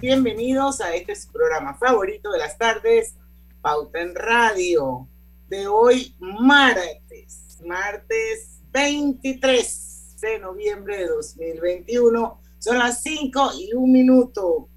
Bienvenidos 0.00 0.80
a 0.80 0.94
este 0.94 1.12
programa 1.30 1.74
favorito 1.74 2.30
de 2.30 2.38
las 2.38 2.56
tardes, 2.56 3.16
Pauta 3.60 4.00
en 4.00 4.14
Radio, 4.14 5.06
de 5.48 5.66
hoy 5.66 6.16
martes, 6.18 7.58
martes 7.66 8.62
23 8.72 10.16
de 10.22 10.38
noviembre 10.38 11.00
de 11.00 11.06
2021. 11.06 12.40
Son 12.58 12.78
las 12.78 13.02
5 13.02 13.50
y 13.58 13.74
un 13.74 13.92
minuto 13.92 14.70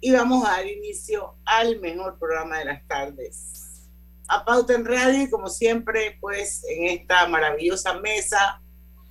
y 0.00 0.10
vamos 0.10 0.46
a 0.46 0.52
dar 0.52 0.66
inicio 0.66 1.34
al 1.44 1.78
mejor 1.80 2.18
programa 2.18 2.58
de 2.58 2.64
las 2.64 2.86
tardes. 2.88 3.90
A 4.28 4.42
Pauta 4.42 4.72
en 4.74 4.86
Radio 4.86 5.28
como 5.30 5.48
siempre, 5.48 6.16
pues 6.18 6.64
en 6.70 6.84
esta 6.84 7.28
maravillosa 7.28 8.00
mesa 8.00 8.62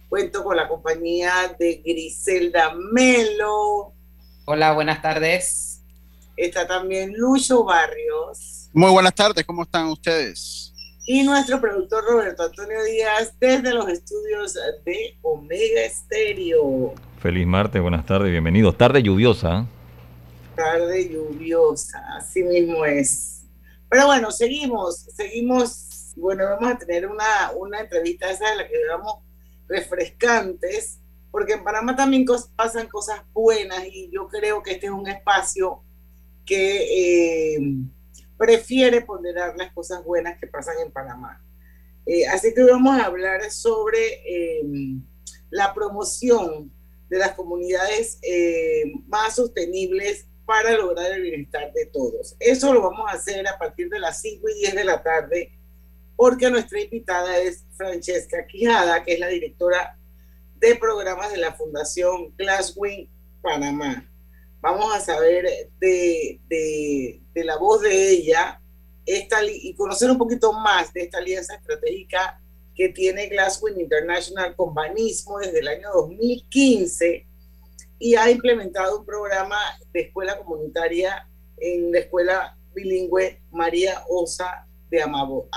cuento 0.10 0.44
con 0.44 0.58
la 0.58 0.68
compañía 0.68 1.56
de 1.60 1.84
Griselda 1.86 2.74
Melo, 2.74 3.94
Hola, 4.46 4.74
buenas 4.74 5.04
tardes. 5.04 5.84
Está 6.36 6.66
también 6.66 7.14
Lucho 7.16 7.64
Barrios. 7.64 8.70
Muy 8.74 8.90
buenas 8.90 9.14
tardes, 9.14 9.46
¿cómo 9.46 9.62
están 9.62 9.86
ustedes? 9.88 10.74
Y 11.06 11.22
nuestro 11.22 11.62
productor 11.62 12.04
Roberto 12.06 12.44
Antonio 12.44 12.84
Díaz 12.84 13.36
desde 13.40 13.72
los 13.72 13.88
estudios 13.88 14.56
de 14.84 15.16
Omega 15.22 15.82
Estéreo. 15.82 16.96
Feliz 17.20 17.46
martes, 17.46 17.80
buenas 17.84 18.04
tardes, 18.04 18.32
bienvenidos. 18.32 18.76
Tarde 18.76 19.04
lluviosa. 19.04 19.68
Tarde 20.56 21.10
lluviosa, 21.10 22.04
así 22.18 22.42
mismo 22.42 22.84
es. 22.84 23.44
Pero 23.90 24.08
bueno, 24.08 24.32
seguimos, 24.32 25.06
seguimos. 25.16 26.14
Bueno, 26.16 26.46
vamos 26.46 26.74
a 26.74 26.78
tener 26.80 27.08
una, 27.08 27.52
una 27.56 27.80
entrevista 27.80 28.32
esa 28.32 28.50
de 28.50 28.56
la 28.56 28.68
que 28.68 28.76
llevamos 28.76 29.18
refrescantes 29.68 31.01
porque 31.32 31.54
en 31.54 31.64
Panamá 31.64 31.96
también 31.96 32.26
pasan 32.56 32.88
cosas 32.88 33.22
buenas 33.34 33.86
y 33.90 34.12
yo 34.12 34.28
creo 34.28 34.62
que 34.62 34.72
este 34.72 34.88
es 34.88 34.92
un 34.92 35.08
espacio 35.08 35.82
que 36.46 37.56
eh, 37.56 37.60
prefiere 38.38 39.02
ponderar 39.02 39.56
las 39.58 39.72
cosas 39.72 40.04
buenas 40.04 40.38
que 40.40 40.48
pasan 40.48 40.76
en 40.84 40.92
Panamá. 40.92 41.42
Eh, 42.06 42.28
así 42.28 42.54
que 42.54 42.64
vamos 42.64 43.00
a 43.00 43.06
hablar 43.06 43.50
sobre 43.50 44.22
eh, 44.26 44.62
la 45.50 45.74
promoción 45.74 46.72
de 47.10 47.18
las 47.18 47.34
comunidades 47.34 48.20
más 49.08 49.36
sostenibles 49.36 50.28
para 50.46 50.76
lograr 50.76 51.12
el 51.12 51.22
bienestar 51.22 51.72
de 51.74 51.86
todos. 51.86 52.36
Eso 52.40 52.74
lo 52.74 52.82
vamos 52.82 53.10
a 53.10 53.16
hacer 53.16 53.48
a 53.48 53.58
partir 53.58 53.90
de 53.90 54.00
las 54.00 54.22
5 54.22 54.50
y 54.50 54.60
10 54.60 54.76
de 54.76 54.84
la 54.84 55.04
tarde, 55.04 55.52
porque 56.16 56.50
nuestra 56.50 56.82
invitada 56.82 57.38
es 57.38 57.66
Francesca 57.78 58.46
Quijada, 58.48 59.04
que 59.04 59.14
es 59.14 59.20
la 59.20 59.28
directora 59.28 59.98
de 60.62 60.76
programas 60.76 61.32
de 61.32 61.38
la 61.38 61.54
Fundación 61.54 62.34
Glasswing 62.38 63.10
Panamá. 63.42 64.08
Vamos 64.62 64.96
a 64.96 65.00
saber 65.02 65.72
de, 65.80 66.40
de, 66.48 67.44
la 67.44 67.58
voz 67.58 67.82
de 67.82 68.12
ella 68.12 68.62
esta, 69.08 69.44
y 69.44 69.74
conocer 69.74 70.12
un 70.12 70.20
poquito 70.20 70.54
más 70.54 70.94
de 70.94 71.02
esta 71.02 71.18
alianza 71.18 71.56
estratégica 71.56 72.40
que 72.76 72.90
tiene 72.90 73.28
Glasswing 73.28 73.80
International 73.80 74.56
con 74.56 74.76
Banismo 74.76 75.40
desde 75.40 75.60
el 75.60 75.68
año 75.68 75.90
2015 75.96 77.26
y 77.98 78.16
ha 78.16 78.30
implementado 78.30 79.00
un 79.00 79.06
programa 79.06 79.58
de 79.92 80.02
escuela 80.02 80.38
comunitaria 80.38 81.28
en 81.58 81.92
la 81.92 82.00
escuela 82.00 82.56
bilingüe 82.76 83.42
María 83.52 84.04
Osa 84.08 84.68
de 84.92 85.02
Amador. 85.02 85.50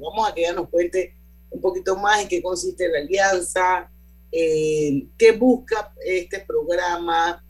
Vamos 0.00 0.28
a 0.28 0.34
que 0.34 0.42
ella 0.42 0.52
nos 0.52 0.68
cuente 0.68 1.16
un 1.48 1.62
poquito 1.62 1.96
más 1.96 2.20
en 2.20 2.28
qué 2.28 2.42
consiste 2.42 2.88
la 2.88 2.98
alianza, 2.98 3.90
eh, 4.32 5.06
qué 5.18 5.32
busca 5.32 5.92
este 6.04 6.40
programa, 6.40 7.44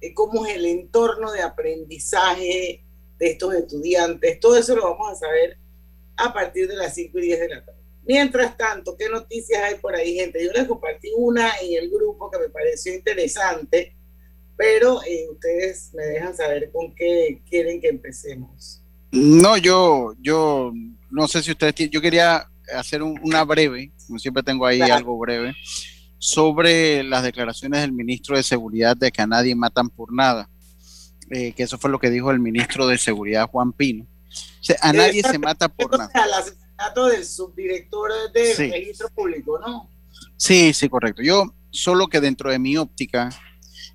eh, 0.00 0.12
cómo 0.12 0.44
es 0.46 0.56
el 0.56 0.66
entorno 0.66 1.32
de 1.32 1.42
aprendizaje 1.42 2.84
de 3.18 3.26
estos 3.26 3.54
estudiantes. 3.54 4.38
Todo 4.40 4.56
eso 4.56 4.76
lo 4.76 4.82
vamos 4.82 5.12
a 5.12 5.14
saber 5.14 5.58
a 6.16 6.32
partir 6.32 6.68
de 6.68 6.76
las 6.76 6.94
5 6.94 7.18
y 7.18 7.22
10 7.22 7.40
de 7.40 7.48
la 7.48 7.64
tarde. 7.64 7.80
Mientras 8.06 8.56
tanto, 8.56 8.96
¿qué 8.96 9.08
noticias 9.08 9.62
hay 9.62 9.76
por 9.76 9.94
ahí, 9.94 10.14
gente? 10.14 10.44
Yo 10.44 10.52
les 10.52 10.64
compartí 10.66 11.10
una 11.16 11.50
en 11.60 11.82
el 11.82 11.90
grupo 11.90 12.30
que 12.30 12.38
me 12.38 12.48
pareció 12.50 12.94
interesante, 12.94 13.96
pero 14.56 15.02
eh, 15.02 15.26
ustedes 15.30 15.90
me 15.92 16.04
dejan 16.04 16.36
saber 16.36 16.70
con 16.70 16.94
qué 16.94 17.42
quieren 17.48 17.80
que 17.80 17.88
empecemos. 17.88 18.82
No, 19.10 19.56
yo, 19.56 20.14
yo 20.20 20.72
no 21.10 21.26
sé 21.26 21.42
si 21.42 21.52
ustedes, 21.52 21.74
yo 21.90 22.00
quería 22.00 22.46
hacer 22.74 23.02
una 23.02 23.42
breve, 23.44 23.90
como 24.06 24.18
siempre 24.18 24.42
tengo 24.42 24.66
ahí 24.66 24.80
algo 24.82 25.18
breve 25.18 25.54
sobre 26.18 27.02
las 27.02 27.22
declaraciones 27.22 27.80
del 27.80 27.92
ministro 27.92 28.36
de 28.36 28.42
Seguridad 28.42 28.96
de 28.96 29.12
que 29.12 29.22
a 29.22 29.26
nadie 29.26 29.54
matan 29.54 29.88
por 29.88 30.12
nada, 30.12 30.48
eh, 31.30 31.52
que 31.52 31.62
eso 31.62 31.78
fue 31.78 31.90
lo 31.90 31.98
que 31.98 32.10
dijo 32.10 32.30
el 32.30 32.40
ministro 32.40 32.86
de 32.86 32.98
Seguridad 32.98 33.48
Juan 33.48 33.72
Pino. 33.72 34.04
O 34.04 34.64
sea, 34.64 34.76
a 34.80 34.92
nadie 34.92 35.22
se 35.22 35.38
mata 35.38 35.68
por 35.68 35.96
nada. 35.96 36.10
El 36.14 36.32
asesinato 36.32 37.06
del 37.06 37.24
subdirector 37.24 38.10
de 38.32 38.54
registro 38.54 39.08
público, 39.10 39.58
¿no? 39.58 39.88
Sí, 40.36 40.72
sí, 40.72 40.88
correcto. 40.88 41.22
Yo 41.22 41.54
solo 41.70 42.08
que 42.08 42.20
dentro 42.20 42.50
de 42.50 42.58
mi 42.58 42.76
óptica, 42.76 43.30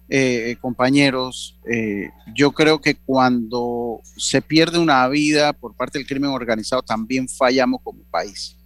eh, 0.10 0.56
compañeros, 0.62 1.58
eh, 1.72 2.10
yo 2.36 2.52
creo 2.52 2.82
que 2.82 2.96
cuando 2.96 4.02
se 4.18 4.42
pierde 4.42 4.78
una 4.78 5.08
vida 5.08 5.54
por 5.54 5.76
parte 5.76 6.00
del 6.00 6.08
crimen 6.08 6.32
organizado, 6.32 6.82
también 6.82 7.28
fallamos 7.28 7.82
como 7.84 8.04
país 8.04 8.58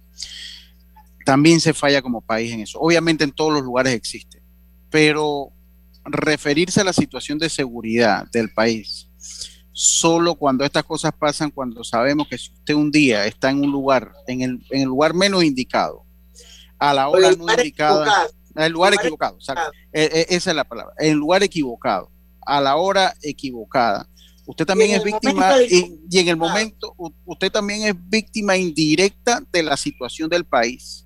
también 1.26 1.58
se 1.58 1.74
falla 1.74 2.02
como 2.02 2.20
país 2.20 2.52
en 2.52 2.60
eso. 2.60 2.78
Obviamente 2.78 3.24
en 3.24 3.32
todos 3.32 3.52
los 3.52 3.62
lugares 3.62 3.92
existe, 3.94 4.40
pero 4.90 5.50
referirse 6.04 6.80
a 6.80 6.84
la 6.84 6.92
situación 6.92 7.36
de 7.40 7.48
seguridad 7.48 8.30
del 8.30 8.52
país 8.54 9.08
solo 9.72 10.36
cuando 10.36 10.64
estas 10.64 10.84
cosas 10.84 11.12
pasan, 11.18 11.50
cuando 11.50 11.82
sabemos 11.82 12.28
que 12.28 12.38
si 12.38 12.52
usted 12.52 12.74
un 12.74 12.92
día 12.92 13.26
está 13.26 13.50
en 13.50 13.60
un 13.60 13.72
lugar, 13.72 14.12
en 14.28 14.40
el, 14.70 14.84
lugar 14.84 15.14
menos 15.14 15.42
indicado, 15.42 16.04
a 16.78 16.94
la 16.94 17.08
hora 17.08 17.32
no 17.32 17.52
indicada, 17.52 18.28
en 18.54 18.62
el 18.62 18.72
lugar 18.72 18.94
equivocado, 18.94 19.36
e, 19.92 20.02
e, 20.02 20.26
esa 20.30 20.50
es 20.50 20.56
la 20.56 20.64
palabra, 20.64 20.94
en 20.98 21.10
el 21.10 21.18
lugar 21.18 21.42
equivocado, 21.42 22.10
a 22.46 22.60
la 22.60 22.76
hora 22.76 23.14
equivocada, 23.20 24.08
usted 24.46 24.64
también 24.64 24.92
es 24.92 25.02
víctima 25.02 25.60
y, 25.68 26.00
y, 26.08 26.18
en 26.20 26.28
el 26.28 26.36
momento 26.36 26.94
usted 27.24 27.50
también 27.50 27.82
es 27.82 27.94
víctima 28.08 28.56
indirecta 28.56 29.42
de 29.52 29.62
la 29.64 29.76
situación 29.76 30.30
del 30.30 30.44
país. 30.44 31.05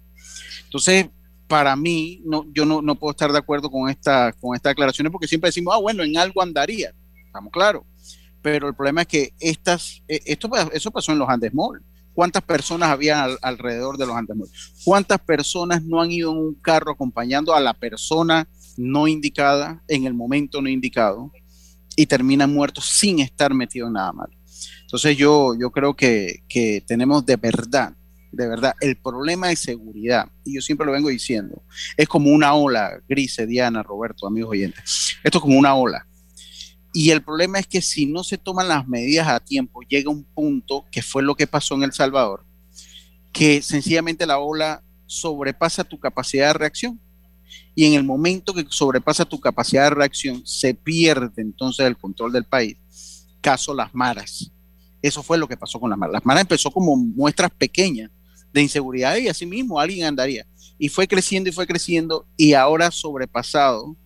Entonces, 0.71 1.09
para 1.49 1.75
mí, 1.75 2.23
no, 2.25 2.47
yo 2.53 2.65
no, 2.65 2.95
puedo 2.95 3.11
estar 3.11 3.33
de 3.33 3.39
acuerdo 3.39 3.69
con, 3.69 3.91
esta, 3.91 4.33
con 4.35 4.55
estas 4.55 4.71
declaraciones 4.71 5.11
porque 5.11 5.27
siempre 5.27 5.49
decimos, 5.49 5.75
ah, 5.75 5.81
bueno, 5.81 6.05
en 6.05 6.17
algo 6.17 6.41
andaría, 6.41 6.95
estamos 7.27 7.53
claros. 7.53 7.83
Pero 8.41 8.69
el 8.69 8.75
problema 8.77 9.03
es 9.03 9.09
que 9.09 9.35
estas, 9.41 10.03
e, 10.07 10.21
esto, 10.27 10.49
eso 10.73 10.93
pasó 10.93 11.11
en 11.11 11.19
los 11.19 11.29
Andes 11.29 11.53
Mall. 11.53 11.83
¿Cuántas 12.15 12.43
personas 12.43 12.91
había 12.91 13.25
alrededor 13.43 13.99
de 13.99 14.07
los 14.07 14.17
Andes 14.17 14.37
Mall? 14.37 14.49
¿Cuántas 14.85 15.19
personas 15.19 15.83
no 15.83 16.01
han 16.01 16.13
ido 16.13 16.31
en 16.31 16.39
un 16.39 16.55
carro 16.55 16.93
acompañando 16.93 17.53
a 17.53 17.61
la 17.61 17.75
persona 17.75 18.47
no 18.77 19.09
indicada, 19.09 19.83
en 19.89 20.07
el 20.07 20.15
momento 20.15 20.63
no 20.63 20.69
indicado, 20.69 21.33
y 21.97 22.07
terminan 22.07 22.55
muertos 22.55 22.85
sin 22.87 23.19
estar 23.19 23.53
metidos 23.53 23.89
en 23.89 23.95
nada 23.95 24.13
malo. 24.13 24.33
Entonces 24.83 25.17
yo, 25.17 25.55
yo 25.59 25.71
creo 25.71 25.95
que, 25.95 26.45
que 26.49 26.83
tenemos 26.87 27.27
de 27.27 27.37
verdad, 27.37 27.95
de 28.33 28.49
verdad, 28.49 28.75
el 28.81 28.97
problema 28.97 29.49
de 29.49 29.57
seguridad, 29.57 30.29
y 30.45 30.55
yo 30.55 30.63
siempre 30.63 30.87
lo 30.87 30.93
vengo 30.93 31.09
diciendo, 31.09 31.63
es 31.97 32.09
como 32.09 32.31
una 32.31 32.55
ola, 32.55 33.01
Grise, 33.09 33.47
Diana, 33.47 33.83
Roberto, 33.83 34.27
amigos 34.27 34.51
oyentes, 34.51 35.17
esto 35.23 35.39
es 35.39 35.43
como 35.43 35.59
una 35.59 35.75
ola. 35.75 36.07
Y 36.93 37.11
el 37.11 37.23
problema 37.23 37.59
es 37.59 37.67
que 37.67 37.81
si 37.81 38.07
no 38.07 38.25
se 38.25 38.37
toman 38.37 38.69
las 38.69 38.89
medidas 38.89 39.29
a 39.29 39.41
tiempo, 39.41 39.81
llega 39.83 40.11
un 40.11 40.25
punto, 40.25 40.85
que 40.91 41.03
fue 41.03 41.23
lo 41.23 41.37
que 41.37 41.47
pasó 41.47 41.75
en 41.77 41.85
El 41.85 41.93
Salvador, 41.93 42.45
que 43.33 43.63
sencillamente 43.63 44.27
la 44.27 44.39
ola 44.39 44.83
sobrepasa 45.07 45.85
tu 45.85 45.99
capacidad 46.01 46.49
de 46.49 46.53
reacción. 46.55 47.01
Y 47.75 47.85
en 47.85 47.95
el 47.95 48.05
momento 48.05 48.53
que 48.53 48.67
sobrepasa 48.69 49.25
tu 49.25 49.41
capacidad 49.41 49.85
de 49.85 49.91
reacción, 49.91 50.43
se 50.45 50.75
pierde 50.75 51.43
entonces 51.43 51.87
el 51.87 51.97
control 51.97 52.33
del 52.33 52.45
país. 52.45 52.77
Caso 53.41 53.73
Las 53.73 53.95
Maras. 53.95 54.51
Eso 55.01 55.23
fue 55.23 55.39
lo 55.39 55.49
que 55.49 55.57
pasó 55.57 55.79
con 55.79 55.91
Las 55.91 55.99
Maras. 55.99 56.15
Las 56.15 56.27
Maras 56.27 56.43
empezó 56.43 56.71
como 56.73 56.97
muestras 56.97 57.51
pequeñas 57.53 58.11
de 58.53 58.63
inseguridad 58.63 59.17
y 59.17 59.29
así 59.29 59.47
mismo 59.47 59.79
alguien 59.79 60.07
andaría. 60.07 60.47
Y 60.79 60.89
fue 60.89 61.07
creciendo 61.07 61.51
y 61.51 61.53
fue 61.53 61.67
creciendo 61.67 62.27
y 62.37 62.55
ahora 62.55 62.87
ha 62.87 62.91
sobrepasado, 62.91 63.97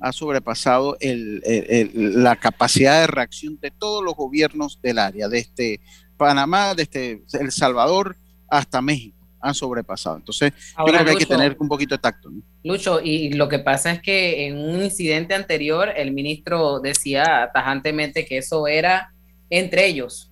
ha 0.00 0.12
sobrepasado 0.12 0.96
la 1.00 2.36
capacidad 2.36 3.00
de 3.00 3.06
reacción 3.06 3.58
de 3.60 3.70
todos 3.70 4.02
los 4.04 4.14
gobiernos 4.14 4.80
del 4.82 4.98
área, 4.98 5.28
desde 5.28 5.80
Panamá, 6.16 6.74
desde 6.74 7.22
El 7.32 7.50
Salvador 7.50 8.16
hasta 8.48 8.80
México 8.80 9.20
han 9.40 9.54
sobrepasado. 9.54 10.16
Entonces, 10.16 10.52
yo 10.78 10.84
creo 10.84 11.04
que 11.04 11.10
hay 11.10 11.16
que 11.16 11.26
tener 11.26 11.56
un 11.58 11.68
poquito 11.68 11.94
de 11.94 11.98
tacto. 11.98 12.30
Lucho, 12.62 13.00
y 13.02 13.32
lo 13.32 13.48
que 13.48 13.58
pasa 13.58 13.90
es 13.92 14.02
que 14.02 14.46
en 14.46 14.58
un 14.58 14.82
incidente 14.82 15.34
anterior, 15.34 15.88
el 15.96 16.12
ministro 16.12 16.80
decía 16.80 17.50
tajantemente 17.52 18.26
que 18.26 18.38
eso 18.38 18.66
era 18.66 19.12
entre 19.48 19.86
ellos. 19.86 20.29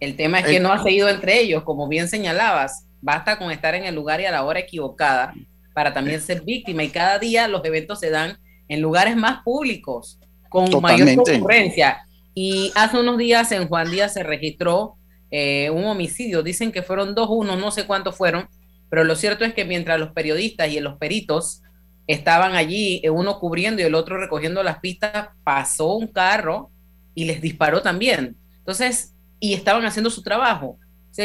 El 0.00 0.16
tema 0.16 0.40
es 0.40 0.46
que 0.46 0.60
no 0.60 0.72
ha 0.72 0.82
seguido 0.82 1.08
entre 1.08 1.40
ellos, 1.40 1.64
como 1.64 1.88
bien 1.88 2.08
señalabas. 2.08 2.86
Basta 3.00 3.38
con 3.38 3.50
estar 3.50 3.74
en 3.74 3.84
el 3.84 3.94
lugar 3.94 4.20
y 4.20 4.26
a 4.26 4.30
la 4.30 4.44
hora 4.44 4.60
equivocada 4.60 5.34
para 5.74 5.92
también 5.92 6.20
ser 6.20 6.42
víctima. 6.42 6.82
Y 6.84 6.88
cada 6.88 7.18
día 7.18 7.48
los 7.48 7.64
eventos 7.64 8.00
se 8.00 8.10
dan 8.10 8.38
en 8.68 8.80
lugares 8.80 9.16
más 9.16 9.42
públicos, 9.42 10.18
con 10.48 10.70
mayor 10.80 11.14
concurrencia. 11.16 12.04
Y 12.34 12.70
hace 12.74 12.98
unos 12.98 13.18
días 13.18 13.50
en 13.52 13.68
Juan 13.68 13.90
Díaz 13.90 14.14
se 14.14 14.22
registró 14.22 14.96
eh, 15.30 15.70
un 15.70 15.84
homicidio. 15.84 16.42
Dicen 16.42 16.72
que 16.72 16.82
fueron 16.82 17.14
dos, 17.14 17.28
uno, 17.30 17.56
no 17.56 17.70
sé 17.70 17.86
cuántos 17.86 18.16
fueron, 18.16 18.48
pero 18.90 19.04
lo 19.04 19.16
cierto 19.16 19.44
es 19.44 19.54
que 19.54 19.64
mientras 19.64 19.98
los 19.98 20.12
periodistas 20.12 20.68
y 20.68 20.80
los 20.80 20.96
peritos 20.98 21.62
estaban 22.06 22.54
allí, 22.54 23.00
eh, 23.02 23.10
uno 23.10 23.38
cubriendo 23.38 23.82
y 23.82 23.84
el 23.84 23.94
otro 23.94 24.18
recogiendo 24.18 24.62
las 24.62 24.78
pistas, 24.80 25.28
pasó 25.44 25.94
un 25.94 26.06
carro 26.06 26.70
y 27.14 27.24
les 27.24 27.40
disparó 27.40 27.82
también. 27.82 28.36
Entonces, 28.58 29.14
y 29.40 29.54
estaban 29.54 29.84
haciendo 29.84 30.10
su 30.10 30.22
trabajo. 30.22 30.78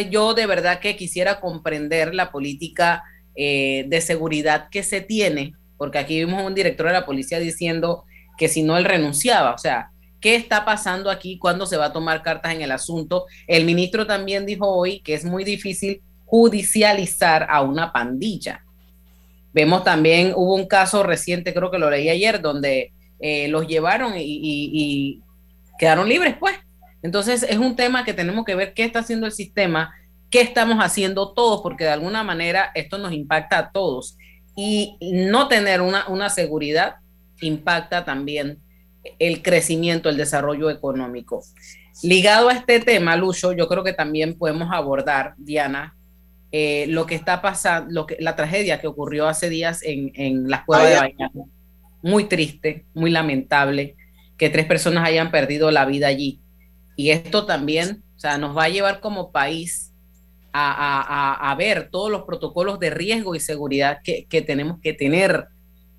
yo 0.09 0.33
de 0.33 0.45
verdad 0.45 0.79
que 0.79 0.95
quisiera 0.95 1.39
comprender 1.39 2.15
la 2.15 2.31
política 2.31 3.03
eh, 3.35 3.85
de 3.87 4.01
seguridad 4.01 4.69
que 4.69 4.83
se 4.83 5.01
tiene, 5.01 5.53
porque 5.77 5.99
aquí 5.99 6.19
vimos 6.19 6.41
a 6.41 6.45
un 6.45 6.55
director 6.55 6.87
de 6.87 6.93
la 6.93 7.05
policía 7.05 7.39
diciendo 7.39 8.05
que 8.37 8.47
si 8.47 8.63
no 8.63 8.77
él 8.77 8.85
renunciaba, 8.85 9.53
o 9.53 9.57
sea, 9.57 9.89
¿Qué 10.23 10.35
está 10.35 10.63
pasando 10.63 11.11
aquí? 11.11 11.37
¿Cuándo 11.37 11.65
se 11.65 11.75
va 11.75 11.87
a 11.87 11.91
tomar 11.91 12.23
cartas 12.23 12.53
en 12.53 12.61
el 12.61 12.71
asunto? 12.71 13.25
El 13.45 13.65
ministro 13.65 14.07
también 14.07 14.45
dijo 14.45 14.65
hoy 14.65 15.01
que 15.01 15.15
es 15.15 15.25
muy 15.25 15.43
difícil 15.43 16.01
judicializar 16.23 17.45
a 17.49 17.61
una 17.61 17.91
pandilla. 17.91 18.63
Vemos 19.53 19.83
también, 19.83 20.31
hubo 20.33 20.55
un 20.55 20.65
caso 20.65 21.03
reciente, 21.03 21.53
creo 21.53 21.69
que 21.69 21.77
lo 21.77 21.89
leí 21.89 22.07
ayer, 22.07 22.39
donde 22.39 22.93
eh, 23.19 23.49
los 23.49 23.67
llevaron 23.67 24.13
y, 24.15 25.21
quedaron 25.77 26.07
libres, 26.07 26.37
pues. 26.39 26.55
Entonces 27.03 27.43
es 27.43 27.57
un 27.57 27.75
tema 27.75 28.03
que 28.05 28.13
tenemos 28.13 28.45
que 28.45 28.55
ver 28.55 28.73
qué 28.73 28.85
está 28.85 28.99
haciendo 28.99 29.25
el 29.25 29.33
sistema, 29.33 29.93
qué 30.31 30.41
estamos 30.41 30.79
haciendo 30.79 31.33
todos, 31.33 31.61
porque 31.61 31.83
de 31.83 31.91
alguna 31.91 32.23
manera 32.23 32.71
esto 32.73 32.97
nos 32.97 33.11
impacta 33.11 33.57
a 33.59 33.71
todos. 33.71 34.17
Y 34.55 34.97
no 35.01 35.47
tener 35.47 35.81
una, 35.81 36.07
una 36.07 36.29
seguridad 36.29 36.95
impacta 37.41 38.05
también 38.05 38.59
el 39.19 39.41
crecimiento, 39.41 40.09
el 40.09 40.17
desarrollo 40.17 40.69
económico. 40.69 41.43
Ligado 42.01 42.49
a 42.49 42.53
este 42.53 42.79
tema, 42.79 43.15
Lucho, 43.15 43.51
yo 43.51 43.67
creo 43.67 43.83
que 43.83 43.93
también 43.93 44.37
podemos 44.37 44.69
abordar, 44.71 45.33
Diana, 45.37 45.95
eh, 46.51 46.85
lo 46.87 47.05
que 47.05 47.15
está 47.15 47.41
pasando, 47.41 47.91
lo 47.91 48.05
que, 48.05 48.17
la 48.19 48.35
tragedia 48.35 48.79
que 48.79 48.87
ocurrió 48.87 49.27
hace 49.27 49.49
días 49.49 49.83
en, 49.83 50.11
en 50.15 50.49
las 50.49 50.63
cuevas 50.63 50.89
de 50.89 50.95
Bañano. 50.95 51.49
Muy 52.01 52.25
triste, 52.25 52.85
muy 52.93 53.11
lamentable 53.11 53.95
que 54.37 54.49
tres 54.49 54.65
personas 54.65 55.07
hayan 55.07 55.31
perdido 55.31 55.71
la 55.71 55.85
vida 55.85 56.07
allí. 56.07 56.39
Y 56.95 57.09
esto 57.11 57.45
también, 57.45 58.03
o 58.15 58.19
sea, 58.19 58.37
nos 58.37 58.55
va 58.55 58.65
a 58.65 58.69
llevar 58.69 58.99
como 58.99 59.31
país 59.31 59.91
a, 60.53 61.55
ver 61.57 61.89
todos 61.89 62.11
los 62.11 62.23
protocolos 62.23 62.79
de 62.79 62.91
riesgo 62.91 63.33
y 63.33 63.39
seguridad 63.39 63.99
que, 64.03 64.25
que 64.25 64.41
tenemos 64.41 64.79
que 64.81 64.93
tener 64.93 65.47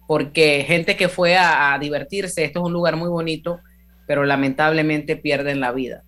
porque 0.07 0.65
gente 0.67 0.97
que 0.97 1.09
fue 1.09 1.37
a, 1.37 1.77
divertirse, 1.79 2.45
esto 2.45 2.61
es 2.61 2.67
un 2.67 2.73
lugar 2.73 2.97
muy 2.97 3.09
bonito, 3.09 3.61
pero 4.07 4.25
lamentablemente 4.25 5.17
pierden 5.17 5.61
la 5.61 5.73
vida. 5.73 6.05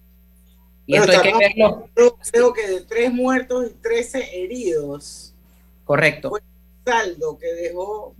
Y 0.87 0.97
esto 0.97 1.13
hay 1.13 1.21
que 1.21 1.39
verlo. 1.39 1.89
Creo 2.31 2.53
que 2.53 2.69
de 2.69 2.81
tres 2.83 3.13
muertos 3.13 3.67
y 3.71 3.75
trece 3.83 4.43
heridos. 4.43 5.35
Correcto. 5.85 6.37
El 6.37 6.43
saldo 6.87 7.37
que 7.39 7.53
dejó 7.53 8.15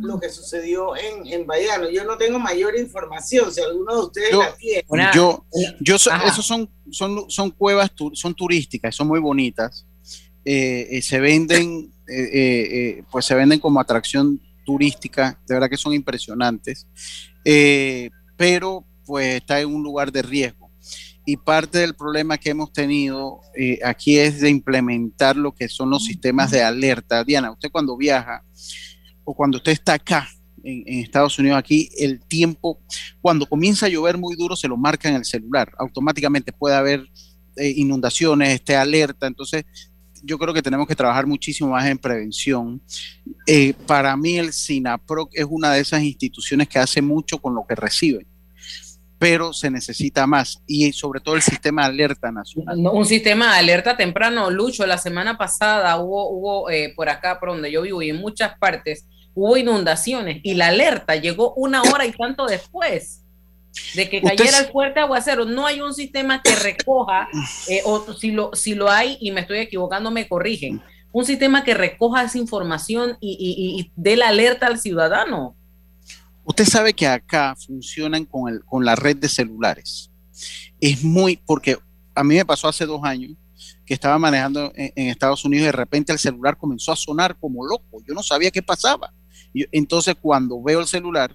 lo 0.00 0.20
que 0.20 0.28
sucedió 0.30 0.94
en, 0.96 1.26
en 1.26 1.46
Bayano. 1.46 1.90
Yo 1.90 2.04
no 2.04 2.16
tengo 2.16 2.38
mayor 2.38 2.78
información, 2.78 3.52
si 3.52 3.60
alguno 3.60 3.94
de 3.94 4.00
ustedes 4.02 4.32
la 4.32 4.54
tiene. 4.54 4.84
yo, 5.14 5.44
yo 5.80 5.96
esos 5.96 6.46
son, 6.46 6.70
son, 6.90 7.28
son 7.28 7.50
cuevas, 7.50 7.90
son 8.12 8.34
turísticas, 8.34 8.94
son 8.94 9.08
muy 9.08 9.20
bonitas. 9.20 9.86
Eh, 10.44 10.88
eh, 10.90 11.02
se 11.02 11.20
venden, 11.20 11.92
eh, 12.06 13.02
pues 13.10 13.24
se 13.24 13.34
venden 13.34 13.58
como 13.58 13.80
atracción 13.80 14.40
turística, 14.64 15.38
de 15.46 15.54
verdad 15.54 15.70
que 15.70 15.76
son 15.76 15.92
impresionantes, 15.92 16.86
eh, 17.44 18.10
pero 18.36 18.84
pues 19.04 19.36
está 19.36 19.60
en 19.60 19.72
un 19.74 19.82
lugar 19.82 20.10
de 20.10 20.22
riesgo. 20.22 20.63
Y 21.26 21.36
parte 21.36 21.78
del 21.78 21.94
problema 21.94 22.36
que 22.36 22.50
hemos 22.50 22.72
tenido 22.72 23.40
eh, 23.56 23.78
aquí 23.84 24.18
es 24.18 24.40
de 24.40 24.50
implementar 24.50 25.36
lo 25.36 25.54
que 25.54 25.68
son 25.68 25.90
los 25.90 26.04
sistemas 26.04 26.50
de 26.50 26.62
alerta. 26.62 27.24
Diana, 27.24 27.50
usted 27.50 27.70
cuando 27.70 27.96
viaja 27.96 28.44
o 29.24 29.34
cuando 29.34 29.56
usted 29.56 29.72
está 29.72 29.94
acá 29.94 30.28
en, 30.62 31.00
Estados 31.00 31.38
Unidos, 31.38 31.58
aquí 31.58 31.88
el 31.98 32.20
tiempo, 32.20 32.78
cuando 33.20 33.46
comienza 33.46 33.86
a 33.86 33.88
llover 33.88 34.18
muy 34.18 34.36
duro, 34.36 34.56
se 34.56 34.68
lo 34.68 34.76
marca 34.76 35.08
en 35.08 35.16
el 35.16 35.24
celular. 35.24 35.72
Automáticamente 35.78 36.52
puede 36.52 36.76
haber 36.76 37.06
eh, 37.56 37.72
inundaciones, 37.76 38.50
esté 38.50 38.76
alerta. 38.76 39.26
Entonces, 39.26 39.64
yo 40.24 40.38
creo 40.38 40.54
que 40.54 40.62
tenemos 40.62 40.88
que 40.88 40.96
trabajar 40.96 41.26
muchísimo 41.26 41.70
más 41.70 41.86
en 41.86 41.98
prevención. 41.98 42.82
Eh, 43.46 43.74
para 43.86 44.16
mí 44.16 44.38
el 44.38 44.52
SINAPROC 44.52 45.30
es 45.34 45.46
una 45.48 45.72
de 45.72 45.80
esas 45.80 46.02
instituciones 46.02 46.68
que 46.68 46.78
hace 46.78 47.02
mucho 47.02 47.38
con 47.38 47.54
lo 47.54 47.66
que 47.66 47.74
recibe, 47.74 48.26
pero 49.18 49.52
se 49.52 49.70
necesita 49.70 50.26
más 50.26 50.62
y 50.66 50.92
sobre 50.92 51.20
todo 51.20 51.36
el 51.36 51.42
sistema 51.42 51.82
de 51.82 51.88
alerta 51.88 52.30
nacional. 52.30 52.78
Un 52.78 53.06
sistema 53.06 53.52
de 53.52 53.58
alerta 53.60 53.96
temprano, 53.96 54.50
Lucho, 54.50 54.86
la 54.86 54.98
semana 54.98 55.38
pasada 55.38 55.96
hubo, 55.98 56.30
hubo 56.30 56.70
eh, 56.70 56.92
por 56.94 57.08
acá, 57.08 57.38
por 57.38 57.50
donde 57.50 57.70
yo 57.70 57.82
vivo 57.82 58.02
y 58.02 58.10
en 58.10 58.16
muchas 58.16 58.58
partes, 58.58 59.06
hubo 59.34 59.56
inundaciones 59.56 60.40
y 60.42 60.54
la 60.54 60.68
alerta 60.68 61.16
llegó 61.16 61.54
una 61.54 61.82
hora 61.82 62.06
y 62.06 62.12
tanto 62.12 62.46
después 62.46 63.24
de 63.94 64.08
que 64.08 64.22
cayera 64.22 64.58
el 64.58 64.66
fuerte 64.66 65.00
aguacero. 65.00 65.44
No 65.44 65.66
hay 65.66 65.80
un 65.80 65.94
sistema 65.94 66.42
que 66.42 66.54
recoja, 66.56 67.28
eh, 67.68 67.82
o 67.84 68.12
si 68.14 68.30
lo, 68.30 68.50
si 68.54 68.74
lo 68.74 68.90
hay 68.90 69.16
y 69.20 69.32
me 69.32 69.40
estoy 69.40 69.58
equivocando, 69.58 70.10
me 70.10 70.28
corrigen. 70.28 70.82
Un 71.12 71.24
sistema 71.24 71.62
que 71.62 71.74
recoja 71.74 72.24
esa 72.24 72.38
información 72.38 73.16
y, 73.20 73.36
y, 73.40 73.92
dé 73.94 74.16
la 74.16 74.28
alerta 74.28 74.66
al 74.66 74.80
ciudadano. 74.80 75.56
Usted 76.44 76.64
sabe 76.64 76.92
que 76.92 77.06
acá 77.06 77.54
funcionan 77.56 78.24
con, 78.24 78.52
el, 78.52 78.64
con 78.64 78.84
la 78.84 78.94
red 78.94 79.16
de 79.16 79.28
celulares. 79.28 80.10
Es 80.80 81.02
muy, 81.02 81.36
porque 81.44 81.78
a 82.14 82.24
mí 82.24 82.34
me 82.36 82.44
pasó 82.44 82.68
hace 82.68 82.86
dos 82.86 83.02
años 83.04 83.32
que 83.86 83.94
estaba 83.94 84.18
manejando 84.18 84.72
en, 84.74 85.08
Estados 85.08 85.44
Unidos 85.44 85.64
y 85.64 85.66
de 85.66 85.72
repente 85.72 86.12
el 86.12 86.18
celular 86.18 86.56
comenzó 86.56 86.92
a 86.92 86.96
sonar 86.96 87.38
como 87.38 87.66
loco. 87.66 88.02
Yo 88.06 88.14
no 88.14 88.22
sabía 88.22 88.50
qué 88.50 88.62
pasaba. 88.62 89.12
entonces 89.72 90.14
cuando 90.20 90.62
veo 90.62 90.80
el 90.80 90.86
celular, 90.86 91.34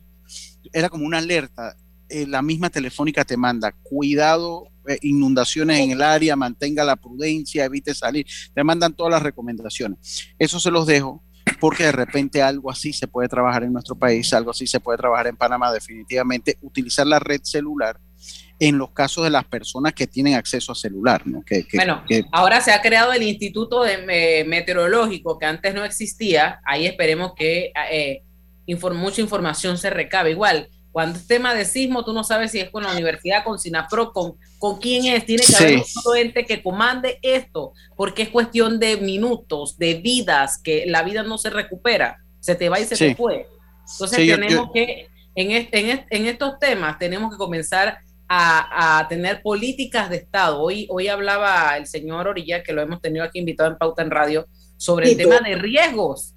era 0.74 0.90
como 0.90 1.06
una 1.06 1.20
alerta 1.20 1.76
eh, 2.10 2.26
la 2.26 2.42
misma 2.42 2.72
telefónica 2.72 3.24
te 3.24 3.38
manda, 3.38 3.72
cuidado, 3.84 4.72
eh, 4.88 4.98
inundaciones 5.04 5.80
en 5.80 5.92
el 5.92 6.02
área, 6.02 6.36
mantenga 6.36 6.84
la 6.84 6.96
prudencia, 6.96 7.66
evite 7.66 7.94
salir, 7.94 8.26
te 8.54 8.64
mandan 8.64 8.96
todas 8.96 9.12
las 9.12 9.22
recomendaciones. 9.22 10.34
Eso 10.40 10.60
se 10.60 10.72
los 10.72 10.88
dejo 10.88 11.24
porque 11.60 11.84
de 11.84 11.92
repente 11.92 12.42
algo 12.42 12.72
así 12.72 12.94
se 12.94 13.08
puede 13.08 13.28
trabajar 13.28 13.64
en 13.64 13.74
nuestro 13.74 13.96
país, 13.96 14.34
algo 14.34 14.52
así 14.52 14.68
se 14.68 14.80
puede 14.80 14.98
trabajar 14.98 15.28
en 15.28 15.36
Panamá 15.36 15.72
definitivamente, 15.72 16.58
utilizar 16.62 17.06
la 17.06 17.20
red 17.20 17.42
celular 17.44 18.00
en 18.60 18.78
los 18.78 18.92
casos 18.92 19.24
de 19.24 19.30
las 19.30 19.46
personas 19.46 19.94
que 19.94 20.06
tienen 20.06 20.36
acceso 20.36 20.74
a 20.74 20.76
celular. 20.76 21.26
¿no? 21.26 21.42
Que, 21.44 21.66
bueno, 21.74 22.04
ahora 22.32 22.60
se 22.62 22.72
ha 22.72 22.82
creado 22.82 23.14
el 23.14 23.24
Instituto 23.24 23.84
de 23.84 24.44
Meteorológico 24.48 25.38
que 25.40 25.46
antes 25.46 25.74
no 25.74 25.84
existía, 25.84 26.60
ahí 26.66 26.86
esperemos 26.86 27.34
que... 27.36 27.72
Eh, 27.92 28.24
mucha 28.94 29.22
información 29.22 29.78
se 29.80 29.90
recabe. 29.90 30.30
Igual, 30.30 30.70
cuando 30.92 31.20
es 31.20 31.28
tema 31.28 31.54
de 31.54 31.66
sismo, 31.66 32.04
tú 32.04 32.14
no 32.14 32.24
sabes 32.24 32.52
si 32.52 32.60
es 32.60 32.70
con 32.70 32.84
la 32.84 32.92
universidad, 32.92 33.44
con 33.44 33.60
SINAPRO, 33.60 34.12
con, 34.12 34.36
con 34.58 34.80
quién 34.80 35.06
es. 35.06 35.26
Tiene 35.26 35.44
que 35.46 35.56
haber 35.56 35.84
un 36.06 36.18
ente 36.18 36.46
que 36.46 36.64
comande 36.64 37.20
esto, 37.22 37.74
porque 37.96 38.24
es 38.24 38.30
cuestión 38.30 38.80
de 38.80 38.98
minutos, 38.98 39.78
de 39.78 39.96
vidas, 39.96 40.58
que 40.58 40.86
la 40.88 41.04
vida 41.04 41.22
no 41.24 41.38
se 41.38 41.52
recupera. 41.52 42.18
Se 42.40 42.56
te 42.56 42.70
va 42.70 42.80
y 42.80 42.86
se 42.86 42.96
te 42.98 43.16
fue. 43.16 43.48
Entonces 43.92 44.18
tenemos 44.18 44.72
que, 44.74 45.08
en, 45.36 45.52
en, 45.52 46.06
en, 46.10 46.26
estos 46.26 46.58
temas, 46.58 46.98
tenemos 46.98 47.32
que 47.32 47.38
comenzar 47.38 48.00
a, 48.28 49.00
a, 49.00 49.08
tener 49.08 49.42
políticas 49.44 50.10
de 50.10 50.18
Estado. 50.18 50.60
Hoy, 50.60 50.88
hoy 50.90 51.08
hablaba 51.08 51.78
el 51.78 51.86
señor 51.86 52.28
Orilla, 52.28 52.64
que 52.64 52.74
lo 52.74 52.82
hemos 52.82 53.00
tenido 53.00 53.24
aquí 53.24 53.40
invitado 53.40 53.70
en 53.70 53.78
Pauta 53.78 54.02
en 54.02 54.10
Radio, 54.10 54.48
sobre 54.78 55.12
el 55.12 55.18
tema 55.18 55.40
de 55.40 55.56
riesgos 55.56 56.34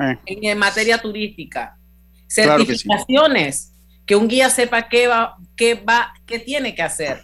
eh. 0.00 0.18
en 0.26 0.58
materia 0.58 0.98
turística 0.98 1.78
certificaciones, 2.26 3.72
que, 4.06 4.16
un 4.16 4.28
guía 4.28 4.50
sepa 4.50 4.88
qué 4.88 5.06
va, 5.06 5.36
qué 5.56 5.74
va, 5.74 6.12
qué 6.26 6.38
tiene 6.38 6.74
que 6.74 6.82
hacer 6.82 7.22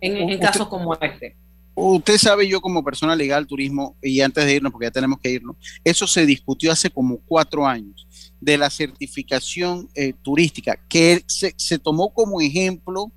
en, 0.00 0.38
casos 0.38 0.68
como 0.68 0.94
este. 0.94 1.36
Usted 1.74 2.18
sabe, 2.18 2.46
yo 2.46 2.60
como 2.60 2.84
persona 2.84 3.16
legal, 3.16 3.46
turismo, 3.46 3.96
y 4.02 4.20
antes 4.20 4.44
de 4.44 4.54
irnos, 4.54 4.72
porque 4.72 4.86
ya 4.86 4.90
tenemos 4.90 5.18
que 5.18 5.30
irnos, 5.30 5.56
eso 5.82 6.06
se 6.06 6.26
discutió 6.26 6.72
hace 6.72 6.90
como 6.90 7.18
cuatro 7.18 7.66
años, 7.66 8.06
de 8.40 8.58
la 8.58 8.70
certificación 8.70 9.88
eh, 9.94 10.12
turística, 10.22 10.78
que 10.88 11.22
se, 11.26 11.54
se, 11.56 11.78
tomó 11.78 12.12
como 12.12 12.40
ejemplo 12.40 13.12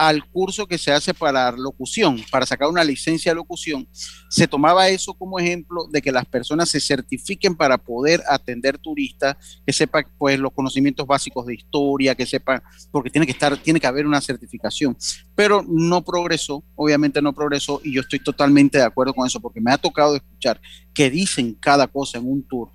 al 0.00 0.24
curso 0.24 0.66
que 0.66 0.78
se 0.78 0.90
hace 0.92 1.12
para 1.12 1.52
locución, 1.52 2.24
para 2.30 2.46
sacar 2.46 2.68
una 2.68 2.82
licencia 2.82 3.32
de 3.32 3.36
locución, 3.36 3.86
se 4.30 4.48
tomaba 4.48 4.88
eso 4.88 5.12
como 5.12 5.38
ejemplo 5.38 5.86
de 5.90 6.00
que 6.00 6.10
las 6.10 6.24
personas 6.24 6.70
se 6.70 6.80
certifiquen 6.80 7.54
para 7.54 7.76
poder 7.76 8.22
atender 8.26 8.78
turistas, 8.78 9.36
que 9.66 9.74
sepan 9.74 10.06
pues 10.16 10.38
los 10.38 10.54
conocimientos 10.54 11.06
básicos 11.06 11.44
de 11.44 11.56
historia, 11.56 12.14
que 12.14 12.24
sepan, 12.24 12.62
porque 12.90 13.10
tiene 13.10 13.26
que 13.26 13.32
estar, 13.32 13.54
tiene 13.58 13.78
que 13.78 13.86
haber 13.86 14.06
una 14.06 14.22
certificación, 14.22 14.96
pero 15.34 15.62
no 15.68 16.02
progresó, 16.02 16.64
obviamente 16.76 17.20
no 17.20 17.34
progresó 17.34 17.82
y 17.84 17.92
yo 17.92 18.00
estoy 18.00 18.20
totalmente 18.20 18.78
de 18.78 18.84
acuerdo 18.84 19.12
con 19.12 19.26
eso 19.26 19.38
porque 19.38 19.60
me 19.60 19.70
ha 19.70 19.76
tocado 19.76 20.16
escuchar 20.16 20.62
que 20.94 21.10
dicen 21.10 21.52
cada 21.60 21.86
cosa 21.86 22.16
en 22.16 22.26
un 22.26 22.42
tour 22.48 22.70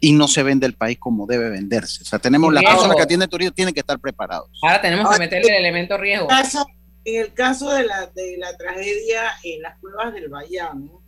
y 0.00 0.12
no 0.12 0.26
se 0.28 0.42
vende 0.42 0.66
el 0.66 0.74
país 0.74 0.98
como 0.98 1.26
debe 1.26 1.50
venderse. 1.50 2.02
O 2.02 2.06
sea, 2.06 2.18
tenemos 2.18 2.52
las 2.52 2.64
personas 2.64 2.96
que 2.96 3.02
atienden 3.02 3.28
turismo 3.28 3.52
tienen 3.52 3.74
que 3.74 3.80
estar 3.80 3.98
preparados. 4.00 4.50
Ahora 4.62 4.80
tenemos 4.80 5.12
que 5.12 5.18
meterle 5.18 5.48
el 5.48 5.64
elemento 5.64 5.98
riesgo. 5.98 6.28
En 7.04 7.20
el 7.20 7.32
caso 7.32 7.70
de 7.72 7.84
la, 7.84 8.06
de 8.14 8.36
la 8.36 8.56
tragedia 8.56 9.22
en 9.42 9.62
las 9.62 9.78
cuevas 9.78 10.12
del 10.12 10.28
Bayamo, 10.28 11.02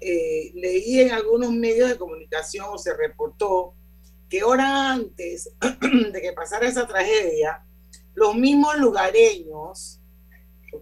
eh, 0.00 0.50
leí 0.54 1.00
en 1.00 1.12
algunos 1.12 1.52
medios 1.52 1.88
de 1.88 1.96
comunicación 1.96 2.66
o 2.70 2.78
se 2.78 2.94
reportó 2.96 3.74
que 4.28 4.42
hora 4.42 4.92
antes 4.92 5.50
de 6.12 6.20
que 6.20 6.32
pasara 6.32 6.66
esa 6.66 6.86
tragedia, 6.86 7.62
los 8.14 8.34
mismos 8.34 8.76
lugareños, 8.78 10.00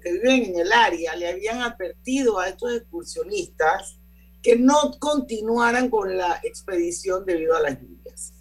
que 0.00 0.12
viven 0.12 0.44
en 0.44 0.58
el 0.58 0.73
área, 0.73 1.14
le 1.14 1.28
habían 1.28 1.62
advertido 1.62 2.38
a 2.38 2.49
estos 2.49 2.75
excursionistas 2.75 3.99
que 4.44 4.56
no 4.56 4.92
continuaran 5.00 5.88
con 5.88 6.18
la 6.18 6.38
expedición 6.42 7.24
debido 7.24 7.56
a 7.56 7.62
las 7.62 7.80
lluvias. 7.80 8.34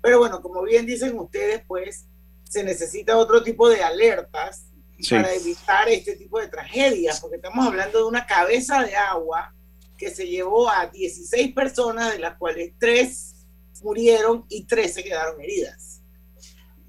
Pero 0.00 0.18
bueno, 0.18 0.40
como 0.40 0.62
bien 0.62 0.86
dicen 0.86 1.16
ustedes, 1.18 1.62
pues 1.68 2.06
se 2.42 2.64
necesita 2.64 3.18
otro 3.18 3.42
tipo 3.42 3.68
de 3.68 3.82
alertas 3.82 4.64
para 5.10 5.34
evitar 5.34 5.90
este 5.90 6.16
tipo 6.16 6.40
de 6.40 6.48
tragedias, 6.48 7.20
porque 7.20 7.36
estamos 7.36 7.66
hablando 7.66 7.98
de 7.98 8.04
una 8.04 8.24
cabeza 8.24 8.82
de 8.82 8.96
agua 8.96 9.54
que 9.98 10.10
se 10.10 10.26
llevó 10.26 10.70
a 10.70 10.86
16 10.86 11.52
personas, 11.52 12.14
de 12.14 12.18
las 12.18 12.38
cuales 12.38 12.72
3 12.78 13.34
murieron 13.82 14.46
y 14.48 14.64
3 14.64 14.94
se 14.94 15.04
quedaron 15.04 15.38
heridas. 15.42 16.00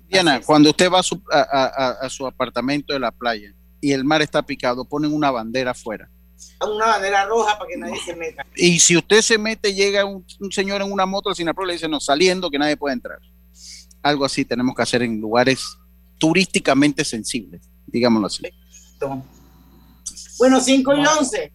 Diana, 0.08 0.40
cuando 0.40 0.70
usted 0.70 0.90
va 0.90 1.00
a 1.00 1.04
su, 1.04 1.22
a 1.30 2.08
su 2.10 2.26
apartamento 2.26 2.94
de 2.94 3.00
la 3.00 3.12
playa 3.12 3.54
y 3.82 3.92
el 3.92 4.06
mar 4.06 4.22
está 4.22 4.42
picado, 4.42 4.86
ponen 4.86 5.14
una 5.14 5.32
bandera 5.32 5.72
afuera 5.72 6.10
una 6.70 6.86
bandera 6.88 7.26
roja 7.26 7.58
para 7.58 7.70
que 7.70 7.78
nadie 7.78 8.00
se 8.04 8.16
meta. 8.16 8.46
Y 8.56 8.80
si 8.80 8.98
usted 8.98 9.22
se 9.22 9.38
mete, 9.38 9.74
llega 9.74 10.06
un, 10.06 10.26
señor 10.52 10.82
en 10.82 10.92
una 10.92 11.06
moto 11.06 11.30
al 11.30 11.36
Sinapro 11.36 11.66
le 11.66 11.74
dice, 11.74 11.88
no, 11.88 12.00
saliendo 12.00 12.50
que 12.50 12.60
nadie 12.60 12.78
puede 12.78 12.94
entrar. 12.94 13.20
Algo 14.02 14.26
así 14.26 14.46
tenemos 14.46 14.76
que 14.76 14.82
hacer 14.82 15.02
en 15.04 15.20
lugares 15.20 15.78
turísticamente 16.18 17.04
sensibles, 17.04 17.62
digámoslo 17.86 18.28
así. 18.28 18.44
Bueno, 20.38 20.60
5 20.60 20.96
y 20.96 21.06
11, 21.06 21.54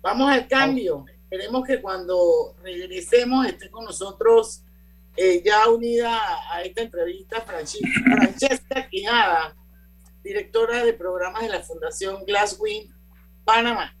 vamos 0.00 0.30
al 0.30 0.46
cambio. 0.48 1.04
Esperemos 1.30 1.66
que 1.66 1.80
cuando 1.80 2.54
regresemos 2.62 3.46
esté 3.46 3.70
con 3.70 3.84
nosotros 3.84 4.62
eh, 5.16 5.42
ya 5.44 5.68
unida 5.68 6.16
a 6.52 6.62
esta 6.62 6.82
entrevista 6.82 7.40
Francesca 7.42 8.88
Quijada, 8.88 9.56
directora 10.22 10.84
de 10.84 10.92
programas 10.92 11.42
de 11.42 11.48
la 11.48 11.60
Fundación 11.60 12.24
Glasswing 12.24 12.94
Panamá. 13.44 13.97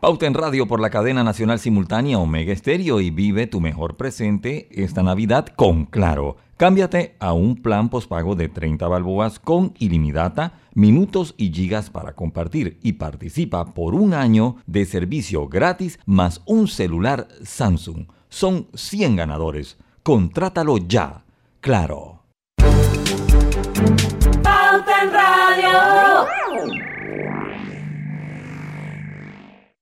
Pauta 0.00 0.26
en 0.26 0.34
radio 0.34 0.68
por 0.68 0.78
la 0.78 0.90
cadena 0.90 1.24
nacional 1.24 1.58
simultánea 1.58 2.20
Omega 2.20 2.52
Estéreo 2.52 3.00
y 3.00 3.10
vive 3.10 3.48
tu 3.48 3.60
mejor 3.60 3.96
presente 3.96 4.68
esta 4.70 5.02
Navidad 5.02 5.46
con 5.56 5.86
Claro. 5.86 6.36
Cámbiate 6.56 7.16
a 7.18 7.32
un 7.32 7.56
plan 7.56 7.88
pospago 7.88 8.36
de 8.36 8.48
30 8.48 8.86
balboas 8.86 9.40
con 9.40 9.74
ilimitada, 9.80 10.60
minutos 10.72 11.34
y 11.36 11.52
gigas 11.52 11.90
para 11.90 12.12
compartir 12.12 12.78
y 12.80 12.92
participa 12.92 13.74
por 13.74 13.96
un 13.96 14.14
año 14.14 14.58
de 14.66 14.84
servicio 14.84 15.48
gratis 15.48 15.98
más 16.06 16.42
un 16.46 16.68
celular 16.68 17.26
Samsung. 17.42 18.06
Son 18.28 18.68
100 18.74 19.16
ganadores. 19.16 19.78
Contrátalo 20.04 20.78
ya. 20.78 21.24
Claro. 21.60 22.22
Pauta 24.44 25.02
en 25.02 25.12
radio. 25.12 26.77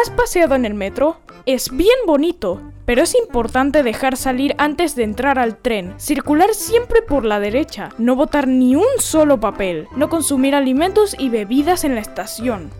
¿Has 0.00 0.10
paseado 0.10 0.54
en 0.54 0.64
el 0.64 0.74
metro? 0.74 1.16
Es 1.44 1.70
bien 1.76 1.96
bonito, 2.06 2.60
pero 2.84 3.02
es 3.02 3.16
importante 3.16 3.82
dejar 3.82 4.16
salir 4.16 4.54
antes 4.56 4.94
de 4.94 5.02
entrar 5.02 5.40
al 5.40 5.56
tren, 5.56 5.94
circular 5.96 6.54
siempre 6.54 7.02
por 7.02 7.24
la 7.24 7.40
derecha, 7.40 7.88
no 7.98 8.14
botar 8.14 8.46
ni 8.46 8.76
un 8.76 8.86
solo 9.00 9.40
papel, 9.40 9.88
no 9.96 10.08
consumir 10.08 10.54
alimentos 10.54 11.16
y 11.18 11.30
bebidas 11.30 11.82
en 11.82 11.96
la 11.96 12.00
estación. 12.00 12.70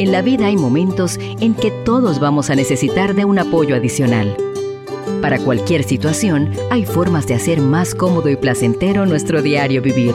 En 0.00 0.10
la 0.10 0.22
vida 0.22 0.46
hay 0.46 0.56
momentos 0.56 1.16
en 1.38 1.54
que 1.54 1.70
todos 1.84 2.18
vamos 2.18 2.50
a 2.50 2.56
necesitar 2.56 3.14
de 3.14 3.24
un 3.24 3.38
apoyo 3.38 3.76
adicional. 3.76 4.36
Para 5.22 5.38
cualquier 5.38 5.84
situación, 5.84 6.50
hay 6.70 6.84
formas 6.84 7.28
de 7.28 7.34
hacer 7.34 7.60
más 7.60 7.94
cómodo 7.94 8.30
y 8.30 8.36
placentero 8.36 9.06
nuestro 9.06 9.42
diario 9.42 9.80
vivir 9.80 10.14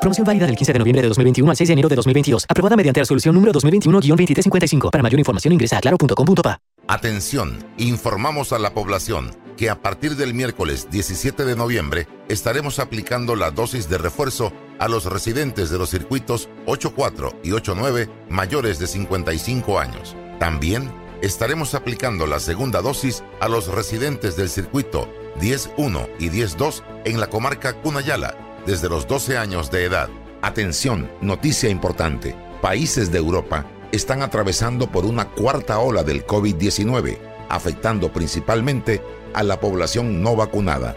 Promoción 0.00 0.24
válida 0.24 0.46
del 0.46 0.56
15 0.56 0.72
de 0.72 0.78
noviembre 0.78 1.02
de 1.02 1.08
2021 1.08 1.50
al 1.50 1.56
6 1.56 1.68
de 1.68 1.72
enero 1.72 1.88
de 1.88 1.96
2022. 1.96 2.46
Aprobada 2.48 2.76
mediante 2.76 3.00
resolución 3.00 3.34
número 3.34 3.52
2021-2355. 3.52 4.90
Para 4.90 5.02
mayor 5.02 5.18
información 5.18 5.52
ingresa 5.52 5.78
a 5.78 5.80
claro.com.pa. 5.80 6.60
Atención, 6.86 7.58
informamos 7.76 8.52
a 8.52 8.58
la 8.58 8.72
población 8.72 9.30
que 9.56 9.68
a 9.68 9.82
partir 9.82 10.14
del 10.16 10.34
miércoles 10.34 10.88
17 10.90 11.44
de 11.44 11.56
noviembre 11.56 12.06
estaremos 12.28 12.78
aplicando 12.78 13.34
la 13.34 13.50
dosis 13.50 13.88
de 13.90 13.98
refuerzo 13.98 14.52
a 14.78 14.88
los 14.88 15.04
residentes 15.04 15.68
de 15.68 15.78
los 15.78 15.90
circuitos 15.90 16.48
84 16.66 17.40
y 17.42 17.52
89 17.52 18.08
mayores 18.30 18.78
de 18.78 18.86
55 18.86 19.80
años. 19.80 20.16
También 20.38 20.90
estaremos 21.20 21.74
aplicando 21.74 22.26
la 22.26 22.38
segunda 22.38 22.80
dosis 22.80 23.24
a 23.40 23.48
los 23.48 23.66
residentes 23.66 24.36
del 24.36 24.48
circuito 24.48 25.08
10.1 25.40 26.08
y 26.20 26.30
10.2 26.30 26.82
en 27.04 27.20
la 27.20 27.26
comarca 27.26 27.74
Cunayala 27.74 28.47
desde 28.68 28.90
los 28.90 29.08
12 29.08 29.38
años 29.38 29.70
de 29.70 29.84
edad. 29.84 30.10
Atención, 30.42 31.10
noticia 31.22 31.70
importante. 31.70 32.36
Países 32.60 33.10
de 33.10 33.16
Europa 33.16 33.64
están 33.92 34.20
atravesando 34.20 34.92
por 34.92 35.06
una 35.06 35.30
cuarta 35.30 35.78
ola 35.78 36.04
del 36.04 36.26
COVID-19, 36.26 37.18
afectando 37.48 38.12
principalmente 38.12 39.02
a 39.32 39.42
la 39.42 39.58
población 39.58 40.22
no 40.22 40.36
vacunada. 40.36 40.94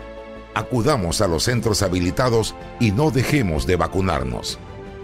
Acudamos 0.53 1.21
a 1.21 1.27
los 1.27 1.43
centros 1.43 1.81
habilitados 1.81 2.55
y 2.81 2.91
no 2.91 3.09
dejemos 3.09 3.65
de 3.65 3.77
vacunarnos. 3.77 4.59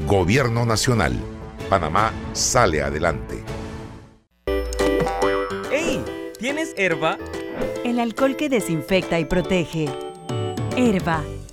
Gobierno 0.05 0.65
Nacional. 0.65 1.13
Panamá 1.69 2.11
sale 2.33 2.81
adelante. 2.81 3.45
¡Ey! 5.71 6.03
¿Tienes 6.37 6.73
herba? 6.75 7.17
El 7.85 8.01
alcohol 8.01 8.35
que 8.35 8.49
desinfecta 8.49 9.21
y 9.21 9.25
protege. 9.25 9.87
Herba 10.75 11.23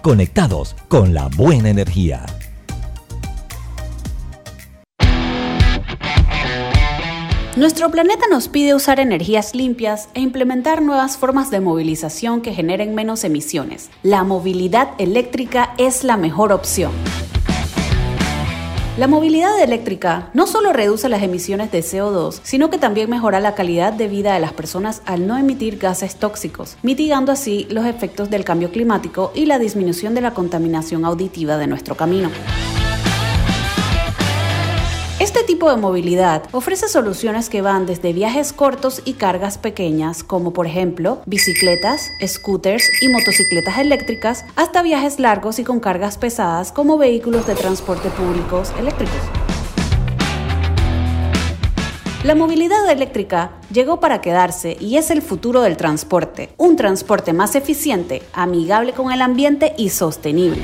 conectados 0.00 0.76
con 0.88 1.14
la 1.14 1.28
buena 1.28 1.70
energía. 1.70 2.24
Nuestro 7.56 7.90
planeta 7.90 8.24
nos 8.30 8.48
pide 8.48 8.74
usar 8.74 9.00
energías 9.00 9.54
limpias 9.54 10.08
e 10.14 10.20
implementar 10.20 10.80
nuevas 10.80 11.18
formas 11.18 11.50
de 11.50 11.60
movilización 11.60 12.40
que 12.40 12.54
generen 12.54 12.94
menos 12.94 13.22
emisiones. 13.22 13.90
La 14.02 14.24
movilidad 14.24 14.90
eléctrica 14.98 15.74
es 15.76 16.02
la 16.02 16.16
mejor 16.16 16.52
opción. 16.52 16.92
La 19.00 19.08
movilidad 19.08 19.58
eléctrica 19.62 20.28
no 20.34 20.46
solo 20.46 20.74
reduce 20.74 21.08
las 21.08 21.22
emisiones 21.22 21.72
de 21.72 21.80
CO2, 21.80 22.40
sino 22.42 22.68
que 22.68 22.76
también 22.76 23.08
mejora 23.08 23.40
la 23.40 23.54
calidad 23.54 23.94
de 23.94 24.08
vida 24.08 24.34
de 24.34 24.40
las 24.40 24.52
personas 24.52 25.00
al 25.06 25.26
no 25.26 25.38
emitir 25.38 25.78
gases 25.78 26.16
tóxicos, 26.16 26.76
mitigando 26.82 27.32
así 27.32 27.66
los 27.70 27.86
efectos 27.86 28.28
del 28.28 28.44
cambio 28.44 28.70
climático 28.70 29.32
y 29.34 29.46
la 29.46 29.58
disminución 29.58 30.14
de 30.14 30.20
la 30.20 30.34
contaminación 30.34 31.06
auditiva 31.06 31.56
de 31.56 31.66
nuestro 31.66 31.94
camino. 31.94 32.28
Este 35.20 35.44
tipo 35.44 35.68
de 35.68 35.76
movilidad 35.76 36.44
ofrece 36.50 36.88
soluciones 36.88 37.50
que 37.50 37.60
van 37.60 37.84
desde 37.84 38.14
viajes 38.14 38.54
cortos 38.54 39.02
y 39.04 39.12
cargas 39.12 39.58
pequeñas, 39.58 40.24
como 40.24 40.54
por 40.54 40.66
ejemplo 40.66 41.20
bicicletas, 41.26 42.10
scooters 42.26 42.88
y 43.02 43.08
motocicletas 43.10 43.76
eléctricas, 43.76 44.46
hasta 44.56 44.80
viajes 44.80 45.20
largos 45.20 45.58
y 45.58 45.64
con 45.64 45.78
cargas 45.78 46.16
pesadas 46.16 46.72
como 46.72 46.96
vehículos 46.96 47.46
de 47.46 47.54
transporte 47.54 48.08
públicos 48.08 48.72
eléctricos. 48.78 49.20
La 52.24 52.34
movilidad 52.34 52.90
eléctrica 52.90 53.52
llegó 53.70 54.00
para 54.00 54.22
quedarse 54.22 54.78
y 54.80 54.96
es 54.96 55.10
el 55.10 55.20
futuro 55.20 55.60
del 55.60 55.76
transporte, 55.76 56.54
un 56.56 56.76
transporte 56.76 57.34
más 57.34 57.56
eficiente, 57.56 58.22
amigable 58.32 58.94
con 58.94 59.12
el 59.12 59.20
ambiente 59.20 59.74
y 59.76 59.90
sostenible. 59.90 60.62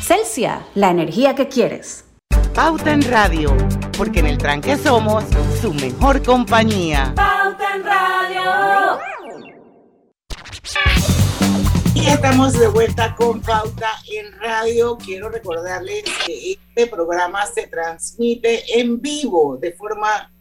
Celsia, 0.00 0.62
la 0.74 0.88
energía 0.88 1.34
que 1.34 1.48
quieres. 1.48 2.07
Pauta 2.58 2.90
en 2.90 3.02
Radio, 3.02 3.56
porque 3.96 4.18
en 4.18 4.26
el 4.26 4.36
tranque 4.36 4.76
somos 4.76 5.22
su 5.60 5.72
mejor 5.72 6.20
compañía. 6.24 7.12
Pauta 7.14 7.76
en 7.76 7.84
Radio. 7.84 8.98
Y 11.94 12.08
estamos 12.08 12.54
de 12.54 12.66
vuelta 12.66 13.14
con 13.14 13.40
Pauta 13.42 13.90
en 14.12 14.32
Radio. 14.40 14.98
Quiero 14.98 15.28
recordarles 15.28 16.02
que 16.26 16.54
este 16.54 16.88
programa 16.88 17.46
se 17.46 17.68
transmite 17.68 18.80
en 18.80 19.00
vivo 19.00 19.56
de 19.56 19.74
forma 19.74 20.32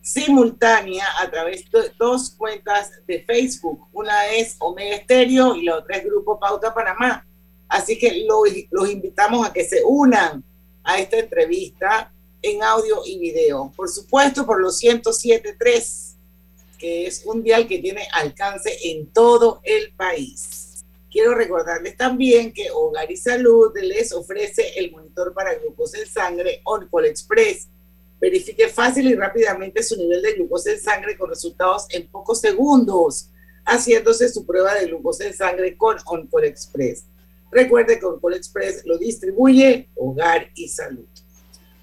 simultánea 0.00 1.06
a 1.20 1.28
través 1.28 1.68
de 1.72 1.90
dos 1.98 2.36
cuentas 2.38 2.92
de 3.04 3.24
Facebook. 3.24 3.88
Una 3.92 4.28
es 4.28 4.54
Omega 4.60 4.94
Estéreo 4.94 5.56
y 5.56 5.64
la 5.64 5.78
otra 5.78 5.96
es 5.96 6.04
Grupo 6.04 6.38
Pauta 6.38 6.72
Panamá. 6.72 7.26
Así 7.68 7.98
que 7.98 8.24
los, 8.28 8.42
los 8.70 8.88
invitamos 8.88 9.44
a 9.44 9.52
que 9.52 9.64
se 9.64 9.82
unan 9.84 10.44
a 10.84 10.98
esta 10.98 11.18
entrevista 11.18 12.12
en 12.42 12.62
audio 12.62 13.00
y 13.06 13.18
video. 13.18 13.72
Por 13.74 13.88
supuesto, 13.88 14.44
por 14.46 14.60
los 14.60 14.80
107.3, 14.82 16.14
que 16.78 17.06
es 17.06 17.22
un 17.24 17.42
dial 17.42 17.66
que 17.66 17.78
tiene 17.78 18.06
alcance 18.12 18.70
en 18.84 19.06
todo 19.06 19.60
el 19.64 19.92
país. 19.92 20.84
Quiero 21.10 21.34
recordarles 21.34 21.96
también 21.96 22.52
que 22.52 22.70
Hogar 22.70 23.10
y 23.10 23.16
Salud 23.16 23.72
les 23.80 24.12
ofrece 24.12 24.76
el 24.76 24.90
monitor 24.90 25.32
para 25.32 25.54
glucosa 25.54 25.98
en 25.98 26.06
sangre 26.06 26.60
OnCall 26.64 27.06
Express. 27.06 27.68
Verifique 28.20 28.68
fácil 28.68 29.08
y 29.08 29.14
rápidamente 29.14 29.82
su 29.82 29.96
nivel 29.96 30.20
de 30.22 30.32
glucosa 30.32 30.72
en 30.72 30.80
sangre 30.80 31.16
con 31.16 31.30
resultados 31.30 31.86
en 31.90 32.08
pocos 32.08 32.40
segundos, 32.40 33.28
haciéndose 33.64 34.28
su 34.28 34.44
prueba 34.44 34.74
de 34.74 34.86
glucosa 34.86 35.24
en 35.24 35.34
sangre 35.34 35.76
con 35.76 35.96
OnCall 36.04 36.44
Express. 36.44 37.04
Recuerde 37.54 38.00
que 38.00 38.04
Oncol 38.04 38.34
Express 38.34 38.84
lo 38.84 38.98
distribuye 38.98 39.88
Hogar 39.94 40.50
y 40.56 40.66
Salud. 40.66 41.06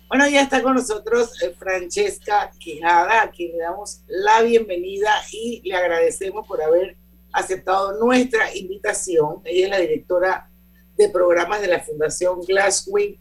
Bueno, 0.10 0.28
ya 0.28 0.42
está 0.42 0.62
con 0.62 0.76
nosotros 0.76 1.42
eh, 1.42 1.56
Francesca 1.58 2.52
Quijada, 2.60 3.22
a 3.22 3.32
quien 3.32 3.54
le 3.54 3.60
damos 3.60 4.02
la 4.08 4.42
bienvenida 4.42 5.10
y 5.32 5.62
le 5.64 5.74
agradecemos 5.74 6.46
por 6.46 6.62
haber 6.62 6.98
aceptado 7.32 7.98
nuestra 7.98 8.54
invitación. 8.54 9.42
Ella 9.46 9.64
es 9.64 9.70
la 9.70 9.80
directora 9.80 10.52
de 10.98 11.08
programas 11.08 11.62
de 11.62 11.68
la 11.68 11.80
Fundación 11.80 12.42
Glasswing 12.42 13.18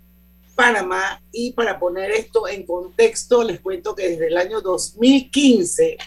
Panamá. 0.57 1.23
Y 1.31 1.53
para 1.53 1.79
poner 1.79 2.11
esto 2.11 2.49
en 2.49 2.67
contexto, 2.67 3.45
les 3.45 3.61
cuento 3.61 3.95
que 3.95 4.09
desde 4.09 4.27
el 4.27 4.37
año 4.37 4.61
2015 4.61 5.99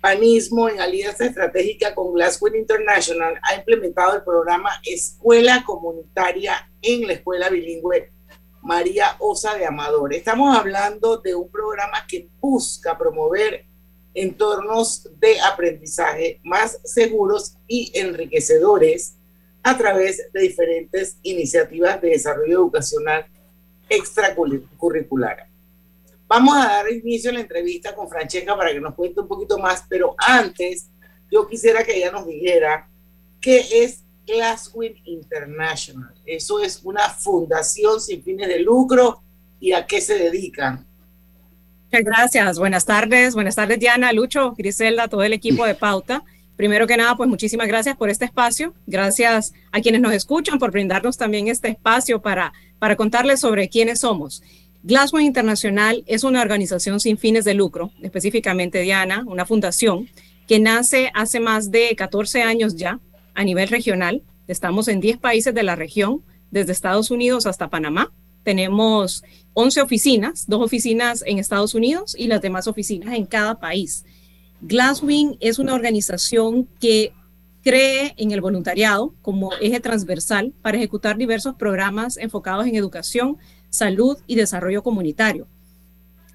Panismo, 0.00 0.68
en 0.68 0.80
alianza 0.80 1.26
estratégica 1.26 1.94
con 1.94 2.14
Glasgow 2.14 2.54
International, 2.54 3.38
ha 3.42 3.54
implementado 3.54 4.16
el 4.16 4.22
programa 4.22 4.70
Escuela 4.84 5.62
Comunitaria 5.66 6.70
en 6.80 7.06
la 7.06 7.12
Escuela 7.12 7.50
Bilingüe 7.50 8.10
María 8.62 9.16
Osa 9.18 9.56
de 9.56 9.66
Amador. 9.66 10.14
Estamos 10.14 10.56
hablando 10.56 11.18
de 11.18 11.34
un 11.34 11.50
programa 11.50 12.06
que 12.08 12.28
busca 12.40 12.96
promover 12.96 13.66
entornos 14.14 15.06
de 15.18 15.38
aprendizaje 15.40 16.40
más 16.44 16.80
seguros 16.84 17.56
y 17.68 17.92
enriquecedores 17.94 19.16
a 19.62 19.76
través 19.76 20.32
de 20.32 20.40
diferentes 20.40 21.18
iniciativas 21.22 22.00
de 22.00 22.10
desarrollo 22.10 22.60
educacional 22.60 23.26
extracurricular. 23.90 25.49
Vamos 26.30 26.56
a 26.56 26.68
dar 26.68 26.92
inicio 26.92 27.30
a 27.30 27.34
la 27.34 27.40
entrevista 27.40 27.92
con 27.92 28.08
Francesca 28.08 28.56
para 28.56 28.72
que 28.72 28.80
nos 28.80 28.94
cuente 28.94 29.18
un 29.20 29.26
poquito 29.26 29.58
más, 29.58 29.84
pero 29.88 30.14
antes 30.16 30.88
yo 31.28 31.48
quisiera 31.48 31.82
que 31.82 31.96
ella 31.96 32.12
nos 32.12 32.24
dijera 32.24 32.88
qué 33.40 33.66
es 33.82 34.04
Glasswing 34.28 34.94
International. 35.06 36.14
Eso 36.24 36.60
es 36.60 36.82
una 36.84 37.08
fundación 37.08 38.00
sin 38.00 38.22
fines 38.22 38.46
de 38.46 38.60
lucro 38.60 39.24
y 39.58 39.72
a 39.72 39.84
qué 39.84 40.00
se 40.00 40.20
dedican. 40.20 40.86
Muchas 41.86 42.04
gracias. 42.04 42.58
Buenas 42.60 42.84
tardes. 42.84 43.34
Buenas 43.34 43.56
tardes, 43.56 43.80
Diana, 43.80 44.12
Lucho, 44.12 44.54
Griselda, 44.56 45.08
todo 45.08 45.24
el 45.24 45.32
equipo 45.32 45.66
de 45.66 45.74
Pauta. 45.74 46.22
Primero 46.54 46.86
que 46.86 46.96
nada, 46.96 47.16
pues 47.16 47.28
muchísimas 47.28 47.66
gracias 47.66 47.96
por 47.96 48.08
este 48.08 48.26
espacio. 48.26 48.72
Gracias 48.86 49.52
a 49.72 49.80
quienes 49.80 50.00
nos 50.00 50.12
escuchan 50.12 50.60
por 50.60 50.70
brindarnos 50.70 51.16
también 51.16 51.48
este 51.48 51.70
espacio 51.70 52.22
para, 52.22 52.52
para 52.78 52.94
contarles 52.94 53.40
sobre 53.40 53.68
quiénes 53.68 53.98
somos. 53.98 54.44
Glasgow 54.82 55.20
Internacional 55.20 56.04
es 56.06 56.24
una 56.24 56.40
organización 56.40 57.00
sin 57.00 57.18
fines 57.18 57.44
de 57.44 57.54
lucro, 57.54 57.92
específicamente 58.00 58.80
Diana, 58.80 59.24
una 59.26 59.44
fundación 59.44 60.08
que 60.46 60.58
nace 60.58 61.10
hace 61.14 61.38
más 61.38 61.70
de 61.70 61.94
14 61.94 62.42
años 62.42 62.76
ya 62.76 62.98
a 63.34 63.44
nivel 63.44 63.68
regional. 63.68 64.22
Estamos 64.48 64.88
en 64.88 65.00
10 65.00 65.18
países 65.18 65.54
de 65.54 65.62
la 65.62 65.76
región, 65.76 66.22
desde 66.50 66.72
Estados 66.72 67.10
Unidos 67.10 67.46
hasta 67.46 67.68
Panamá. 67.68 68.10
Tenemos 68.42 69.22
11 69.52 69.82
oficinas, 69.82 70.46
dos 70.48 70.62
oficinas 70.62 71.22
en 71.26 71.38
Estados 71.38 71.74
Unidos 71.74 72.16
y 72.18 72.26
las 72.26 72.40
demás 72.40 72.66
oficinas 72.66 73.14
en 73.14 73.26
cada 73.26 73.60
país. 73.60 74.04
Glasswing 74.62 75.36
es 75.40 75.58
una 75.58 75.74
organización 75.74 76.66
que 76.80 77.12
cree 77.62 78.14
en 78.16 78.30
el 78.30 78.40
voluntariado 78.40 79.14
como 79.20 79.52
eje 79.60 79.80
transversal 79.80 80.54
para 80.62 80.78
ejecutar 80.78 81.18
diversos 81.18 81.54
programas 81.54 82.16
enfocados 82.16 82.66
en 82.66 82.74
educación, 82.74 83.36
salud 83.70 84.18
y 84.26 84.34
desarrollo 84.34 84.82
comunitario. 84.82 85.46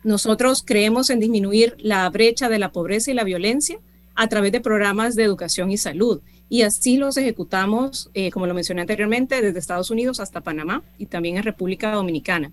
Nosotros 0.03 0.63
creemos 0.65 1.09
en 1.09 1.19
disminuir 1.19 1.75
la 1.79 2.09
brecha 2.09 2.49
de 2.49 2.59
la 2.59 2.71
pobreza 2.71 3.11
y 3.11 3.13
la 3.13 3.23
violencia 3.23 3.79
a 4.15 4.27
través 4.27 4.51
de 4.51 4.61
programas 4.61 5.15
de 5.15 5.23
educación 5.23 5.71
y 5.71 5.77
salud. 5.77 6.21
Y 6.47 6.61
así 6.61 6.97
los 6.97 7.17
ejecutamos, 7.17 8.09
eh, 8.13 8.31
como 8.31 8.47
lo 8.47 8.53
mencioné 8.53 8.81
anteriormente, 8.81 9.41
desde 9.41 9.59
Estados 9.59 9.89
Unidos 9.89 10.19
hasta 10.19 10.41
Panamá 10.41 10.83
y 10.97 11.07
también 11.07 11.37
en 11.37 11.43
República 11.43 11.91
Dominicana. 11.91 12.51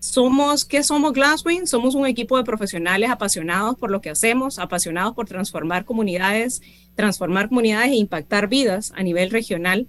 Somos, 0.00 0.64
¿qué 0.64 0.82
somos 0.82 1.12
Glasswing? 1.12 1.66
Somos 1.66 1.94
un 1.94 2.06
equipo 2.06 2.36
de 2.36 2.44
profesionales 2.44 3.10
apasionados 3.10 3.76
por 3.76 3.90
lo 3.90 4.00
que 4.00 4.10
hacemos, 4.10 4.58
apasionados 4.58 5.14
por 5.14 5.26
transformar 5.26 5.84
comunidades, 5.84 6.62
transformar 6.94 7.48
comunidades 7.48 7.92
e 7.92 7.96
impactar 7.96 8.48
vidas 8.48 8.92
a 8.94 9.02
nivel 9.02 9.30
regional. 9.30 9.88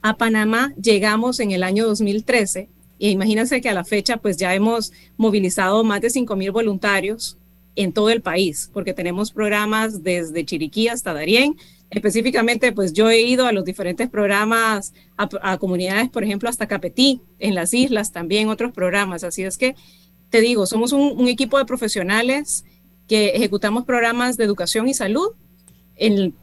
A 0.00 0.16
Panamá 0.16 0.72
llegamos 0.80 1.40
en 1.40 1.50
el 1.50 1.62
año 1.62 1.86
2013 1.86 2.68
y 3.00 3.08
imagínense 3.08 3.62
que 3.62 3.70
a 3.70 3.72
la 3.72 3.82
fecha 3.82 4.18
pues 4.18 4.36
ya 4.36 4.54
hemos 4.54 4.92
movilizado 5.16 5.82
más 5.84 6.02
de 6.02 6.08
5.000 6.08 6.52
voluntarios 6.52 7.38
en 7.74 7.94
todo 7.94 8.10
el 8.10 8.20
país, 8.20 8.68
porque 8.74 8.92
tenemos 8.92 9.32
programas 9.32 10.02
desde 10.02 10.44
Chiriquí 10.44 10.88
hasta 10.88 11.14
Darién. 11.14 11.56
Específicamente, 11.88 12.72
pues 12.72 12.92
yo 12.92 13.08
he 13.08 13.22
ido 13.22 13.46
a 13.46 13.52
los 13.52 13.64
diferentes 13.64 14.10
programas, 14.10 14.92
a, 15.16 15.56
comunidades, 15.56 16.10
por 16.10 16.24
ejemplo, 16.24 16.50
hasta 16.50 16.68
Capetí, 16.68 17.22
en 17.38 17.54
las 17.54 17.72
islas, 17.72 18.12
también 18.12 18.50
otros 18.50 18.70
programas. 18.70 19.24
Así 19.24 19.44
es 19.44 19.56
que, 19.56 19.76
te 20.28 20.42
digo, 20.42 20.66
somos 20.66 20.92
un 20.92 21.26
equipo 21.26 21.56
de 21.56 21.64
profesionales 21.64 22.66
que 23.08 23.30
ejecutamos 23.30 23.86
programas 23.86 24.36
de 24.36 24.44
educación 24.44 24.88
y 24.88 24.94
salud 24.94 25.28
en 25.96 26.34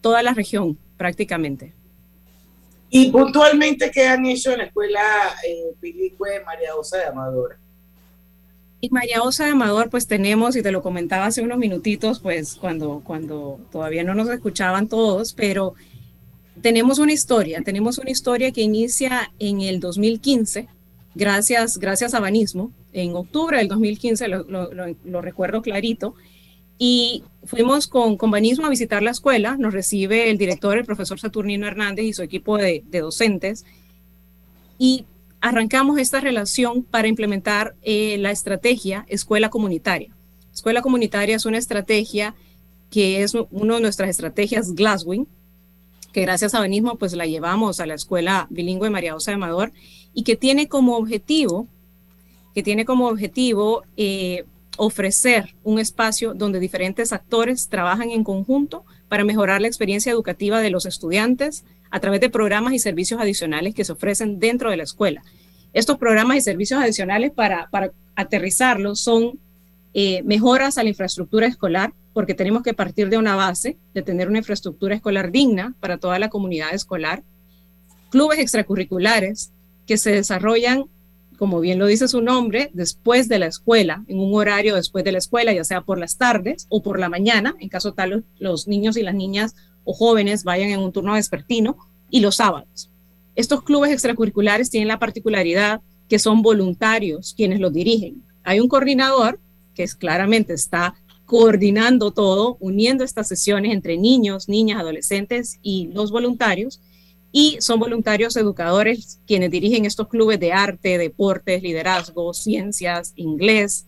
toda 0.00 0.22
la 0.22 0.32
región, 0.32 0.78
prácticamente. 0.96 1.74
Y 2.88 3.10
puntualmente, 3.10 3.90
¿qué 3.90 4.06
han 4.06 4.24
hecho 4.26 4.52
en 4.52 4.58
la 4.58 4.64
escuela 4.64 5.00
eh, 5.46 5.74
bilingüe 5.80 6.42
María 6.44 6.74
Osa 6.76 6.98
de 6.98 7.06
Amador? 7.06 7.58
Y 8.80 8.90
María 8.90 9.22
Osa 9.22 9.44
de 9.44 9.50
Amador, 9.50 9.90
pues 9.90 10.06
tenemos, 10.06 10.54
y 10.54 10.62
te 10.62 10.70
lo 10.70 10.82
comentaba 10.82 11.26
hace 11.26 11.42
unos 11.42 11.58
minutitos, 11.58 12.20
pues 12.20 12.54
cuando, 12.54 13.02
cuando 13.04 13.58
todavía 13.72 14.04
no 14.04 14.14
nos 14.14 14.28
escuchaban 14.28 14.88
todos, 14.88 15.32
pero 15.32 15.74
tenemos 16.62 16.98
una 16.98 17.12
historia, 17.12 17.62
tenemos 17.62 17.98
una 17.98 18.10
historia 18.10 18.52
que 18.52 18.60
inicia 18.60 19.32
en 19.38 19.62
el 19.62 19.80
2015, 19.80 20.68
gracias, 21.14 21.78
gracias 21.78 22.14
a 22.14 22.20
Banismo, 22.20 22.70
en 22.92 23.14
octubre 23.16 23.58
del 23.58 23.68
2015, 23.68 24.28
lo, 24.28 24.44
lo, 24.44 24.70
lo 25.04 25.20
recuerdo 25.22 25.62
clarito, 25.62 26.14
y 26.78 27.24
fuimos 27.44 27.86
con, 27.86 28.16
con 28.16 28.30
Banismo 28.30 28.66
a 28.66 28.70
visitar 28.70 29.02
la 29.02 29.10
escuela, 29.10 29.56
nos 29.56 29.72
recibe 29.72 30.30
el 30.30 30.38
director, 30.38 30.76
el 30.76 30.84
profesor 30.84 31.18
Saturnino 31.18 31.66
Hernández 31.66 32.04
y 32.04 32.12
su 32.12 32.22
equipo 32.22 32.58
de, 32.58 32.84
docentes, 32.90 33.64
y 34.78 35.06
arrancamos 35.40 35.98
esta 35.98 36.20
relación 36.20 36.82
para 36.82 37.08
implementar 37.08 37.74
eh, 37.82 38.18
la 38.18 38.30
estrategia 38.30 39.06
Escuela 39.08 39.48
Comunitaria. 39.48 40.14
Escuela 40.52 40.82
Comunitaria 40.82 41.36
es 41.36 41.46
una 41.46 41.58
estrategia 41.58 42.34
que 42.90 43.22
es 43.22 43.34
una 43.34 43.74
de 43.76 43.80
nuestras 43.80 44.10
estrategias 44.10 44.74
Glasswing, 44.74 45.26
que 46.12 46.22
gracias 46.22 46.54
a 46.54 46.60
Banismo 46.60 46.96
pues 46.96 47.14
la 47.14 47.26
llevamos 47.26 47.80
a 47.80 47.86
la 47.86 47.94
Escuela 47.94 48.46
Bilingüe 48.50 48.90
María 48.90 49.14
Osa 49.14 49.30
de 49.30 49.36
Amador 49.36 49.72
y 50.14 50.22
que 50.22 50.36
tiene 50.36 50.66
como 50.66 50.96
objetivo, 50.96 51.68
que 52.54 52.62
tiene 52.62 52.84
como 52.84 53.08
objetivo 53.08 53.82
eh, 53.96 54.44
ofrecer 54.76 55.54
un 55.62 55.78
espacio 55.78 56.34
donde 56.34 56.60
diferentes 56.60 57.12
actores 57.12 57.68
trabajan 57.68 58.10
en 58.10 58.24
conjunto 58.24 58.84
para 59.08 59.24
mejorar 59.24 59.60
la 59.60 59.68
experiencia 59.68 60.12
educativa 60.12 60.60
de 60.60 60.70
los 60.70 60.86
estudiantes 60.86 61.64
a 61.90 62.00
través 62.00 62.20
de 62.20 62.30
programas 62.30 62.72
y 62.72 62.78
servicios 62.78 63.20
adicionales 63.20 63.74
que 63.74 63.84
se 63.84 63.92
ofrecen 63.92 64.38
dentro 64.38 64.70
de 64.70 64.76
la 64.76 64.82
escuela. 64.82 65.22
Estos 65.72 65.98
programas 65.98 66.36
y 66.36 66.40
servicios 66.40 66.80
adicionales 66.80 67.32
para, 67.32 67.68
para 67.70 67.92
aterrizarlos 68.14 69.00
son 69.00 69.38
eh, 69.94 70.22
mejoras 70.24 70.78
a 70.78 70.82
la 70.82 70.90
infraestructura 70.90 71.46
escolar, 71.46 71.94
porque 72.12 72.34
tenemos 72.34 72.62
que 72.62 72.74
partir 72.74 73.08
de 73.08 73.18
una 73.18 73.36
base 73.36 73.78
de 73.94 74.02
tener 74.02 74.28
una 74.28 74.38
infraestructura 74.38 74.94
escolar 74.94 75.30
digna 75.30 75.74
para 75.80 75.98
toda 75.98 76.18
la 76.18 76.28
comunidad 76.28 76.74
escolar, 76.74 77.22
clubes 78.10 78.38
extracurriculares 78.38 79.52
que 79.86 79.96
se 79.96 80.12
desarrollan 80.12 80.84
como 81.36 81.60
bien 81.60 81.78
lo 81.78 81.86
dice 81.86 82.08
su 82.08 82.20
nombre, 82.20 82.70
después 82.72 83.28
de 83.28 83.38
la 83.38 83.46
escuela, 83.46 84.04
en 84.08 84.18
un 84.18 84.34
horario 84.34 84.74
después 84.74 85.04
de 85.04 85.12
la 85.12 85.18
escuela, 85.18 85.52
ya 85.52 85.64
sea 85.64 85.82
por 85.82 85.98
las 85.98 86.16
tardes 86.16 86.66
o 86.68 86.82
por 86.82 86.98
la 86.98 87.08
mañana, 87.08 87.54
en 87.60 87.68
caso 87.68 87.92
tal 87.92 88.24
los 88.38 88.68
niños 88.68 88.96
y 88.96 89.02
las 89.02 89.14
niñas 89.14 89.54
o 89.84 89.92
jóvenes 89.92 90.44
vayan 90.44 90.70
en 90.70 90.80
un 90.80 90.92
turno 90.92 91.12
vespertino, 91.12 91.76
y 92.10 92.20
los 92.20 92.36
sábados. 92.36 92.90
Estos 93.34 93.62
clubes 93.62 93.92
extracurriculares 93.92 94.70
tienen 94.70 94.88
la 94.88 94.98
particularidad 94.98 95.80
que 96.08 96.18
son 96.18 96.42
voluntarios 96.42 97.34
quienes 97.36 97.60
los 97.60 97.72
dirigen. 97.72 98.22
Hay 98.44 98.60
un 98.60 98.68
coordinador 98.68 99.40
que 99.74 99.82
es, 99.82 99.94
claramente 99.94 100.54
está 100.54 100.94
coordinando 101.26 102.12
todo, 102.12 102.56
uniendo 102.60 103.04
estas 103.04 103.28
sesiones 103.28 103.72
entre 103.72 103.98
niños, 103.98 104.48
niñas, 104.48 104.80
adolescentes 104.80 105.58
y 105.60 105.88
los 105.92 106.12
voluntarios, 106.12 106.80
y 107.32 107.58
son 107.60 107.78
voluntarios 107.78 108.36
educadores 108.36 109.20
quienes 109.26 109.50
dirigen 109.50 109.84
estos 109.84 110.08
clubes 110.08 110.40
de 110.40 110.52
arte, 110.52 110.98
deportes, 110.98 111.62
liderazgo, 111.62 112.32
ciencias, 112.32 113.12
inglés. 113.16 113.86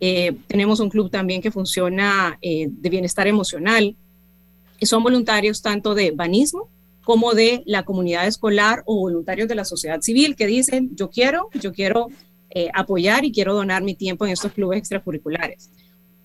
Eh, 0.00 0.36
tenemos 0.46 0.80
un 0.80 0.90
club 0.90 1.10
también 1.10 1.40
que 1.40 1.50
funciona 1.50 2.38
eh, 2.42 2.68
de 2.70 2.90
bienestar 2.90 3.26
emocional. 3.26 3.96
Y 4.80 4.86
son 4.86 5.02
voluntarios 5.02 5.62
tanto 5.62 5.94
de 5.94 6.12
banismo 6.12 6.68
como 7.04 7.34
de 7.34 7.62
la 7.66 7.84
comunidad 7.84 8.26
escolar 8.26 8.82
o 8.84 8.96
voluntarios 8.96 9.48
de 9.48 9.54
la 9.54 9.64
sociedad 9.64 10.00
civil 10.00 10.36
que 10.36 10.46
dicen, 10.46 10.90
yo 10.94 11.08
quiero, 11.08 11.48
yo 11.60 11.72
quiero 11.72 12.08
eh, 12.50 12.68
apoyar 12.74 13.24
y 13.24 13.32
quiero 13.32 13.54
donar 13.54 13.82
mi 13.82 13.94
tiempo 13.94 14.26
en 14.26 14.32
estos 14.32 14.52
clubes 14.52 14.78
extracurriculares. 14.78 15.70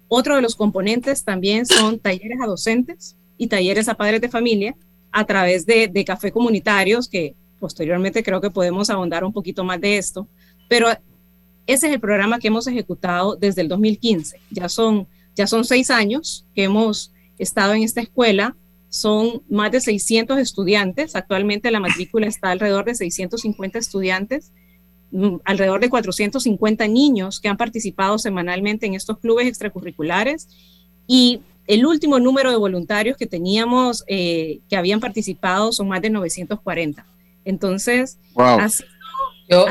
Otro 0.08 0.36
de 0.36 0.42
los 0.42 0.56
componentes 0.56 1.24
también 1.24 1.66
son 1.66 2.00
talleres 2.00 2.40
a 2.42 2.48
docentes 2.48 3.16
y 3.38 3.48
talleres 3.48 3.90
a 3.90 3.96
padres 3.96 4.22
de 4.22 4.30
familia 4.30 4.76
a 5.14 5.26
través 5.26 5.66
de, 5.66 6.04
café 6.06 6.32
comunitarios, 6.32 7.08
que 7.08 7.36
posteriormente 7.60 8.24
creo 8.24 8.42
que 8.42 8.50
podemos 8.50 8.90
ahondar 8.90 9.24
un 9.24 9.32
poquito 9.32 9.64
más 9.64 9.80
de 9.80 9.98
esto, 9.98 10.28
pero 10.68 10.90
ese 11.68 11.88
es 11.88 11.94
el 11.94 12.00
programa 12.00 12.40
que 12.40 12.48
hemos 12.48 12.68
ejecutado 12.68 13.36
desde 13.36 13.62
el 13.62 13.68
2015. 13.70 14.40
Ya 14.50 14.68
son, 14.68 15.08
ya 15.36 15.48
son 15.48 15.64
seis 15.64 15.92
años 15.92 16.46
que 16.56 16.64
hemos 16.64 17.14
estado 17.38 17.74
en 17.74 17.84
esta 17.84 18.02
escuela, 18.02 18.58
son 18.90 19.44
más 19.50 19.72
de 19.72 19.82
600 19.82 20.40
estudiantes, 20.40 21.16
actualmente 21.16 21.72
la 21.72 21.80
matrícula 21.80 22.28
está 22.28 22.50
alrededor 22.52 22.86
de 22.86 22.96
650 22.96 23.80
estudiantes, 23.80 24.52
mm, 25.12 25.38
alrededor 25.46 25.80
de 25.80 25.90
450 25.90 26.88
niños 26.88 27.40
que 27.40 27.50
han 27.50 27.58
participado 27.58 28.18
semanalmente 28.18 28.88
en 28.88 28.96
estos 28.96 29.20
clubes 29.20 29.48
extracurriculares. 29.48 30.48
Y 31.08 31.42
el 31.68 31.86
último 31.86 32.20
número 32.20 32.52
de 32.52 32.58
voluntarios 32.58 33.18
que 33.18 33.26
teníamos 33.26 34.04
eh, 34.08 34.60
que 34.70 34.76
habían 34.76 35.00
participado 35.00 35.72
son 35.72 35.88
más 35.88 36.02
de 36.02 36.10
940. 36.10 37.06
Entonces, 37.46 38.18
yo, 39.50 39.66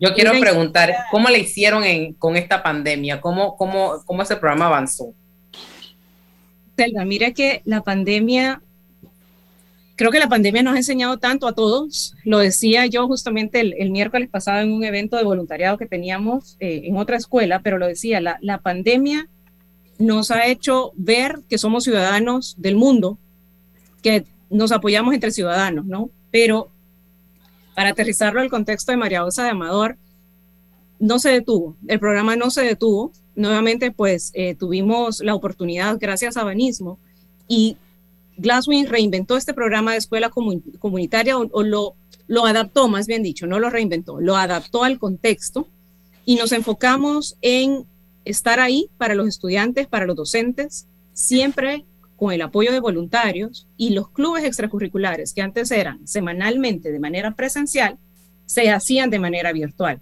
yo, 0.00 0.14
quiero 0.14 0.32
preguntar, 0.38 0.94
¿cómo 1.10 1.28
le 1.28 1.38
hicieron 1.38 1.84
con 2.14 2.36
esta 2.36 2.62
pandemia? 2.62 3.20
¿Cómo, 3.20 3.56
cómo, 3.56 4.02
¿Cómo 4.04 4.22
ese 4.22 4.36
programa 4.36 4.66
avanzó? 4.66 5.12
Selva, 6.76 7.04
mira 7.04 7.30
que 7.32 7.62
la 7.64 7.82
pandemia, 7.82 8.60
creo 9.96 10.10
que 10.10 10.18
la 10.18 10.28
pandemia 10.28 10.62
nos 10.62 10.74
ha 10.74 10.78
enseñado 10.78 11.18
tanto 11.18 11.46
a 11.46 11.52
todos. 11.52 12.14
Lo 12.24 12.38
decía 12.38 12.86
yo 12.86 13.06
justamente 13.06 13.60
el, 13.60 13.90
miércoles 13.90 14.28
pasado 14.28 14.60
en 14.60 14.72
un 14.72 14.84
evento 14.84 15.16
de 15.16 15.24
voluntariado 15.24 15.78
que 15.78 15.86
teníamos 15.86 16.56
eh, 16.60 16.82
en 16.84 16.96
otra 16.96 17.16
escuela, 17.16 17.60
pero 17.60 17.78
lo 17.78 17.86
decía, 17.86 18.20
la, 18.20 18.38
la 18.40 18.58
pandemia 18.58 19.28
nos 19.98 20.30
ha 20.30 20.46
hecho 20.46 20.92
ver 20.94 21.40
que 21.48 21.58
somos 21.58 21.84
ciudadanos 21.84 22.54
del 22.58 22.76
mundo, 22.76 23.18
que 24.02 24.24
nos 24.50 24.72
apoyamos 24.72 25.14
entre 25.14 25.30
ciudadanos, 25.30 25.86
¿no? 25.86 26.10
Pero 26.30 26.70
para 27.74 27.90
aterrizarlo 27.90 28.40
al 28.40 28.50
contexto 28.50 28.92
de 28.92 28.98
María 28.98 29.24
Osa 29.24 29.44
de 29.44 29.50
Amador, 29.50 29.96
no 30.98 31.18
se 31.18 31.30
detuvo, 31.30 31.76
el 31.88 31.98
programa 31.98 32.36
no 32.36 32.50
se 32.50 32.62
detuvo. 32.62 33.12
Nuevamente, 33.36 33.90
pues 33.90 34.30
eh, 34.34 34.54
tuvimos 34.54 35.20
la 35.20 35.34
oportunidad, 35.34 35.98
gracias 35.98 36.36
a 36.36 36.44
Banismo, 36.44 37.00
y 37.48 37.76
Glasswing 38.36 38.86
reinventó 38.86 39.36
este 39.36 39.54
programa 39.54 39.92
de 39.92 39.98
escuela 39.98 40.30
comunitaria 40.30 41.36
o, 41.36 41.62
lo, 41.62 41.94
lo 42.26 42.46
adaptó, 42.46 42.88
más 42.88 43.06
bien 43.06 43.22
dicho, 43.22 43.46
no 43.46 43.58
lo 43.58 43.70
reinventó, 43.70 44.20
lo 44.20 44.36
adaptó 44.36 44.84
al 44.84 44.98
contexto 44.98 45.66
y 46.24 46.36
nos 46.36 46.52
enfocamos 46.52 47.36
en 47.42 47.86
estar 48.24 48.60
ahí 48.60 48.88
para 48.98 49.14
los 49.14 49.28
estudiantes, 49.28 49.86
para 49.86 50.06
los 50.06 50.16
docentes, 50.16 50.86
siempre 51.12 51.84
con 52.16 52.32
el 52.32 52.42
apoyo 52.42 52.72
de 52.72 52.80
voluntarios 52.80 53.66
y 53.76 53.90
los 53.90 54.10
clubes 54.10 54.44
extracurriculares 54.44 55.32
que 55.32 55.42
antes 55.42 55.70
eran 55.70 56.06
semanalmente 56.06 56.92
de 56.92 57.00
manera 57.00 57.34
presencial, 57.34 57.98
se 58.46 58.70
hacían 58.70 59.10
de 59.10 59.18
manera 59.18 59.52
virtual. 59.52 60.00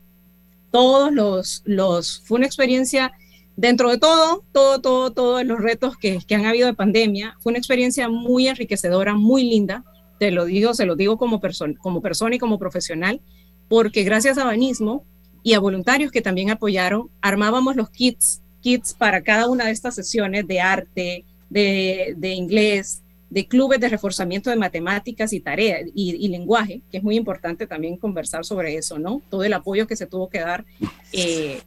Todos 0.71 1.13
los, 1.13 1.63
los, 1.65 2.23
fue 2.25 2.39
una 2.39 2.47
experiencia, 2.47 3.13
dentro 3.57 3.91
de 3.91 3.99
todo, 3.99 4.45
todo, 4.53 4.81
todo, 4.81 5.13
todos 5.13 5.45
los 5.45 5.61
retos 5.61 5.97
que, 5.97 6.19
que 6.27 6.35
han 6.35 6.47
habido 6.47 6.67
de 6.67 6.75
pandemia, 6.75 7.37
fue 7.41 7.51
una 7.51 7.59
experiencia 7.59 8.09
muy 8.09 8.49
enriquecedora, 8.49 9.15
muy 9.15 9.45
linda, 9.45 9.85
te 10.19 10.31
lo 10.31 10.45
digo, 10.45 10.75
se 10.75 10.87
lo 10.87 10.97
digo 10.97 11.19
como, 11.19 11.41
persona 11.41 11.75
como 11.79 12.01
persona 12.01 12.37
y 12.37 12.39
como 12.39 12.59
profesional, 12.59 13.21
porque 13.69 14.05
gracias 14.05 14.39
a 14.39 14.45
Banismo 14.45 15.05
y 15.43 15.55
a 15.55 15.61
voluntarios 15.61 16.13
que 16.13 16.23
también 16.23 16.51
apoyaron, 16.51 17.11
armábamos 17.21 17.77
los 17.77 17.91
kits, 17.91 18.43
kits 18.61 18.95
para 18.95 19.23
cada 19.23 19.49
una 19.49 19.67
de 19.67 19.73
estas 19.73 19.95
sesiones 19.95 20.47
de 20.47 20.61
arte, 20.61 21.25
de, 21.51 22.15
de 22.17 22.33
inglés, 22.33 23.03
de 23.33 23.47
clubes 23.47 23.81
de 23.81 23.89
reforzamiento 23.89 24.51
de 24.51 24.57
matemáticas 24.57 25.33
y 25.33 25.41
tarea 25.41 25.79
y, 25.95 26.29
lenguaje, 26.29 26.83
que 26.91 26.99
es 26.99 27.03
muy 27.03 27.17
importante 27.17 27.67
también 27.67 27.97
conversar 27.97 28.45
sobre 28.45 28.77
eso, 28.77 28.99
¿no? 28.99 29.23
Todo 29.31 29.43
el 29.43 29.55
apoyo 29.55 29.87
que 29.87 29.97
se 29.97 30.07
tuvo 30.07 30.29
que 30.29 30.41
dar 30.41 30.67
eh, 31.13 31.63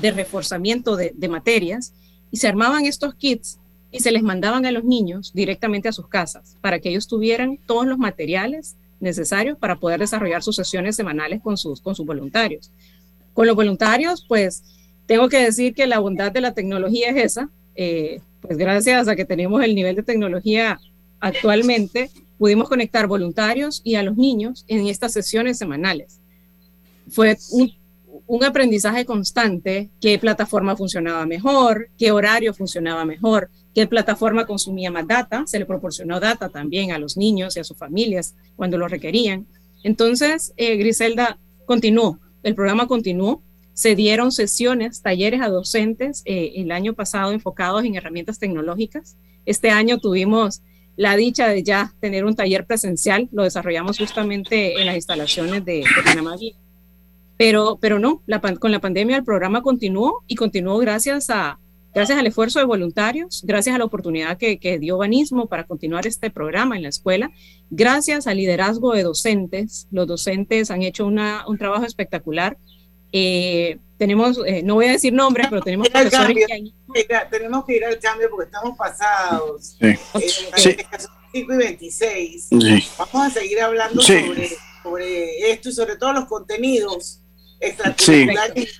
de 0.00 0.10
reforzamiento 0.12 0.96
de, 0.96 1.12
de, 1.14 1.28
materias 1.28 1.92
y 2.30 2.38
se 2.38 2.48
armaban 2.48 2.86
estos 2.86 3.14
kits 3.14 3.58
y 3.92 4.00
se 4.00 4.12
les 4.12 4.22
mandaban 4.22 4.64
a 4.64 4.72
los 4.72 4.82
niños 4.82 5.30
directamente 5.34 5.88
a 5.88 5.92
sus 5.92 6.08
casas 6.08 6.56
para 6.62 6.78
que 6.78 6.88
ellos 6.88 7.06
tuvieran 7.06 7.58
todos 7.66 7.86
los 7.86 7.98
materiales 7.98 8.76
necesarios 9.00 9.58
para 9.58 9.76
poder 9.76 10.00
desarrollar 10.00 10.42
sus 10.42 10.56
sesiones 10.56 10.96
semanales 10.96 11.40
con 11.42 11.56
sus, 11.56 11.80
con 11.80 11.94
sus 11.94 12.06
voluntarios. 12.06 12.70
Con 13.32 13.46
los 13.46 13.56
voluntarios, 13.56 14.24
pues 14.26 14.62
tengo 15.06 15.28
que 15.28 15.42
decir 15.42 15.74
que 15.74 15.86
la 15.86 15.98
bondad 15.98 16.32
de 16.32 16.40
la 16.40 16.54
tecnología 16.54 17.10
es 17.10 17.16
esa. 17.16 17.50
Eh, 17.74 18.20
pues 18.40 18.56
gracias 18.56 19.08
a 19.08 19.16
que 19.16 19.24
tenemos 19.24 19.62
el 19.62 19.74
nivel 19.74 19.96
de 19.96 20.02
tecnología 20.02 20.78
actualmente, 21.20 22.10
pudimos 22.38 22.68
conectar 22.68 23.06
voluntarios 23.06 23.80
y 23.84 23.96
a 23.96 24.02
los 24.02 24.16
niños 24.16 24.64
en 24.68 24.86
estas 24.86 25.12
sesiones 25.12 25.58
semanales. 25.58 26.20
Fue 27.10 27.36
un, 27.52 27.72
un 28.26 28.44
aprendizaje 28.44 29.04
constante, 29.04 29.90
qué 30.00 30.18
plataforma 30.18 30.76
funcionaba 30.76 31.26
mejor, 31.26 31.88
qué 31.98 32.12
horario 32.12 32.54
funcionaba 32.54 33.04
mejor, 33.04 33.50
qué 33.78 33.86
plataforma 33.86 34.44
consumía 34.44 34.90
más 34.90 35.06
data, 35.06 35.44
se 35.46 35.56
le 35.56 35.64
proporcionó 35.64 36.18
data 36.18 36.48
también 36.48 36.90
a 36.90 36.98
los 36.98 37.16
niños 37.16 37.56
y 37.56 37.60
a 37.60 37.64
sus 37.64 37.78
familias 37.78 38.34
cuando 38.56 38.76
lo 38.76 38.88
requerían. 38.88 39.46
Entonces, 39.84 40.52
eh, 40.56 40.76
Griselda 40.78 41.38
continuó, 41.64 42.18
el 42.42 42.56
programa 42.56 42.88
continuó, 42.88 43.40
se 43.74 43.94
dieron 43.94 44.32
sesiones, 44.32 45.00
talleres 45.00 45.42
a 45.42 45.48
docentes 45.48 46.22
eh, 46.24 46.54
el 46.56 46.72
año 46.72 46.94
pasado 46.94 47.30
enfocados 47.30 47.84
en 47.84 47.94
herramientas 47.94 48.40
tecnológicas. 48.40 49.16
Este 49.46 49.70
año 49.70 49.98
tuvimos 49.98 50.60
la 50.96 51.14
dicha 51.14 51.46
de 51.46 51.62
ya 51.62 51.94
tener 52.00 52.24
un 52.24 52.34
taller 52.34 52.66
presencial, 52.66 53.28
lo 53.30 53.44
desarrollamos 53.44 53.96
justamente 53.96 54.80
en 54.80 54.86
las 54.86 54.96
instalaciones 54.96 55.64
de, 55.64 55.74
de 55.74 56.02
Panamá 56.04 56.34
pero, 57.36 57.78
pero 57.80 58.00
no, 58.00 58.24
la, 58.26 58.40
con 58.40 58.72
la 58.72 58.80
pandemia 58.80 59.18
el 59.18 59.22
programa 59.22 59.62
continuó 59.62 60.24
y 60.26 60.34
continuó 60.34 60.78
gracias, 60.78 61.30
a, 61.30 61.60
gracias 61.98 62.18
al 62.18 62.26
esfuerzo 62.28 62.60
de 62.60 62.64
voluntarios, 62.64 63.42
gracias 63.44 63.74
a 63.74 63.78
la 63.78 63.84
oportunidad 63.84 64.38
que, 64.38 64.60
que 64.60 64.78
dio 64.78 64.98
Banismo 64.98 65.48
para 65.48 65.64
continuar 65.64 66.06
este 66.06 66.30
programa 66.30 66.76
en 66.76 66.84
la 66.84 66.90
escuela, 66.90 67.32
gracias 67.70 68.28
al 68.28 68.36
liderazgo 68.36 68.92
de 68.92 69.02
docentes. 69.02 69.88
Los 69.90 70.06
docentes 70.06 70.70
han 70.70 70.82
hecho 70.82 71.06
una, 71.06 71.44
un 71.48 71.58
trabajo 71.58 71.84
espectacular. 71.84 72.56
Eh, 73.10 73.78
tenemos, 73.96 74.38
eh, 74.46 74.62
no 74.62 74.74
voy 74.74 74.86
a 74.86 74.92
decir 74.92 75.12
nombres, 75.12 75.48
pero 75.50 75.60
tenemos 75.60 75.88
profesores 75.90 76.36
que 76.46 77.08
Tenemos 77.30 77.64
que 77.64 77.76
ir 77.76 77.84
al 77.84 77.98
cambio 77.98 78.30
porque 78.30 78.44
estamos 78.44 78.78
pasados. 78.78 79.76
Sí. 79.80 79.86
Eh, 79.88 79.98
sí. 80.56 80.76
5 81.32 81.52
y 81.52 81.56
26. 81.56 82.48
Vamos 82.96 83.26
a 83.26 83.30
seguir 83.30 83.60
hablando 83.60 84.00
sobre, 84.00 84.50
sobre 84.84 85.50
esto 85.50 85.68
y 85.70 85.72
sobre 85.72 85.96
todo 85.96 86.12
los 86.12 86.26
contenidos 86.26 87.22
Sí. 87.96 88.28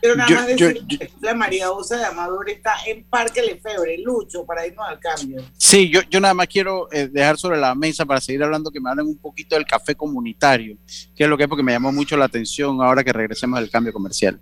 Quiero 0.01 0.17
nada 0.17 0.31
más 0.31 0.47
decir 0.47 0.87
que 0.87 1.11
la 1.21 1.35
María 1.35 1.71
Osa 1.73 1.97
de 1.97 2.05
Amador 2.05 2.49
está 2.49 2.75
en 2.87 3.05
Parque 3.05 3.43
Lefebvre, 3.43 3.99
Lucho, 3.99 4.45
para 4.47 4.67
irnos 4.67 4.87
al 4.89 5.01
cambio. 5.01 5.43
Sí, 5.57 5.91
yo, 5.91 6.01
yo 6.09 6.21
nada 6.21 6.35
más 6.35 6.47
quiero 6.47 6.89
eh, 6.93 7.09
dejar 7.09 7.39
sobre 7.39 7.59
la 7.59 7.75
mesa 7.75 8.07
para 8.07 8.21
seguir 8.21 8.43
hablando 8.43 8.71
que 8.71 8.81
me 8.81 8.91
hablen 8.91 9.07
un 9.07 9.19
poquito 9.19 9.57
del 9.57 9.65
café 9.65 9.95
comunitario, 9.95 10.77
que 11.17 11.25
es 11.25 11.29
lo 11.29 11.37
que 11.37 11.45
es 11.45 11.49
porque 11.49 11.63
me 11.65 11.73
llamó 11.73 11.93
mucho 11.93 12.17
la 12.17 12.27
atención 12.27 12.81
ahora 12.81 13.03
que 13.03 13.13
regresemos 13.13 13.59
del 13.61 13.71
cambio 13.71 13.93
comercial. 13.93 14.41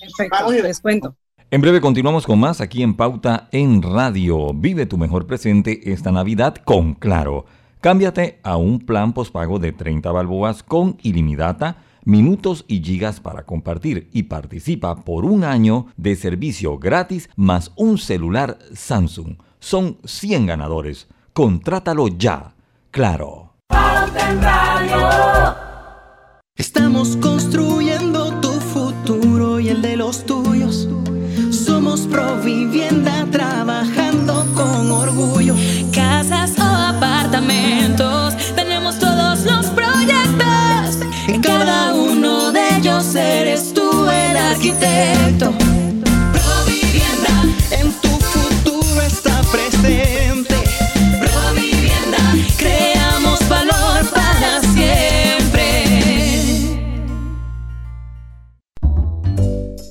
Perfecto, 0.00 0.52
les 0.52 0.80
cuento. 0.80 1.16
En 1.50 1.60
breve 1.60 1.80
continuamos 1.80 2.26
con 2.26 2.40
más 2.40 2.60
aquí 2.60 2.82
en 2.82 2.96
Pauta 2.96 3.48
en 3.52 3.82
Radio. 3.82 4.52
Vive 4.52 4.86
tu 4.86 4.98
mejor 4.98 5.26
presente 5.26 5.92
esta 5.92 6.12
Navidad 6.12 6.56
con 6.56 6.94
Claro. 6.94 7.46
Cámbiate 7.80 8.40
a 8.42 8.56
un 8.56 8.80
plan 8.80 9.12
pospago 9.12 9.58
de 9.58 9.72
30 9.72 10.10
balboas 10.10 10.62
con 10.62 10.98
ilimitada 11.02 11.84
minutos 12.06 12.64
y 12.68 12.82
gigas 12.82 13.20
para 13.20 13.44
compartir 13.44 14.08
y 14.12 14.22
participa 14.22 14.96
por 14.96 15.26
un 15.26 15.44
año 15.44 15.88
de 15.98 16.16
servicio 16.16 16.78
gratis 16.78 17.28
más 17.36 17.72
un 17.76 17.98
celular 17.98 18.58
Samsung. 18.72 19.36
Son 19.58 19.98
100 20.04 20.46
ganadores. 20.46 21.08
Contrátalo 21.34 22.08
ya. 22.08 22.54
Claro. 22.90 23.52
Estamos 26.56 27.16
construyendo 27.16 28.40
tu 28.40 28.52
futuro 28.52 29.60
y 29.60 29.68
el 29.68 29.82
de 29.82 29.96
los 29.96 30.24
tuyos. 30.24 30.88
Somos 31.50 32.06
Provivienda 32.06 33.15
arquitecto. 44.56 45.52
Provivienda, 46.32 47.34
en 47.70 47.92
tu 48.00 48.08
futuro 48.08 49.02
está 49.02 49.42
presente. 49.52 50.54
Provivienda, 51.20 52.18
creamos 52.56 53.46
valor 53.48 54.10
para 54.10 54.60
siempre. 54.72 55.84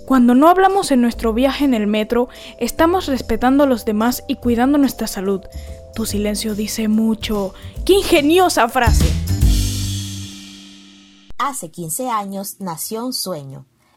Cuando 0.07 0.33
no 0.33 0.49
hablamos 0.49 0.91
en 0.91 1.01
nuestro 1.01 1.33
viaje 1.33 1.65
en 1.65 1.75
el 1.75 1.85
metro, 1.85 2.29
estamos 2.59 3.05
respetando 3.07 3.65
a 3.65 3.67
los 3.67 3.85
demás 3.85 4.23
y 4.27 4.35
cuidando 4.35 4.77
nuestra 4.79 5.07
salud. 5.07 5.41
Tu 5.93 6.05
silencio 6.05 6.55
dice 6.55 6.87
mucho. 6.87 7.53
¡Qué 7.85 7.93
ingeniosa 7.93 8.67
frase! 8.67 9.05
Hace 11.37 11.69
15 11.69 12.09
años 12.09 12.55
nació 12.59 13.05
un 13.05 13.13
sueño, 13.13 13.65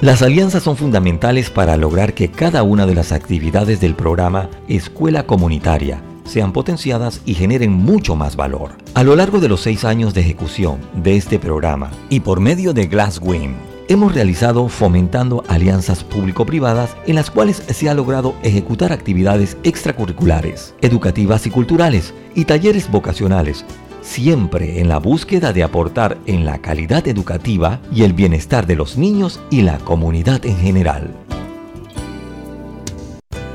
Las 0.00 0.22
alianzas 0.22 0.62
son 0.62 0.78
fundamentales 0.78 1.50
para 1.50 1.76
lograr 1.76 2.14
que 2.14 2.30
cada 2.30 2.62
una 2.62 2.86
de 2.86 2.94
las 2.94 3.12
actividades 3.12 3.82
del 3.82 3.94
programa 3.94 4.48
Escuela 4.66 5.26
Comunitaria 5.26 6.00
sean 6.24 6.54
potenciadas 6.54 7.20
y 7.26 7.34
generen 7.34 7.70
mucho 7.72 8.16
más 8.16 8.34
valor. 8.34 8.78
A 8.94 9.04
lo 9.04 9.14
largo 9.14 9.40
de 9.40 9.50
los 9.50 9.60
seis 9.60 9.84
años 9.84 10.14
de 10.14 10.22
ejecución 10.22 10.78
de 10.94 11.18
este 11.18 11.38
programa 11.38 11.90
y 12.08 12.20
por 12.20 12.40
medio 12.40 12.72
de 12.72 12.86
Glasswing, 12.86 13.54
hemos 13.88 14.14
realizado 14.14 14.68
fomentando 14.68 15.44
alianzas 15.48 16.02
público-privadas 16.02 16.96
en 17.06 17.16
las 17.16 17.30
cuales 17.30 17.62
se 17.68 17.90
ha 17.90 17.92
logrado 17.92 18.34
ejecutar 18.42 18.92
actividades 18.92 19.58
extracurriculares, 19.64 20.74
educativas 20.80 21.46
y 21.46 21.50
culturales 21.50 22.14
y 22.34 22.46
talleres 22.46 22.90
vocacionales 22.90 23.66
siempre 24.10 24.80
en 24.80 24.88
la 24.88 24.98
búsqueda 24.98 25.52
de 25.52 25.62
aportar 25.62 26.18
en 26.26 26.44
la 26.44 26.58
calidad 26.58 27.06
educativa 27.06 27.80
y 27.92 28.02
el 28.02 28.12
bienestar 28.12 28.66
de 28.66 28.74
los 28.74 28.98
niños 28.98 29.40
y 29.50 29.62
la 29.62 29.78
comunidad 29.78 30.44
en 30.44 30.56
general. 30.56 31.14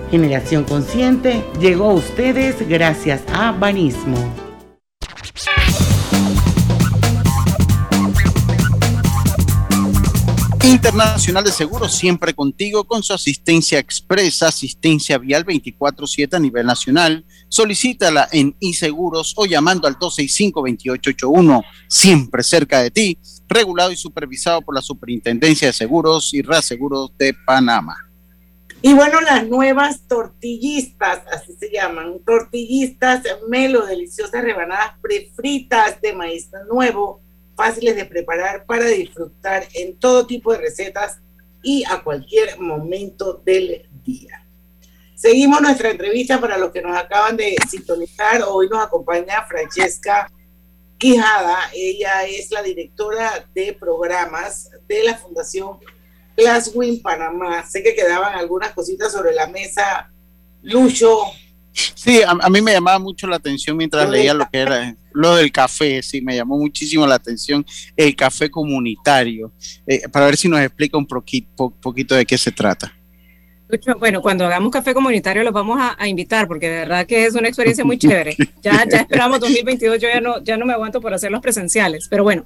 Generación 0.09 0.63
Consciente 0.63 1.43
llegó 1.59 1.91
a 1.91 1.93
ustedes 1.93 2.67
gracias 2.69 3.21
a 3.33 3.51
Banismo. 3.51 4.44
Internacional 10.65 11.43
de 11.43 11.51
Seguros 11.51 11.95
siempre 11.95 12.33
contigo 12.33 12.85
con 12.85 13.03
su 13.03 13.13
asistencia 13.13 13.77
expresa, 13.77 14.47
asistencia 14.47 15.19
vial 15.19 15.45
24/7 15.45 16.35
a 16.35 16.39
nivel 16.39 16.65
nacional. 16.65 17.23
Solicítala 17.49 18.27
en 18.31 18.55
iSeguros 18.59 19.33
o 19.37 19.45
llamando 19.45 19.87
al 19.87 19.99
265-2881, 19.99 21.63
siempre 21.87 22.41
cerca 22.41 22.81
de 22.81 22.89
ti, 22.89 23.19
regulado 23.47 23.91
y 23.91 23.95
supervisado 23.95 24.61
por 24.61 24.73
la 24.73 24.81
Superintendencia 24.81 25.67
de 25.67 25.73
Seguros 25.73 26.33
y 26.33 26.41
Reaseguros 26.41 27.11
de 27.15 27.35
Panamá. 27.45 27.97
Y 28.81 28.93
bueno, 28.93 29.21
las 29.21 29.47
nuevas 29.47 30.07
tortillistas, 30.07 31.21
así 31.31 31.53
se 31.59 31.71
llaman, 31.71 32.19
tortillistas 32.25 33.21
melo, 33.47 33.85
deliciosas 33.85 34.43
rebanadas 34.43 34.93
prefritas 34.99 36.01
de 36.01 36.13
maíz 36.13 36.49
nuevo 36.71 37.24
fáciles 37.55 37.95
de 37.95 38.05
preparar 38.05 38.65
para 38.65 38.85
disfrutar 38.85 39.67
en 39.73 39.97
todo 39.97 40.27
tipo 40.27 40.51
de 40.51 40.59
recetas 40.59 41.19
y 41.63 41.83
a 41.85 42.03
cualquier 42.03 42.59
momento 42.59 43.41
del 43.45 43.87
día. 44.03 44.45
Seguimos 45.15 45.61
nuestra 45.61 45.89
entrevista 45.89 46.39
para 46.39 46.57
los 46.57 46.71
que 46.71 46.81
nos 46.81 46.95
acaban 46.95 47.37
de 47.37 47.55
sintonizar. 47.69 48.43
Hoy 48.47 48.67
nos 48.69 48.83
acompaña 48.83 49.45
Francesca 49.47 50.29
Quijada. 50.97 51.57
Ella 51.73 52.25
es 52.25 52.51
la 52.51 52.61
directora 52.61 53.47
de 53.53 53.73
programas 53.79 54.69
de 54.87 55.03
la 55.03 55.15
Fundación 55.15 55.79
Glasswing 56.35 57.01
Panamá. 57.01 57.65
Sé 57.65 57.81
que 57.81 57.95
quedaban 57.95 58.35
algunas 58.35 58.73
cositas 58.73 59.11
sobre 59.11 59.33
la 59.33 59.47
mesa. 59.47 60.11
Lucho, 60.61 61.17
Sí, 61.75 62.21
a, 62.25 62.49
mí 62.49 62.61
me 62.61 62.71
llamaba 62.71 62.99
mucho 62.99 63.27
la 63.27 63.35
atención 63.35 63.75
mientras 63.75 64.09
leía 64.09 64.33
lo 64.33 64.47
que 64.49 64.59
era 64.59 64.95
lo 65.11 65.35
del 65.35 65.51
café, 65.51 66.01
sí, 66.01 66.21
me 66.21 66.35
llamó 66.35 66.57
muchísimo 66.57 67.07
la 67.07 67.15
atención 67.15 67.65
el 67.95 68.15
café 68.15 68.49
comunitario, 68.49 69.51
eh, 69.87 70.07
para 70.09 70.25
ver 70.25 70.37
si 70.37 70.49
nos 70.49 70.59
explica 70.59 70.97
un 70.97 71.05
poquito 71.07 72.15
de 72.15 72.25
qué 72.25 72.37
se 72.37 72.51
trata. 72.51 72.93
Bueno, 73.99 74.21
cuando 74.21 74.45
hagamos 74.45 74.71
café 74.71 74.93
comunitario 74.93 75.43
los 75.43 75.53
vamos 75.53 75.79
a, 75.81 76.07
invitar 76.07 76.47
porque 76.47 76.69
de 76.69 76.77
verdad 76.77 77.07
que 77.07 77.25
es 77.25 77.33
una 77.33 77.47
experiencia 77.47 77.83
muy 77.83 77.97
chévere. 77.97 78.35
Ya, 78.61 78.83
ya 78.89 79.01
esperamos 79.01 79.39
2022, 79.41 79.99
yo 79.99 80.07
ya 80.07 80.19
no, 80.19 80.43
ya 80.43 80.57
no 80.57 80.65
me 80.65 80.73
aguanto 80.73 80.99
por 80.99 81.13
hacer 81.13 81.29
los 81.29 81.39
presenciales, 81.39 82.07
pero 82.09 82.23
bueno, 82.23 82.43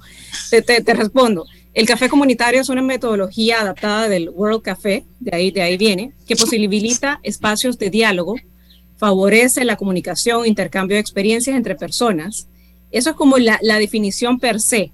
te, 0.50 0.60
te, 0.60 0.94
respondo. 0.94 1.46
El 1.72 1.86
café 1.86 2.10
comunitario 2.10 2.60
es 2.60 2.68
una 2.68 2.82
metodología 2.82 3.62
adaptada 3.62 4.08
del 4.08 4.28
World 4.28 4.60
Café, 4.60 5.04
de 5.18 5.34
ahí, 5.34 5.50
de 5.50 5.62
ahí 5.62 5.78
viene, 5.78 6.12
que 6.26 6.36
posibilita 6.36 7.20
espacios 7.22 7.78
de 7.78 7.88
diálogo 7.88 8.36
favorece 9.00 9.64
la 9.64 9.76
comunicación, 9.76 10.46
intercambio 10.46 10.94
de 10.96 11.00
experiencias 11.00 11.56
entre 11.56 11.74
personas. 11.74 12.48
Eso 12.90 13.10
es 13.10 13.16
como 13.16 13.38
la, 13.38 13.58
definición 13.78 14.38
per 14.38 14.60
se, 14.60 14.92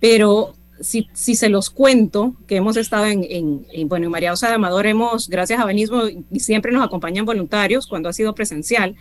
pero 0.00 0.56
si, 0.80 1.06
se 1.14 1.48
los 1.48 1.70
cuento, 1.70 2.34
que 2.48 2.56
hemos 2.56 2.76
estado 2.76 3.06
en, 3.06 3.24
en, 3.30 3.88
bueno, 3.88 4.06
en 4.06 4.10
María 4.10 4.32
Osa 4.32 4.48
de 4.48 4.54
Amador, 4.54 4.88
hemos, 4.88 5.28
gracias 5.28 5.60
a 5.60 5.64
Banismo, 5.64 6.02
y 6.32 6.40
siempre 6.40 6.72
nos 6.72 6.84
acompañan 6.84 7.24
voluntarios 7.24 7.86
cuando 7.86 8.08
ha 8.08 8.12
sido 8.12 8.34
presencial 8.34 8.96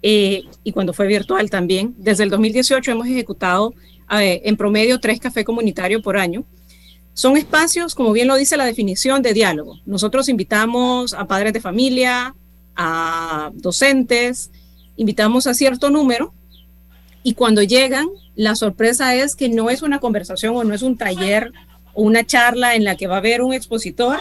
eh, 0.00 0.44
y 0.62 0.70
cuando 0.70 0.92
fue 0.92 1.08
virtual 1.08 1.50
también. 1.50 1.96
Desde 1.98 2.22
el 2.22 2.30
2018 2.30 2.92
hemos 2.92 3.08
ejecutado 3.08 3.74
en 4.10 4.56
promedio 4.56 5.00
tres 5.00 5.18
cafés 5.18 5.44
comunitarios 5.44 6.02
por 6.02 6.16
año. 6.16 6.44
Son 7.14 7.36
espacios, 7.36 7.96
como 7.96 8.12
bien 8.12 8.28
lo 8.28 8.36
dice 8.36 8.56
la 8.56 8.64
definición, 8.64 9.22
de 9.22 9.34
diálogo. 9.34 9.80
Nosotros 9.86 10.28
invitamos 10.28 11.14
a 11.14 11.26
padres 11.26 11.52
de 11.52 11.60
familia, 11.60 12.36
a 12.78 13.50
docentes, 13.54 14.50
invitamos 14.96 15.46
a 15.46 15.52
cierto 15.52 15.90
número 15.90 16.32
y 17.22 17.34
cuando 17.34 17.62
llegan, 17.62 18.06
la 18.36 18.54
sorpresa 18.54 19.14
es 19.14 19.36
que 19.36 19.48
no 19.48 19.68
es 19.68 19.82
una 19.82 19.98
conversación 19.98 20.56
o 20.56 20.64
no 20.64 20.72
es 20.72 20.82
un 20.82 20.96
taller 20.96 21.52
o 21.92 22.02
una 22.02 22.24
charla 22.24 22.76
en 22.76 22.84
la 22.84 22.96
que 22.96 23.08
va 23.08 23.16
a 23.16 23.18
haber 23.18 23.42
un 23.42 23.52
expositor 23.52 24.18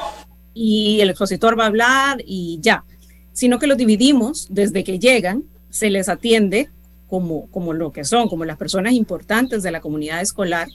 y 0.55 0.99
el 1.01 1.11
expositor 1.11 1.57
va 1.57 1.65
a 1.65 1.67
hablar 1.67 2.17
y 2.25 2.57
ya, 2.59 2.83
sino 3.31 3.59
que 3.59 3.67
lo 3.67 3.75
dividimos 3.75 4.47
desde 4.49 4.83
que 4.83 4.97
llegan, 4.97 5.43
se 5.69 5.91
les 5.91 6.09
atiende 6.09 6.71
como, 7.07 7.47
como 7.51 7.73
lo 7.73 7.91
que 7.91 8.03
son, 8.03 8.27
como 8.27 8.43
las 8.43 8.57
personas 8.57 8.93
importantes 8.93 9.61
de 9.61 9.71
la 9.71 9.81
comunidad 9.81 10.19
escolar, 10.19 10.67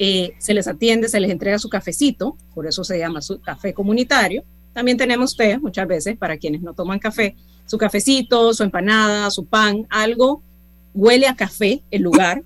eh, 0.00 0.32
se 0.38 0.52
les 0.52 0.66
atiende, 0.66 1.08
se 1.08 1.20
les 1.20 1.30
entrega 1.30 1.60
su 1.60 1.68
cafecito, 1.68 2.36
por 2.52 2.66
eso 2.66 2.82
se 2.82 2.98
llama 2.98 3.22
su 3.22 3.40
café 3.40 3.72
comunitario, 3.72 4.42
también 4.74 4.98
tenemos 4.98 5.36
té 5.36 5.58
muchas 5.58 5.88
veces 5.88 6.16
para 6.18 6.36
quienes 6.36 6.60
no 6.60 6.74
toman 6.74 6.98
café, 6.98 7.34
su 7.64 7.78
cafecito, 7.78 8.52
su 8.52 8.62
empanada, 8.62 9.30
su 9.30 9.46
pan, 9.46 9.86
algo 9.88 10.42
huele 10.94 11.26
a 11.26 11.34
café 11.34 11.82
el 11.90 12.02
lugar, 12.02 12.42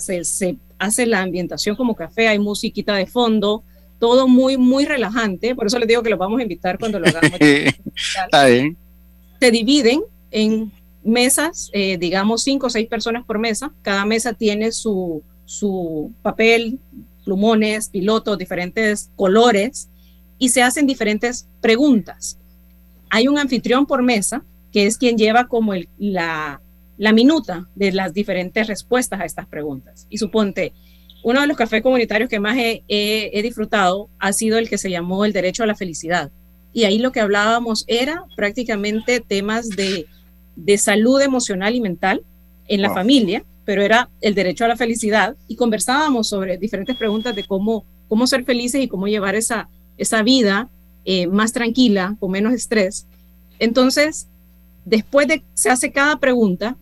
se, 0.00 0.24
se 0.24 0.56
hace 0.78 1.06
la 1.06 1.22
ambientación 1.22 1.76
como 1.76 1.94
café, 1.94 2.28
hay 2.28 2.38
musiquita 2.38 2.94
de 2.94 3.06
fondo, 3.06 3.62
todo 3.98 4.26
muy, 4.28 4.56
muy 4.56 4.84
relajante, 4.84 5.54
por 5.54 5.66
eso 5.66 5.78
les 5.78 5.88
digo 5.88 6.02
que 6.02 6.10
los 6.10 6.18
vamos 6.18 6.40
a 6.40 6.42
invitar 6.42 6.78
cuando 6.78 6.98
lo 6.98 7.06
hagamos. 7.06 7.38
Está 7.40 8.46
bien. 8.46 8.76
Se 9.40 9.50
dividen 9.50 10.02
en 10.30 10.72
mesas, 11.02 11.70
eh, 11.72 11.96
digamos 11.98 12.42
cinco 12.42 12.66
o 12.66 12.70
seis 12.70 12.88
personas 12.88 13.24
por 13.24 13.38
mesa, 13.38 13.72
cada 13.82 14.04
mesa 14.04 14.32
tiene 14.32 14.72
su, 14.72 15.22
su 15.44 16.12
papel, 16.22 16.78
plumones, 17.24 17.88
pilotos, 17.88 18.36
diferentes 18.36 19.10
colores, 19.16 19.88
y 20.38 20.48
se 20.50 20.62
hacen 20.62 20.86
diferentes 20.86 21.48
preguntas. 21.60 22.38
Hay 23.10 23.28
un 23.28 23.38
anfitrión 23.38 23.86
por 23.86 24.02
mesa, 24.02 24.44
que 24.72 24.86
es 24.86 24.98
quien 24.98 25.16
lleva 25.16 25.46
como 25.46 25.74
el, 25.74 25.88
la, 25.98 26.60
la 26.96 27.12
minuta 27.12 27.68
de 27.74 27.92
las 27.92 28.12
diferentes 28.12 28.66
respuestas 28.66 29.20
a 29.20 29.24
estas 29.24 29.46
preguntas. 29.46 30.06
Y 30.10 30.18
suponte, 30.18 30.72
uno 31.22 31.40
de 31.40 31.46
los 31.46 31.56
cafés 31.56 31.82
comunitarios 31.82 32.28
que 32.28 32.40
más 32.40 32.56
he, 32.56 32.82
he, 32.88 33.42
disfrutado 33.42 34.10
ha 34.18 34.32
sido 34.32 34.58
el 34.58 34.68
que 34.68 34.78
se 34.78 34.90
llamó 34.90 35.24
el 35.24 35.32
derecho 35.32 35.62
a 35.62 35.66
la 35.66 35.74
felicidad. 35.74 36.30
Y 36.72 36.84
ahí 36.84 36.98
lo 36.98 37.12
que 37.12 37.20
hablábamos 37.20 37.84
era 37.86 38.24
prácticamente 38.36 39.20
temas 39.20 39.70
de, 39.70 40.06
de 40.56 40.78
salud 40.78 41.20
emocional 41.22 41.74
y 41.74 41.80
mental 41.80 42.22
en 42.68 42.82
la 42.82 42.92
familia, 42.92 43.44
pero 43.64 43.82
era 43.82 44.10
el 44.20 44.34
derecho 44.34 44.64
a 44.64 44.68
la 44.68 44.76
felicidad 44.76 45.36
y 45.48 45.56
conversábamos 45.56 46.28
sobre 46.28 46.58
diferentes 46.58 46.96
preguntas 46.96 47.34
de 47.34 47.44
cómo, 47.44 47.84
cómo 48.08 48.26
ser 48.26 48.44
felices 48.44 48.82
y 48.82 48.88
cómo 48.88 49.06
llevar 49.06 49.34
esa, 49.34 49.68
esa 49.98 50.22
vida 50.22 50.68
eh, 51.04 51.26
más 51.26 51.52
tranquila, 51.52 52.16
con 52.18 52.30
menos 52.30 52.52
estrés. 52.52 53.06
Entonces, 53.58 54.26
después 54.84 55.28
de, 55.28 55.42
se 55.54 55.70
hace 55.70 55.92
cada 55.92 56.18
pregunta, 56.18 56.76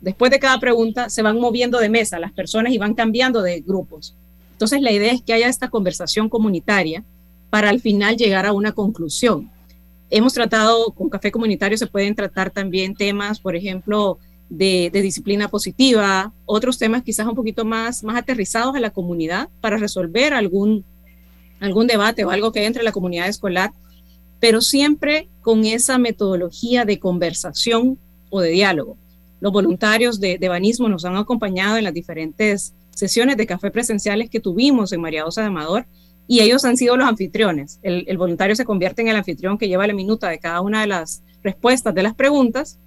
después 0.00 0.30
de 0.30 0.38
cada 0.38 0.58
pregunta 0.60 1.10
se 1.10 1.22
van 1.22 1.38
moviendo 1.38 1.78
de 1.78 1.88
mesa 1.88 2.18
las 2.18 2.32
personas 2.32 2.72
y 2.72 2.78
van 2.78 2.94
cambiando 2.94 3.42
de 3.42 3.60
grupos. 3.60 4.14
Entonces, 4.52 4.82
la 4.82 4.92
idea 4.92 5.12
es 5.12 5.22
que 5.22 5.32
haya 5.32 5.48
esta 5.48 5.68
conversación 5.68 6.28
comunitaria 6.28 7.02
para 7.50 7.70
al 7.70 7.80
final 7.80 8.16
llegar 8.16 8.46
a 8.46 8.52
una 8.52 8.72
conclusión. 8.72 9.50
Hemos 10.10 10.32
tratado, 10.32 10.92
con 10.92 11.08
Café 11.08 11.30
Comunitario 11.30 11.78
se 11.78 11.86
pueden 11.86 12.14
tratar 12.14 12.50
también 12.50 12.94
temas, 12.94 13.40
por 13.40 13.56
ejemplo, 13.56 14.18
de, 14.48 14.90
de, 14.92 15.02
disciplina 15.02 15.48
positiva, 15.48 16.32
otros 16.44 16.78
temas 16.78 17.04
quizás 17.04 17.26
un 17.26 17.36
poquito 17.36 17.64
más, 17.64 18.02
más 18.02 18.16
aterrizados 18.16 18.74
a 18.74 18.80
la 18.80 18.90
comunidad 18.90 19.48
para 19.60 19.76
resolver 19.76 20.34
algún, 20.34 20.84
algún 21.60 21.86
debate 21.86 22.24
o 22.24 22.30
algo 22.30 22.52
que 22.52 22.64
entre 22.64 22.82
la 22.82 22.92
comunidad 22.92 23.28
escolar, 23.28 23.72
pero 24.40 24.60
siempre 24.60 25.28
con 25.42 25.64
esa 25.64 25.98
metodología 25.98 26.84
de 26.84 26.98
conversación 26.98 27.98
o 28.30 28.40
de 28.40 28.50
diálogo. 28.50 28.96
Los 29.40 29.52
voluntarios 29.52 30.20
de, 30.20 30.38
de 30.38 30.48
Banismo 30.48 30.88
nos 30.88 31.04
han 31.04 31.16
acompañado 31.16 31.76
en 31.76 31.84
las 31.84 31.94
diferentes 31.94 32.74
sesiones 32.90 33.36
de 33.36 33.46
café 33.46 33.70
presenciales 33.70 34.28
que 34.30 34.40
tuvimos 34.40 34.92
en 34.92 35.00
María 35.00 35.24
Osa 35.24 35.42
de 35.42 35.48
Amador 35.48 35.86
y 36.30 36.42
ellos 36.42 36.64
han 36.64 36.76
sido 36.76 36.96
los 36.96 37.08
anfitriones. 37.08 37.80
El, 37.82 38.16
voluntario 38.16 38.54
se 38.54 38.64
convierte 38.64 39.02
en 39.02 39.08
el 39.08 39.16
anfitrión 39.16 39.58
que 39.58 39.66
lleva 39.66 39.86
la 39.88 39.94
minuta 39.94 40.28
de 40.28 40.38
cada 40.38 40.60
una 40.60 40.82
de 40.82 40.86
las 40.86 41.24
respuestas 41.42 41.92
de 41.92 42.04
las 42.04 42.14
preguntas 42.14 42.78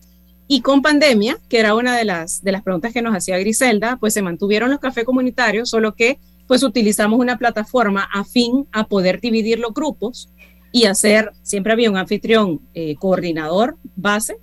y 0.47 0.61
con 0.61 0.81
pandemia, 0.81 1.37
que 1.49 1.59
era 1.59 1.75
una 1.75 1.97
de 1.97 2.05
las, 2.05 2.41
de 2.41 2.53
las 2.53 2.63
preguntas 2.63 2.93
que 2.93 3.01
nos 3.01 3.13
hacía 3.13 3.37
Griselda, 3.37 3.97
pues 3.99 4.13
se 4.13 4.21
mantuvieron 4.21 4.69
los 4.69 4.79
cafés 4.79 5.03
comunitarios, 5.03 5.69
solo 5.69 5.93
que 5.93 6.19
pues 6.47 6.63
utilizamos 6.63 7.19
una 7.19 7.37
plataforma 7.37 8.07
afín 8.13 8.67
a 8.71 8.87
poder 8.87 9.19
dividir 9.21 9.59
los 9.59 9.73
grupos 9.73 10.29
y 10.71 10.85
hacer, 10.85 11.31
siempre 11.43 11.73
había 11.73 11.91
un 11.91 11.97
anfitrión 11.97 12.61
eh, 12.73 12.95
coordinador 12.95 13.77
base, 13.95 14.37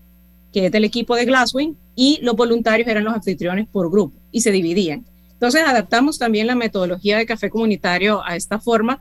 que 0.52 0.66
es 0.66 0.72
del 0.72 0.84
equipo 0.84 1.16
de 1.16 1.24
Glasswing, 1.24 1.76
y 1.94 2.18
los 2.22 2.36
voluntarios 2.36 2.88
eran 2.88 3.04
los 3.04 3.14
anfitriones 3.14 3.66
por 3.68 3.90
grupo 3.90 4.16
y 4.30 4.40
se 4.40 4.52
dividían. 4.52 5.04
Entonces 5.32 5.62
adaptamos 5.66 6.18
también 6.18 6.46
la 6.46 6.54
metodología 6.54 7.18
de 7.18 7.26
café 7.26 7.50
comunitario 7.50 8.22
a 8.24 8.36
esta 8.36 8.60
forma 8.60 9.00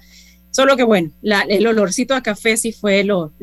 Solo 0.51 0.75
que 0.75 0.83
bueno, 0.83 1.11
el 1.47 1.67
olorcito 1.67 2.15
a 2.15 2.23
café 2.23 2.57
sí 2.57 2.71
fue 2.71 3.03
lo, 3.03 3.33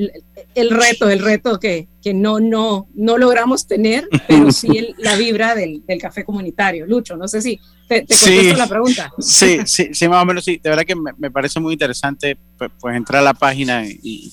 el 0.54 0.70
reto, 0.70 1.08
el 1.08 1.20
reto 1.20 1.60
que, 1.60 1.88
que 2.02 2.12
no, 2.12 2.40
no, 2.40 2.88
no 2.94 3.16
logramos 3.16 3.66
tener, 3.66 4.08
pero 4.26 4.50
sí 4.50 4.94
la 4.98 5.16
vibra 5.16 5.54
del, 5.54 5.84
del, 5.86 6.00
café 6.00 6.24
comunitario. 6.24 6.84
Lucho, 6.84 7.16
no 7.16 7.28
sé 7.28 7.40
si 7.42 7.60
te, 7.88 8.02
te 8.02 8.14
contesto 8.16 8.56
la 8.56 8.66
pregunta. 8.66 9.12
Sí, 9.18 9.60
sí, 9.66 9.90
sí, 9.92 10.08
más 10.08 10.22
o 10.22 10.26
menos 10.26 10.44
sí. 10.44 10.60
De 10.62 10.68
verdad 10.68 10.84
que 10.84 10.96
me, 10.96 11.12
me 11.16 11.30
parece 11.30 11.60
muy 11.60 11.74
interesante 11.74 12.36
pues, 12.58 12.70
pues, 12.80 12.96
entrar 12.96 13.20
a 13.20 13.24
la 13.24 13.34
página 13.34 13.86
y, 13.86 14.00
y 14.02 14.32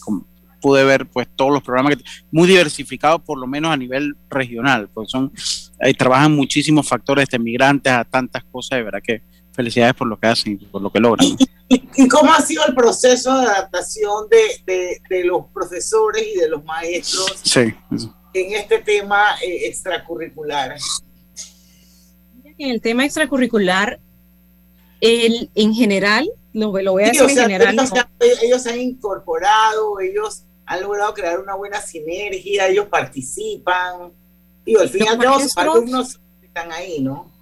pude 0.60 0.84
ver 0.86 1.06
pues 1.06 1.28
todos 1.36 1.52
los 1.52 1.62
programas 1.62 1.98
que, 1.98 2.04
muy 2.32 2.48
diversificados 2.48 3.22
por 3.22 3.38
lo 3.38 3.46
menos 3.46 3.72
a 3.72 3.78
nivel 3.78 4.16
regional, 4.30 4.90
pues 4.94 5.12
son 5.12 5.32
ahí 5.80 5.94
trabajan 5.94 6.34
muchísimos 6.34 6.88
factores 6.88 7.28
de 7.28 7.38
migrantes 7.38 7.92
a 7.92 8.06
tantas 8.06 8.46
cosas, 8.46 8.78
de 8.78 8.84
verdad 8.84 9.02
que 9.04 9.22
felicidades 9.54 9.94
por 9.94 10.08
lo 10.08 10.20
que 10.20 10.28
hacen, 10.28 10.58
por 10.72 10.82
lo 10.82 10.92
que 10.92 11.00
logran. 11.00 11.28
¿Y, 11.70 12.08
cómo 12.08 12.34
ha 12.34 12.42
sido 12.42 12.66
el 12.68 12.76
proceso 12.76 13.40
de 13.40 13.46
adaptación 13.48 14.28
de, 14.30 15.02
de, 15.10 15.24
los 15.24 15.46
profesores 15.54 16.24
y 16.36 16.40
de 16.40 16.50
los 16.50 16.64
maestros 16.64 17.56
en 17.56 18.54
este 18.54 18.80
tema 18.80 19.36
eh, 19.42 19.68
extracurricular? 19.68 20.76
En 22.58 22.70
el 22.70 22.82
tema 22.82 23.06
extracurricular, 23.06 24.00
el, 25.02 25.50
en 25.56 25.74
general, 25.74 26.30
lo, 26.54 26.80
lo 26.80 26.92
voy 26.92 27.04
a 27.04 27.08
decir 27.08 27.24
en 27.24 27.30
general. 27.30 27.74
Ellos, 27.74 28.40
ellos 28.44 28.62
se 28.62 28.70
han 28.72 28.82
incorporado, 28.82 30.00
ellos 30.00 30.44
han 30.66 30.82
logrado 30.82 31.14
crear 31.14 31.40
una 31.40 31.56
buena 31.56 31.82
sinergia, 31.82 32.68
ellos 32.68 32.88
participan. 32.88 34.12
y 34.66 34.76
al 34.76 34.90
fin 34.90 35.04
y 35.06 35.08
al 35.08 35.18
cabo, 35.18 35.40
sus 35.40 35.58
alumnos 35.58 36.20
están 36.42 36.72
ahí, 36.72 37.02
¿no? 37.02 37.33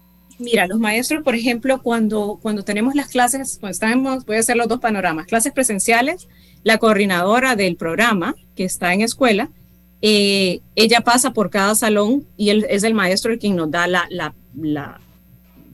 Mira, 0.41 0.65
los 0.65 0.79
maestros, 0.79 1.23
por 1.23 1.35
ejemplo, 1.35 1.83
cuando, 1.83 2.39
cuando 2.41 2.63
tenemos 2.63 2.95
las 2.95 3.09
clases, 3.09 3.57
cuando 3.59 3.73
estamos, 3.73 4.25
voy 4.25 4.37
a 4.37 4.39
hacer 4.39 4.57
los 4.57 4.67
dos 4.67 4.79
panoramas, 4.79 5.27
clases 5.27 5.53
presenciales, 5.53 6.27
la 6.63 6.79
coordinadora 6.79 7.55
del 7.55 7.75
programa 7.75 8.33
que 8.55 8.63
está 8.63 8.91
en 8.91 9.01
escuela, 9.01 9.49
eh, 10.01 10.61
ella 10.75 11.01
pasa 11.01 11.31
por 11.31 11.51
cada 11.51 11.75
salón 11.75 12.25
y 12.37 12.49
es 12.49 12.83
el 12.83 12.95
maestro 12.95 13.31
el 13.31 13.37
quien 13.37 13.55
nos 13.55 13.69
da 13.69 13.85
la, 13.85 14.07
la, 14.09 14.33
la, 14.59 14.99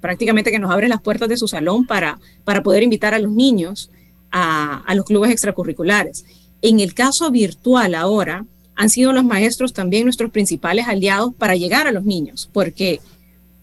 prácticamente 0.01 0.51
que 0.51 0.59
nos 0.59 0.70
abre 0.70 0.89
las 0.89 1.01
puertas 1.01 1.30
de 1.30 1.38
su 1.38 1.47
salón 1.47 1.88
para, 1.88 2.20
para 2.43 2.61
poder 2.61 2.84
invitar 2.84 3.13
a 3.13 3.20
los 3.20 3.32
niños 3.32 3.89
a, 4.32 4.84
a 4.86 4.95
los 4.95 5.05
clubes 5.05 5.32
extracurriculares. 5.32 6.26
En 6.61 6.82
el 6.82 6.93
caso 6.93 7.32
virtual 7.32 7.95
ahora, 7.95 8.45
han 8.76 8.89
sido 8.89 9.13
los 9.13 9.24
maestros 9.24 9.72
también 9.72 10.03
nuestros 10.03 10.30
principales 10.30 10.88
aliados 10.88 11.34
para 11.34 11.55
llegar 11.55 11.88
a 11.88 11.93
los 11.93 12.03
niños, 12.03 12.49
porque 12.51 12.99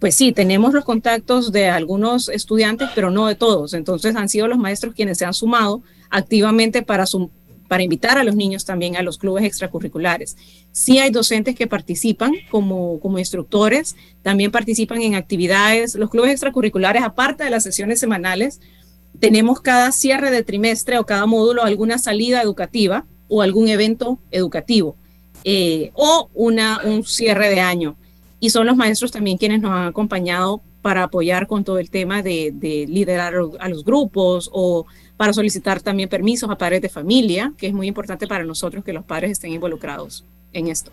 pues 0.05 0.16
sí, 0.16 0.32
tenemos 0.32 0.74
los 0.74 0.84
contactos 0.84 1.50
de 1.50 1.68
algunos 1.68 2.28
estudiantes, 2.28 2.90
pero 2.94 3.11
no 3.11 3.26
de 3.26 3.36
todos. 3.36 3.72
Entonces 3.72 4.14
han 4.16 4.28
sido 4.28 4.46
los 4.48 4.59
maestros 4.59 4.92
quienes 4.94 5.16
se 5.16 5.24
han 5.24 5.32
sumado 5.32 5.82
activamente 6.11 6.82
para, 6.82 7.07
invitar 7.80 8.18
a 8.18 8.22
los 8.22 8.36
niños 8.36 8.66
también 8.66 8.96
a 8.98 9.02
los 9.02 9.16
clubes 9.16 9.44
extracurriculares. 9.44 10.36
Sí 10.72 10.98
hay 10.98 11.09
docentes 11.09 11.55
que 11.55 11.66
participan 11.66 12.34
como, 12.50 13.00
como 13.00 13.18
instructores, 13.18 13.96
también 14.20 14.50
participan 14.50 15.00
en 15.00 15.14
actividades. 15.14 15.94
Los 15.94 16.11
clubes 16.11 16.32
extracurriculares, 16.32 17.02
aparte 17.02 17.44
de 17.44 17.48
las 17.48 17.62
sesiones 17.62 17.98
semanales, 17.98 18.61
tenemos 19.20 19.62
cada 19.62 19.90
cierre 19.90 20.30
de 20.30 20.44
trimestre 20.44 20.98
o 20.98 21.07
cada 21.07 21.24
módulo 21.24 21.62
alguna 21.62 21.96
salida 21.96 22.42
educativa 22.42 23.07
o 23.28 23.40
algún 23.40 23.68
evento 23.68 24.18
educativo 24.30 24.98
eh, 25.44 25.92
o 25.94 26.28
una, 26.34 26.82
un 26.84 27.05
cierre 27.07 27.48
de 27.48 27.61
año 27.61 27.96
y 28.41 28.51
son 28.51 28.66
los 28.66 28.76
maestros 28.76 29.12
también 29.12 29.39
quienes 29.39 29.61
nos 29.61 29.72
han 29.72 29.87
acompañado 29.87 30.62
para 30.82 31.05
apoyar 31.05 31.47
con 31.47 31.64
todo 31.64 31.78
el 31.78 31.89
tema 31.89 32.22
de, 32.22 32.53
liderar 32.89 33.35
a 33.59 33.68
los 33.68 33.85
grupos 33.85 34.51
o 34.53 34.87
para 35.16 35.32
solicitar 35.32 35.80
también 35.80 36.09
permisos 36.09 36.51
a 36.51 36.59
padres 36.59 36.82
de 36.82 36.89
familia, 36.89 37.53
que 37.57 37.68
es 37.68 37.72
muy 37.72 37.87
importante 37.87 38.26
para 38.26 38.45
nosotros 38.45 38.85
que 38.85 38.93
los 38.93 39.05
padres 39.05 39.30
estén 39.32 39.53
involucrados 39.53 40.24
en 40.53 40.68
esto. 40.68 40.91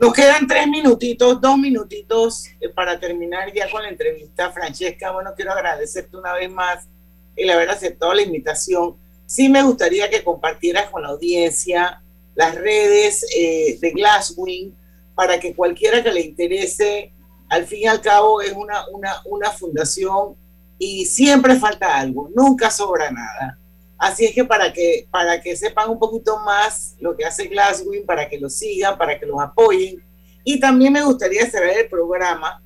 Nos 0.00 0.12
quedan 0.12 0.48
tres 0.48 0.66
minutitos, 0.66 1.40
dos 1.40 1.56
minutitos 1.56 2.46
eh, 2.60 2.68
para 2.68 2.98
terminar 2.98 3.52
ya 3.54 3.70
con 3.70 3.84
la 3.84 3.88
entrevista. 3.88 4.50
Francesca, 4.50 5.12
bueno, 5.12 5.30
quiero 5.36 5.52
agradecerte 5.52 6.16
una 6.16 6.32
vez 6.32 6.50
más 6.50 6.88
el 7.36 7.48
haber 7.50 7.70
aceptado 7.70 8.12
la 8.12 8.22
invitación. 8.22 8.96
Sí 9.26 9.48
me 9.48 9.62
gustaría 9.62 10.10
que 10.10 10.24
compartieras 10.24 10.90
con 10.90 11.02
la 11.02 11.10
audiencia 11.10 12.02
las 12.34 12.54
redes 12.56 13.24
eh, 13.36 13.78
de 13.80 13.90
Glasswing, 13.92 14.74
para 15.14 15.38
que 15.38 15.54
cualquiera 15.54 16.02
que 16.02 16.12
le 16.12 16.20
interese, 16.20 17.12
al 17.48 17.66
fin 17.66 17.80
y 17.80 17.86
al 17.86 18.00
cabo 18.00 18.40
es 18.40 18.52
una, 18.52 18.86
una, 18.92 19.22
una 19.26 19.50
fundación 19.50 20.36
y 20.78 21.04
siempre 21.04 21.56
falta 21.56 21.98
algo, 21.98 22.30
nunca 22.34 22.70
sobra 22.70 23.10
nada. 23.10 23.58
Así 23.98 24.24
es 24.24 24.34
que 24.34 24.44
para 24.44 24.72
que, 24.72 25.06
para 25.12 25.40
que 25.40 25.54
sepan 25.56 25.88
un 25.88 25.98
poquito 25.98 26.38
más 26.40 26.96
lo 26.98 27.16
que 27.16 27.24
hace 27.24 27.46
Glasswing, 27.46 28.04
para 28.04 28.28
que 28.28 28.36
lo 28.36 28.50
sigan, 28.50 28.98
para 28.98 29.16
que 29.16 29.26
los 29.26 29.40
apoyen. 29.40 30.02
Y 30.42 30.58
también 30.58 30.92
me 30.92 31.04
gustaría 31.04 31.48
cerrar 31.48 31.76
el 31.78 31.88
programa 31.88 32.60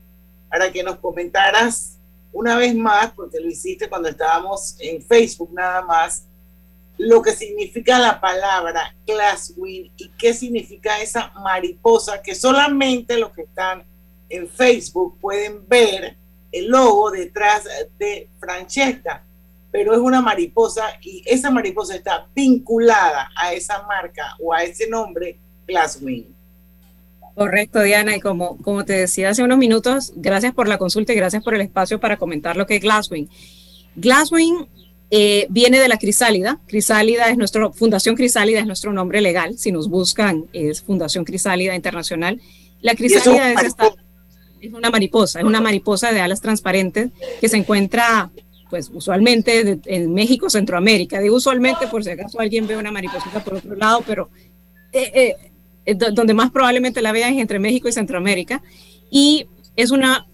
para 0.49 0.73
que 0.73 0.83
nos 0.83 0.97
comentaras 0.97 1.99
una 2.33 2.57
vez 2.57 2.75
más, 2.75 3.13
porque 3.13 3.39
lo 3.39 3.49
hiciste 3.49 3.89
cuando 3.89 4.09
estábamos 4.09 4.77
en 4.79 5.03
Facebook 5.03 5.53
nada 5.53 5.83
más, 5.83 6.27
lo 6.99 7.23
que 7.23 7.33
significa 7.33 7.99
la 7.99 8.21
palabra 8.21 8.95
Glasswing 9.07 9.93
y 9.97 10.09
qué 10.19 10.33
significa 10.33 11.01
esa 11.01 11.33
mariposa 11.43 12.23
que 12.23 12.35
solamente 12.35 13.19
los 13.19 13.33
que 13.33 13.43
están 13.43 13.85
en 14.29 14.49
Facebook 14.49 15.19
pueden 15.21 15.67
ver 15.69 16.17
el 16.53 16.69
logo 16.69 17.11
detrás 17.11 17.65
de 17.99 18.29
Francesca. 18.39 19.23
pero 19.71 19.93
es 19.93 19.99
una 19.99 20.23
mariposa 20.23 20.85
y 21.03 21.23
esa 21.27 21.51
mariposa 21.51 21.95
está 21.95 22.27
vinculada 22.35 23.31
a 23.37 23.53
esa 23.53 23.83
marca 23.83 24.35
o 24.41 24.55
a 24.55 24.63
ese 24.63 24.89
nombre, 24.89 25.39
Glasswing. 25.67 26.35
Correcto, 27.35 27.83
Diana, 27.83 28.17
y 28.17 28.21
como, 28.21 28.57
como 28.57 28.87
te 28.87 28.95
decía 28.95 29.29
hace 29.29 29.43
unos 29.43 29.59
minutos, 29.59 30.15
gracias 30.17 30.55
por 30.55 30.67
la 30.67 30.79
consulta 30.79 31.13
y 31.13 31.17
gracias 31.17 31.45
por 31.45 31.55
el 31.55 31.61
espacio 31.61 32.01
para 32.01 32.17
comentar 32.17 32.57
lo 32.57 32.67
que 32.67 32.77
es 32.77 32.81
Glasswing. 32.81 33.29
Glasswing 33.97 34.67
eh, 35.11 35.47
viene 35.51 35.79
de 35.79 35.89
la 35.89 35.99
Crisálida. 35.99 36.59
Crisálida 36.67 37.29
es 37.29 37.37
nuestro, 37.37 37.73
Fundación 37.73 38.17
Crisálida 38.17 38.61
es 38.61 38.67
nuestro 38.67 38.93
nombre 38.93 39.21
legal. 39.21 39.59
Si 39.59 39.73
nos 39.73 39.89
buscan, 39.89 40.47
es 40.53 40.83
Fundación 40.83 41.25
Crisálida 41.25 41.75
Internacional. 41.75 42.41
La 42.81 42.95
Crisálida 42.95 43.53
es, 43.53 43.63
esta, 43.63 43.95
es 44.61 44.73
una 44.73 44.91
mariposa, 44.91 45.41
es 45.41 45.45
una 45.45 45.61
mariposa 45.61 46.13
de 46.13 46.21
alas 46.21 46.41
transparentes 46.41 47.11
que 47.41 47.49
se 47.49 47.57
encuentra, 47.57 48.31
pues 48.69 48.91
usualmente 48.93 49.79
en 49.85 50.13
México, 50.13 50.51
Centroamérica. 50.51 51.21
Digo 51.21 51.37
usualmente 51.37 51.87
por 51.87 52.03
si 52.03 52.11
acaso 52.11 52.41
alguien 52.41 52.67
ve 52.67 52.77
una 52.77 52.91
mariposita 52.91 53.45
por 53.45 53.55
otro 53.55 53.77
lado, 53.77 54.03
pero 54.07 54.29
eh, 54.93 55.37
eh, 55.85 55.95
donde 55.95 56.35
más 56.35 56.51
probablemente 56.51 57.01
la 57.01 57.13
vean 57.13 57.35
es 57.35 57.41
entre 57.41 57.61
México 57.61 57.89
y 57.89 57.93
Centroamérica. 57.93 58.61
Y 59.09 59.47
es 59.77 59.93
una 59.93 60.27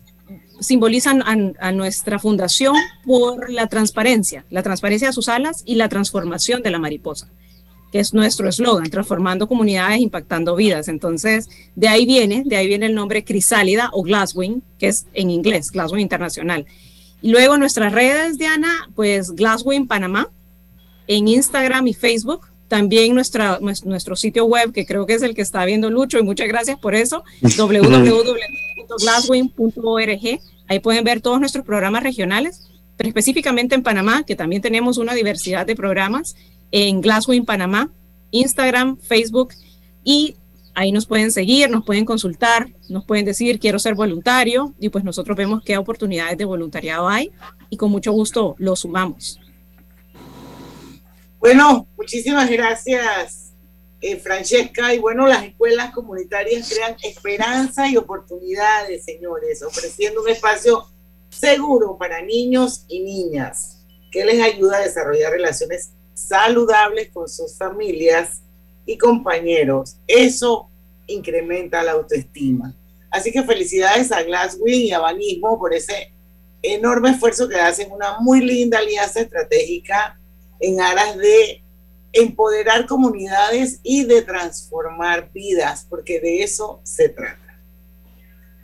simbolizan 0.63 1.23
a, 1.23 1.73
nuestra 1.73 2.19
fundación 2.19 2.77
por 3.05 3.51
la 3.51 3.67
transparencia, 3.67 4.45
la 4.51 4.63
transparencia 4.63 5.09
de 5.09 5.13
sus 5.13 5.29
alas 5.29 5.63
y 5.67 5.75
la 5.75 5.89
transformación 5.89 6.63
de 6.63 6.71
la 6.71 6.79
mariposa, 6.79 7.29
que 7.91 7.99
es 7.99 8.15
nuestro 8.15 8.49
eslogan, 8.49 8.89
transformando 8.91 9.49
comunidades, 9.49 10.01
impactando 10.01 10.57
vidas. 10.57 10.89
Entonces, 10.89 11.49
de 11.75 11.89
ahí 11.89 12.07
viene, 12.07 12.43
de 12.47 12.57
ahí 12.57 12.67
viene 12.67 12.87
el 12.87 12.95
nombre 12.95 13.25
Crisálida 13.25 13.91
o 13.93 14.03
Glasswing, 14.03 14.63
que 14.79 14.89
es 14.89 15.07
en 15.13 15.31
inglés, 15.31 15.71
Glasswing 15.71 16.01
Internacional. 16.01 16.67
Y 17.21 17.31
luego 17.31 17.57
nuestras 17.57 17.93
redes, 17.93 18.39
Diana, 18.39 18.89
pues 18.95 19.31
Glasswing 19.31 19.87
Panamá, 19.87 20.31
en 21.07 21.29
Instagram 21.29 21.87
y 21.89 21.95
Facebook. 21.95 22.49
También 22.69 23.15
nuestra, 23.15 23.59
nuestro 23.61 24.17
sitio 24.17 24.47
web, 24.47 24.73
que 24.73 24.87
creo 24.87 25.05
que 25.05 25.15
es 25.15 25.23
el 25.23 25.35
que 25.35 25.43
está 25.43 25.65
viendo 25.67 25.91
Lucho, 25.91 26.19
y 26.19 26.23
muchas 26.23 26.49
gracias 26.49 26.79
por 26.79 26.95
eso, 26.95 27.23
www.glasswing.org 27.59 30.41
Ahí 30.69 30.81
pueden 30.81 31.05
ver 31.05 31.21
todos 31.21 31.41
nuestros 31.41 31.65
programas 31.65 32.03
regionales, 32.03 32.71
pero 32.97 33.09
específicamente 33.09 33.75
en 33.75 33.83
Panamá, 33.83 34.25
que 34.25 34.37
también 34.37 34.63
tenemos 34.63 34.99
una 34.99 35.15
diversidad 35.15 35.67
de 35.67 35.75
programas 35.75 36.37
en 36.71 37.01
Glasgow, 37.01 37.35
en 37.35 37.45
Panamá, 37.45 37.91
Instagram, 38.31 38.97
Facebook, 38.99 39.55
y 40.05 40.37
ahí 40.75 40.93
nos 40.93 41.07
pueden 41.07 41.31
seguir, 41.33 41.69
nos 41.69 41.85
pueden 41.85 42.05
consultar, 42.05 42.69
nos 42.89 43.05
pueden 43.05 43.25
decir 43.25 43.59
quiero 43.59 43.79
ser 43.79 43.95
voluntario, 43.95 44.75
y 44.79 44.89
pues 44.89 45.05
nosotros 45.05 45.37
vemos 45.37 45.63
qué 45.65 45.77
oportunidades 45.77 46.39
de 46.39 46.45
voluntariado 46.45 47.09
hay, 47.09 47.31
y 47.71 47.77
con 47.77 47.91
mucho 47.91 48.13
gusto 48.13 48.55
lo 48.59 48.77
sumamos. 48.77 49.39
Bueno, 51.39 51.89
muchísimas 51.97 52.49
gracias, 52.49 53.42
eh, 54.03 54.17
Francesca. 54.17 54.93
Y 54.93 54.99
bueno, 54.99 55.27
las 55.27 55.45
escuelas 55.45 55.93
comunitarias 55.93 56.69
crean 56.69 56.97
esperanza 57.03 57.89
y 57.89 57.97
oportunidades, 57.97 59.05
señores, 59.05 59.63
ofreciendo 59.63 60.23
un 60.23 60.29
espacio 60.29 60.85
seguro 61.31 61.97
para 61.97 62.21
niños 62.21 62.85
y 62.89 63.01
niñas 63.01 63.79
que 64.11 64.25
les 64.25 64.43
ayuda 64.43 64.79
a 64.79 64.83
desarrollar 64.83 65.33
relaciones 65.33 65.93
saludables 66.13 67.11
con 67.13 67.29
sus 67.29 67.57
familias 67.57 68.43
y 68.85 68.99
compañeros. 68.99 69.97
Eso 70.07 70.69
incrementa 71.07 71.83
la 71.83 71.93
autoestima. 71.93 72.75
Así 73.11 73.31
que 73.31 73.43
felicidades 73.43 74.11
a 74.11 74.23
Glasswing 74.23 74.87
y 74.87 74.93
a 74.93 74.99
Banismo 74.99 75.59
por 75.59 75.73
ese 75.75 76.13
enorme 76.63 77.11
esfuerzo 77.11 77.49
que 77.49 77.57
hacen, 77.57 77.93
una 77.93 78.19
muy 78.19 78.41
linda 78.41 78.79
alianza 78.79 79.21
estratégica 79.21 80.19
en 80.61 80.81
aras 80.81 81.17
de 81.19 81.62
empoderar 82.13 82.87
comunidades 82.87 83.81
y 83.83 84.05
de 84.05 84.23
transformar 84.23 85.31
vidas, 85.33 85.87
porque 85.89 86.21
de 86.21 86.43
eso 86.43 86.81
se 86.85 87.09
trata. 87.09 87.39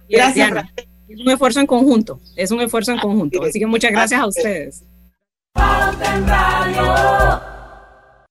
Gracias. 0.09 0.67
Es 1.09 1.21
un 1.21 1.31
esfuerzo 1.31 1.61
en 1.61 1.67
conjunto, 1.67 2.21
es 2.37 2.51
un 2.51 2.61
esfuerzo 2.61 2.93
en 2.93 2.99
conjunto. 2.99 3.43
Así 3.43 3.59
que 3.59 3.67
muchas 3.67 3.91
gracias 3.91 4.21
a 4.21 4.27
ustedes. 4.27 4.85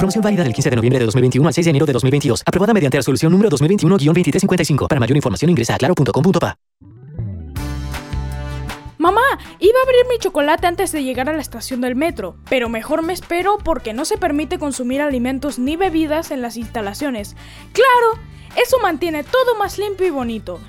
Promoción 0.00 0.22
válida 0.22 0.42
del 0.44 0.54
15 0.54 0.70
de 0.70 0.76
noviembre 0.76 0.98
de 0.98 1.04
2021 1.04 1.46
al 1.46 1.52
6 1.52 1.64
de 1.66 1.70
enero 1.70 1.84
de 1.84 1.92
2022. 1.92 2.42
Aprobada 2.46 2.72
mediante 2.72 2.96
resolución 2.96 3.32
número 3.32 3.50
2021-2355. 3.50 4.88
Para 4.88 4.98
mayor 4.98 5.14
información 5.14 5.50
ingresa 5.50 5.74
a 5.74 5.76
claro.com.pa. 5.76 6.56
Mamá, 8.96 9.20
iba 9.58 9.78
a 9.78 9.82
abrir 9.82 10.06
mi 10.08 10.18
chocolate 10.18 10.66
antes 10.66 10.92
de 10.92 11.04
llegar 11.04 11.28
a 11.28 11.34
la 11.34 11.42
estación 11.42 11.82
del 11.82 11.96
metro, 11.96 12.36
pero 12.48 12.70
mejor 12.70 13.02
me 13.02 13.12
espero 13.12 13.58
porque 13.62 13.92
no 13.92 14.06
se 14.06 14.16
permite 14.16 14.58
consumir 14.58 15.02
alimentos 15.02 15.58
ni 15.58 15.76
bebidas 15.76 16.30
en 16.30 16.40
las 16.40 16.56
instalaciones. 16.56 17.36
Claro, 17.72 18.22
eso 18.56 18.78
mantiene 18.80 19.22
todo 19.22 19.58
más 19.58 19.76
limpio 19.76 20.06
y 20.06 20.10
bonito. 20.10 20.60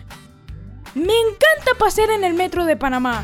Me 0.94 1.04
encanta 1.04 1.80
pasear 1.80 2.10
en 2.10 2.26
el 2.26 2.34
metro 2.34 2.66
de 2.66 2.76
Panamá. 2.76 3.24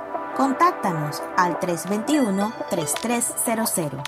Contáctanos 0.35 1.21
al 1.37 1.59
321-3300. 1.59 4.01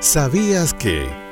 ¿Sabías 0.00 0.74
que... 0.74 1.23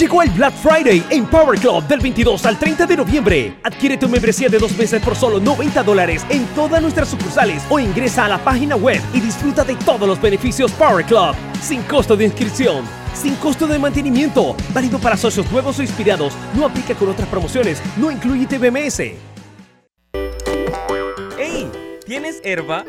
Llegó 0.00 0.22
el 0.22 0.30
Black 0.30 0.54
Friday 0.54 1.04
en 1.10 1.26
Power 1.26 1.60
Club 1.60 1.86
del 1.86 2.00
22 2.00 2.46
al 2.46 2.58
30 2.58 2.86
de 2.86 2.96
noviembre. 2.96 3.58
Adquiere 3.62 3.98
tu 3.98 4.08
membresía 4.08 4.48
de 4.48 4.58
dos 4.58 4.74
meses 4.78 5.02
por 5.02 5.14
solo 5.14 5.38
90 5.38 5.82
dólares 5.82 6.24
en 6.30 6.46
todas 6.54 6.80
nuestras 6.80 7.08
sucursales 7.08 7.62
o 7.68 7.78
ingresa 7.78 8.24
a 8.24 8.28
la 8.30 8.38
página 8.38 8.76
web 8.76 8.98
y 9.12 9.20
disfruta 9.20 9.62
de 9.62 9.76
todos 9.76 10.08
los 10.08 10.18
beneficios 10.18 10.72
Power 10.72 11.04
Club, 11.04 11.34
sin 11.60 11.82
costo 11.82 12.16
de 12.16 12.24
inscripción, 12.24 12.86
sin 13.12 13.34
costo 13.34 13.66
de 13.66 13.78
mantenimiento, 13.78 14.56
válido 14.72 14.98
para 14.98 15.18
socios 15.18 15.52
nuevos 15.52 15.78
o 15.78 15.82
inspirados, 15.82 16.32
no 16.56 16.64
aplica 16.64 16.94
con 16.94 17.10
otras 17.10 17.28
promociones, 17.28 17.82
no 17.98 18.10
incluye 18.10 18.46
TBMS. 18.46 19.00
¡Hey! 21.38 21.70
¿Tienes 22.06 22.40
herba? 22.42 22.86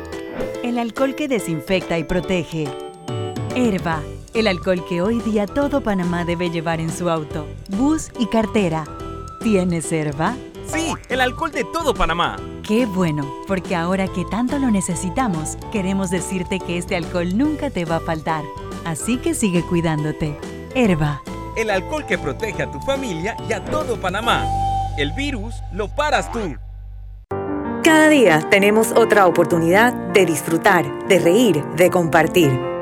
El 0.64 0.78
alcohol 0.78 1.14
que 1.14 1.28
desinfecta 1.28 1.98
y 1.98 2.04
protege. 2.04 2.68
Herba 3.54 4.02
el 4.34 4.46
alcohol 4.46 4.84
que 4.88 5.02
hoy 5.02 5.20
día 5.20 5.46
todo 5.46 5.82
Panamá 5.82 6.24
debe 6.24 6.50
llevar 6.50 6.80
en 6.80 6.90
su 6.90 7.10
auto, 7.10 7.46
bus 7.68 8.10
y 8.18 8.26
cartera. 8.26 8.84
¿Tienes 9.42 9.92
Herba? 9.92 10.36
Sí, 10.66 10.94
el 11.08 11.20
alcohol 11.20 11.50
de 11.50 11.64
todo 11.64 11.92
Panamá. 11.92 12.36
Qué 12.66 12.86
bueno, 12.86 13.30
porque 13.46 13.74
ahora 13.74 14.06
que 14.08 14.24
tanto 14.24 14.58
lo 14.58 14.70
necesitamos, 14.70 15.58
queremos 15.70 16.10
decirte 16.10 16.60
que 16.60 16.78
este 16.78 16.96
alcohol 16.96 17.36
nunca 17.36 17.70
te 17.70 17.84
va 17.84 17.96
a 17.96 18.00
faltar. 18.00 18.44
Así 18.84 19.18
que 19.18 19.34
sigue 19.34 19.62
cuidándote. 19.62 20.38
Herba. 20.74 21.22
El 21.56 21.68
alcohol 21.68 22.06
que 22.06 22.16
protege 22.16 22.62
a 22.62 22.70
tu 22.70 22.80
familia 22.80 23.36
y 23.48 23.52
a 23.52 23.64
todo 23.64 24.00
Panamá. 24.00 24.46
El 24.96 25.12
virus 25.12 25.54
lo 25.72 25.88
paras 25.88 26.30
tú. 26.32 26.56
Cada 27.84 28.08
día 28.08 28.48
tenemos 28.48 28.92
otra 28.92 29.26
oportunidad 29.26 29.92
de 29.92 30.24
disfrutar, 30.24 31.06
de 31.08 31.18
reír, 31.18 31.64
de 31.76 31.90
compartir. 31.90 32.71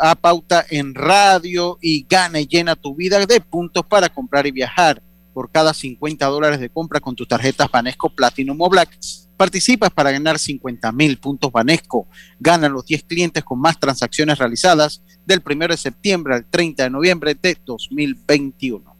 a 0.00 0.14
pauta 0.14 0.64
en 0.70 0.94
radio 0.94 1.76
y 1.82 2.06
gana 2.08 2.38
y 2.38 2.46
llena 2.46 2.76
tu 2.76 2.94
vida 2.94 3.26
de 3.26 3.40
puntos 3.40 3.84
para 3.84 4.08
comprar 4.08 4.46
y 4.46 4.52
viajar. 4.52 5.02
Por 5.34 5.50
cada 5.50 5.74
50 5.74 6.24
dólares 6.26 6.60
de 6.60 6.68
compra 6.68 7.00
con 7.00 7.16
tus 7.16 7.26
tarjetas 7.26 7.68
Banesco 7.68 8.10
Platinum 8.10 8.60
o 8.60 8.68
Black, 8.68 8.96
participas 9.36 9.90
para 9.90 10.12
ganar 10.12 10.38
50 10.38 10.92
mil 10.92 11.18
puntos 11.18 11.50
Banesco. 11.50 12.06
Gana 12.38 12.68
los 12.68 12.86
10 12.86 13.02
clientes 13.02 13.42
con 13.42 13.58
más 13.58 13.80
transacciones 13.80 14.38
realizadas 14.38 15.02
del 15.26 15.42
1 15.44 15.68
de 15.68 15.76
septiembre 15.76 16.36
al 16.36 16.44
30 16.48 16.84
de 16.84 16.90
noviembre 16.90 17.34
de 17.34 17.58
2021. 17.66 18.96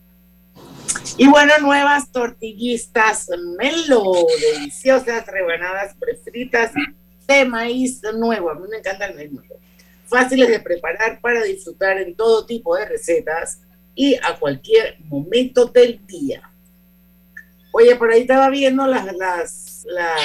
Y 1.17 1.29
bueno, 1.29 1.53
nuevas 1.61 2.11
tortillistas 2.11 3.29
Melo, 3.57 4.27
deliciosas 4.57 5.25
rebanadas 5.29 5.95
prefritas 6.01 6.73
de 7.27 7.45
maíz 7.45 8.03
nuevo. 8.15 8.51
A 8.51 8.55
mí 8.55 8.63
me 8.71 8.79
encanta 8.79 9.07
el 9.07 9.15
maíz 9.15 9.33
nuevo. 9.33 9.57
Fáciles 10.07 10.49
de 10.49 10.61
preparar 10.61 11.21
para 11.21 11.43
disfrutar 11.43 11.99
en 11.99 12.15
todo 12.15 12.45
tipo 12.45 12.77
de 12.77 12.87
recetas 12.87 13.61
y 13.95 14.15
a 14.17 14.39
cualquier 14.39 14.97
momento 15.05 15.67
del 15.67 16.05
día. 16.07 16.43
Oye, 17.73 17.97
por 17.97 18.11
ahí 18.11 18.23
estaba 18.23 18.51
viendo 18.51 18.87
las, 18.87 19.05
las, 19.17 19.87
las... 19.87 20.21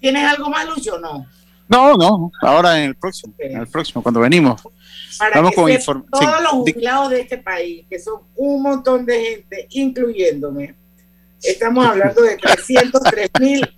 ¿Tienes 0.00 0.24
algo 0.24 0.50
más, 0.50 0.68
Lucho, 0.68 0.96
o 0.96 0.98
no? 0.98 1.26
No, 1.68 1.96
no, 1.96 2.30
ahora 2.42 2.78
en 2.78 2.90
el 2.90 2.94
próximo, 2.94 3.32
en 3.38 3.56
el 3.56 3.66
próximo, 3.66 4.02
cuando 4.02 4.20
venimos. 4.20 4.60
Para 5.18 5.36
Vamos 5.36 5.52
que 5.52 5.56
con 5.56 6.06
todos 6.06 6.24
sí, 6.24 6.42
los 6.42 6.52
jubilados 6.52 7.10
de 7.10 7.20
este 7.20 7.38
país, 7.38 7.86
que 7.88 7.98
son 7.98 8.20
un 8.36 8.62
montón 8.62 9.06
de 9.06 9.24
gente, 9.24 9.66
incluyéndome, 9.70 10.74
estamos 11.42 11.86
hablando 11.86 12.20
de 12.22 12.36
303 12.36 13.30
mil 13.40 13.76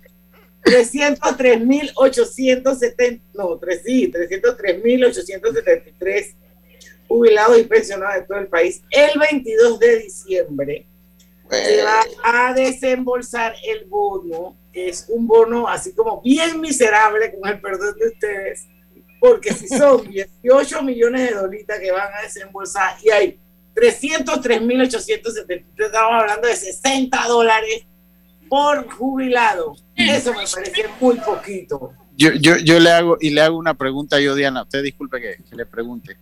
303 0.65 1.61
mil 1.61 1.91
870, 1.95 3.23
no, 3.35 3.57
tres- 3.59 3.83
sí, 3.85 4.07
303 4.09 4.83
mil 4.83 5.05
873 5.05 6.35
jubilados 7.07 7.59
y 7.59 7.63
pensionados 7.63 8.15
de 8.15 8.21
todo 8.23 8.39
el 8.39 8.47
país. 8.47 8.81
El 8.89 9.17
22 9.19 9.79
de 9.79 9.99
diciembre 9.99 10.87
se 11.49 11.83
va 11.83 12.03
a 12.23 12.53
desembolsar 12.53 13.53
el 13.63 13.85
bono, 13.85 14.57
que 14.73 14.89
es 14.89 15.05
un 15.09 15.27
bono 15.27 15.67
así 15.67 15.93
como 15.93 16.19
bien 16.21 16.59
miserable, 16.59 17.31
con 17.39 17.47
el 17.49 17.61
perdón 17.61 17.95
de 17.99 18.07
ustedes, 18.07 18.65
porque 19.19 19.53
si 19.53 19.67
son 19.67 20.09
18 20.41 20.81
millones 20.81 21.29
de 21.29 21.35
dolitas 21.35 21.79
que 21.79 21.91
van 21.91 22.11
a 22.11 22.21
desembolsar 22.23 22.97
y 23.03 23.11
hay 23.11 23.39
303.873, 23.75 25.63
estamos 25.77 26.21
hablando 26.21 26.47
de 26.47 26.55
60 26.55 27.27
dólares 27.27 27.85
por 28.49 28.89
jubilado. 28.91 29.75
Eso 29.95 30.31
me 30.33 30.45
parece 30.47 30.85
muy 30.99 31.15
poquito. 31.17 31.91
Yo, 32.17 32.31
yo, 32.33 32.57
yo 32.57 32.79
le 32.79 32.91
hago 32.91 33.17
y 33.19 33.29
le 33.31 33.41
hago 33.41 33.57
una 33.57 33.73
pregunta 33.73 34.19
yo, 34.19 34.35
Diana. 34.35 34.63
Usted 34.63 34.83
disculpe 34.83 35.19
que, 35.21 35.43
que 35.49 35.55
le 35.55 35.65
pregunte. 35.65 36.17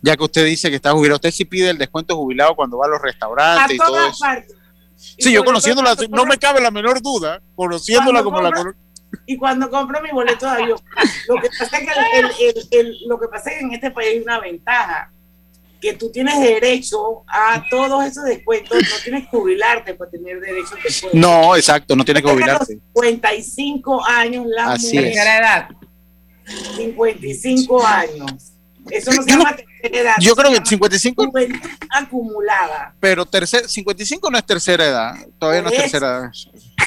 Ya 0.00 0.16
que 0.16 0.24
usted 0.24 0.44
dice 0.46 0.70
que 0.70 0.76
está 0.76 0.92
jubilado, 0.92 1.16
¿usted 1.16 1.30
sí 1.30 1.44
pide 1.44 1.70
el 1.70 1.78
descuento 1.78 2.16
jubilado 2.16 2.54
cuando 2.56 2.78
va 2.78 2.86
a 2.86 2.88
los 2.88 3.00
A 3.00 3.02
restaurantes 3.04 3.74
y 3.74 3.78
todo 3.78 4.06
eso? 4.06 4.18
partes. 4.20 4.54
Sí, 4.96 5.32
yo 5.32 5.44
conociéndola, 5.44 5.94
no 6.10 6.24
me 6.24 6.38
cabe 6.38 6.60
la 6.60 6.70
menor 6.70 7.02
duda, 7.02 7.42
conociéndola 7.54 8.22
como 8.22 8.40
la. 8.40 8.50
Y 9.26 9.36
cuando 9.36 9.70
compro 9.70 10.00
mi 10.02 10.10
boleto 10.10 10.46
de 10.46 10.52
avión, 10.62 10.78
lo 11.28 11.40
que 11.40 11.48
pasa 11.58 11.78
es 11.78 11.84
que, 11.86 11.92
el- 12.18 12.24
el- 12.24 12.30
el- 12.40 12.68
el- 12.86 12.96
lo 13.08 13.18
que 13.20 13.28
pasa 13.28 13.50
es 13.50 13.58
que 13.58 13.64
en 13.64 13.72
este 13.72 13.90
país 13.90 14.08
hay 14.10 14.18
una 14.20 14.40
ventaja, 14.40 15.10
que 15.84 15.92
tú 15.94 16.10
tienes 16.10 16.40
derecho 16.40 17.24
a 17.28 17.62
todos 17.70 18.04
esos 18.06 18.24
descuentos, 18.24 18.76
no 18.78 18.96
tienes 19.02 19.22
que 19.24 19.28
jubilarte 19.36 19.94
para 19.94 20.10
tener 20.10 20.40
derecho 20.40 20.74
a 20.78 20.82
descuentos. 20.82 21.20
No, 21.20 21.54
exacto, 21.56 21.94
no 21.94 22.04
tiene 22.04 22.22
que 22.22 22.28
jubilarse. 22.30 22.78
55 22.94 24.04
años 24.06 24.46
la 24.46 24.72
Así 24.72 24.96
mujer. 24.96 25.04
es. 25.12 25.16
edad. 25.16 25.68
55 26.76 27.86
años. 27.86 28.32
Eso 28.90 29.12
no 29.12 29.22
se 29.22 29.30
Yo 29.30 29.36
no- 29.38 29.44
llama 29.44 29.56
tercera 29.56 30.00
edad. 30.02 30.14
yo 30.20 30.34
creo 30.36 30.48
que 30.50 30.54
llama 30.56 30.66
55 30.66 31.26
juventud 31.26 31.68
acumulada. 31.90 32.94
Pero 33.00 33.24
tercer, 33.26 33.66
55 33.68 34.30
no 34.30 34.38
es 34.38 34.44
tercera 34.44 34.84
edad, 34.86 35.14
todavía 35.38 35.62
no 35.62 35.68
es 35.70 35.76
tercera 35.76 36.06
edad. 36.08 36.30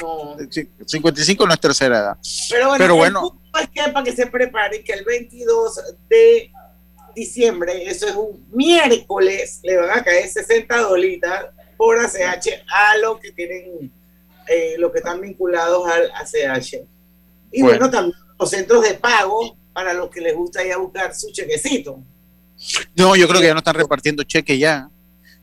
No. 0.00 0.36
Sí, 0.50 0.68
55 0.86 1.46
no 1.46 1.52
es 1.54 1.60
tercera 1.60 1.98
edad. 1.98 2.16
Pero 2.50 2.68
bueno, 2.68 2.78
Pero 2.84 2.94
bueno, 2.96 3.40
es 3.60 3.68
que 3.70 3.90
para 3.92 4.04
que 4.04 4.12
se 4.14 4.26
preparen 4.28 4.84
que 4.84 4.92
el 4.92 5.04
22 5.04 5.80
de 6.08 6.52
diciembre, 7.14 7.88
eso 7.88 8.06
es 8.06 8.14
un 8.14 8.46
miércoles, 8.52 9.60
le 9.62 9.76
van 9.76 9.90
a 9.98 10.02
caer 10.04 10.28
60 10.28 10.76
dolitas 10.78 11.46
por 11.76 11.98
ACH 11.98 12.48
a 12.72 12.96
los 12.98 13.20
que 13.20 13.32
tienen, 13.32 13.92
eh, 14.48 14.74
los 14.78 14.90
que 14.92 14.98
están 14.98 15.20
vinculados 15.20 15.86
al 15.88 16.10
ACH. 16.12 16.74
Y 17.52 17.62
bueno, 17.62 17.78
Bueno. 17.78 17.90
también 17.90 18.16
los 18.38 18.50
centros 18.50 18.82
de 18.82 18.94
pago 18.94 19.56
para 19.72 19.92
los 19.94 20.10
que 20.10 20.20
les 20.20 20.34
gusta 20.34 20.64
ir 20.64 20.72
a 20.72 20.76
buscar 20.78 21.14
su 21.14 21.30
chequecito. 21.32 22.00
no, 22.96 23.14
yo 23.16 23.28
creo 23.28 23.40
que 23.40 23.46
ya 23.46 23.52
no 23.54 23.58
están 23.60 23.74
repartiendo 23.76 24.22
cheques 24.24 24.58
ya. 24.58 24.88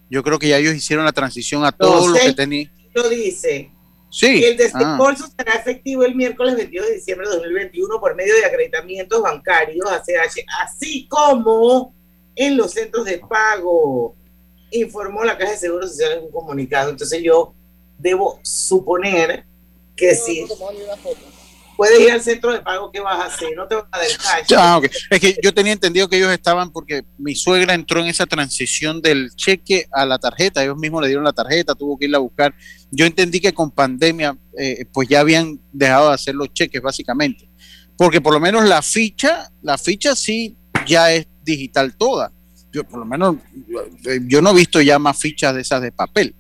Yo 0.10 0.22
creo 0.24 0.38
que 0.38 0.48
ya 0.50 0.58
ellos 0.58 0.76
hicieron 0.76 1.04
la 1.06 1.12
transición 1.14 1.66
a 1.66 1.72
todo 1.72 2.08
lo 2.10 2.16
sé. 2.16 2.28
que 2.28 2.34
tenían. 2.34 2.72
Lo 2.94 3.10
dice 3.10 3.72
Sí. 4.10 4.44
El 4.44 4.54
Ah. 4.54 4.58
desembolso 4.58 5.26
será 5.38 5.54
efectivo 5.54 6.04
el 6.04 6.16
miércoles 6.16 6.56
22 6.56 6.88
de 6.88 6.94
diciembre 6.96 7.28
de 7.28 7.36
2021 7.36 8.00
por 8.00 8.16
medio 8.16 8.34
de 8.36 8.46
acreditamientos 8.46 9.22
bancarios 9.22 9.86
ACH, 9.92 10.46
así 10.64 11.08
como 11.08 11.94
en 12.36 12.58
los 12.58 12.72
centros 12.72 13.06
de 13.06 13.20
pago, 13.20 14.16
informó 14.72 15.24
la 15.24 15.38
Caja 15.38 15.52
de 15.52 15.58
Seguro 15.58 15.88
Social 15.88 16.14
en 16.14 16.24
un 16.26 16.32
comunicado. 16.32 16.90
Entonces 16.90 17.22
yo 17.24 17.54
debo 17.98 18.40
suponer 18.44 19.46
que 19.96 20.16
si 20.16 20.46
puedes 21.76 22.00
ir 22.00 22.12
al 22.12 22.22
centro 22.22 22.52
de 22.52 22.62
pago, 22.62 22.92
¿qué 22.92 23.00
vas 23.00 23.20
a 23.20 23.26
hacer? 23.26 23.56
No 23.56 23.68
te 23.68 23.76
vas 23.76 23.86
a 23.92 23.98
dar 23.98 24.08
cash. 24.08 24.54
Ah. 24.58 24.82
Es 25.10 25.20
que 25.20 25.38
yo 25.42 25.54
tenía 25.54 25.74
entendido 25.74 26.08
que 26.08 26.18
ellos 26.18 26.32
estaban 26.32 26.72
porque 26.72 27.04
mi 27.18 27.36
suegra 27.36 27.74
entró 27.74 28.00
en 28.00 28.08
esa 28.08 28.26
transición 28.26 29.02
del 29.02 29.32
cheque 29.36 29.88
a 29.92 30.06
la 30.06 30.18
tarjeta. 30.18 30.64
Ellos 30.64 30.78
mismos 30.78 31.02
le 31.02 31.08
dieron 31.08 31.24
la 31.24 31.34
tarjeta, 31.34 31.76
tuvo 31.76 31.98
que 31.98 32.06
irla 32.06 32.18
a 32.18 32.22
buscar. 32.22 32.54
Yo 32.92 33.06
entendí 33.06 33.40
que 33.40 33.54
con 33.54 33.72
pandemia, 33.72 34.38
eh, 34.58 34.86
pues 34.92 35.08
ya 35.08 35.20
habían 35.20 35.60
dejado 35.72 36.10
de 36.10 36.16
hacer 36.16 36.36
los 36.36 36.54
cheques, 36.54 36.82
básicamente. 36.82 37.50
Porque 37.98 38.22
por 38.22 38.34
lo 38.34 38.40
menos 38.40 38.66
la 38.66 38.82
ficha, 38.82 39.52
la 39.62 39.78
ficha 39.78 40.16
sí 40.16 40.56
ya 40.86 41.12
es 41.12 41.28
digital 41.44 41.96
toda. 41.96 42.32
Yo, 42.72 42.84
por 42.84 43.00
lo 43.00 43.06
menos, 43.06 43.38
yo 44.28 44.42
no 44.42 44.52
he 44.52 44.56
visto 44.56 44.82
ya 44.82 45.00
más 45.00 45.18
fichas 45.18 45.56
de 45.56 45.62
esas 45.62 45.82
de 45.82 45.92
papel. 45.94 46.36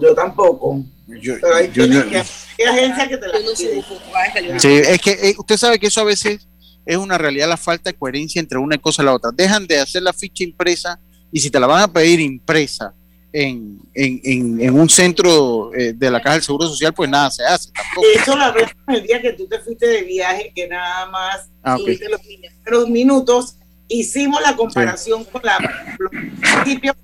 Yo 0.00 0.14
tampoco. 0.14 0.84
Yo, 1.20 1.34
Pero 1.40 1.54
hay, 1.54 1.70
yo- 1.72 1.84
yo- 1.86 2.08
que- 2.08 2.18
hay 2.18 3.08
que 3.08 3.16
te 3.18 3.26
la 3.28 3.38
pide. 3.38 4.60
Sí, 4.60 4.68
es 4.68 5.00
que 5.00 5.10
eh, 5.12 5.34
usted 5.38 5.56
sabe 5.56 5.78
que 5.78 5.86
eso 5.88 6.00
a 6.00 6.04
veces 6.04 6.46
es 6.86 6.96
una 6.96 7.18
realidad 7.18 7.48
la 7.48 7.56
falta 7.56 7.90
de 7.90 7.96
coherencia 7.96 8.40
entre 8.40 8.58
una 8.58 8.78
cosa 8.78 9.02
y 9.02 9.06
la 9.06 9.14
otra. 9.14 9.30
Dejan 9.32 9.66
de 9.66 9.78
hacer 9.80 10.02
la 10.02 10.12
ficha 10.12 10.44
impresa 10.44 10.98
y 11.30 11.40
si 11.40 11.50
te 11.50 11.58
la 11.60 11.66
van 11.66 11.82
a 11.82 11.92
pedir 11.92 12.20
impresa 12.20 12.92
en, 13.32 13.78
en, 13.94 14.20
en, 14.24 14.60
en 14.60 14.78
un 14.78 14.88
centro 14.88 15.72
eh, 15.74 15.92
de 15.94 16.10
la 16.10 16.20
Caja 16.20 16.34
del 16.34 16.42
Seguro 16.42 16.66
Social, 16.68 16.92
pues 16.92 17.08
nada 17.08 17.30
se 17.30 17.44
hace 17.44 17.70
tampoco. 17.72 18.06
Eso 18.14 18.36
lo 18.36 18.44
hablamos 18.44 18.72
el 18.88 19.02
día 19.04 19.22
que 19.22 19.32
tú 19.32 19.46
te 19.48 19.58
fuiste 19.60 19.86
de 19.86 20.02
viaje, 20.02 20.52
que 20.54 20.68
nada 20.68 21.06
más 21.06 21.48
Ah, 21.62 21.76
ok. 21.76 21.80
tuviste 21.84 22.08
los 22.08 22.20
primeros 22.20 22.88
minutos. 22.90 23.56
Hicimos 23.88 24.40
la 24.42 24.54
comparación 24.56 25.24
con 25.24 25.42
la 25.44 25.58
los 25.98 26.10
principios 26.10 26.96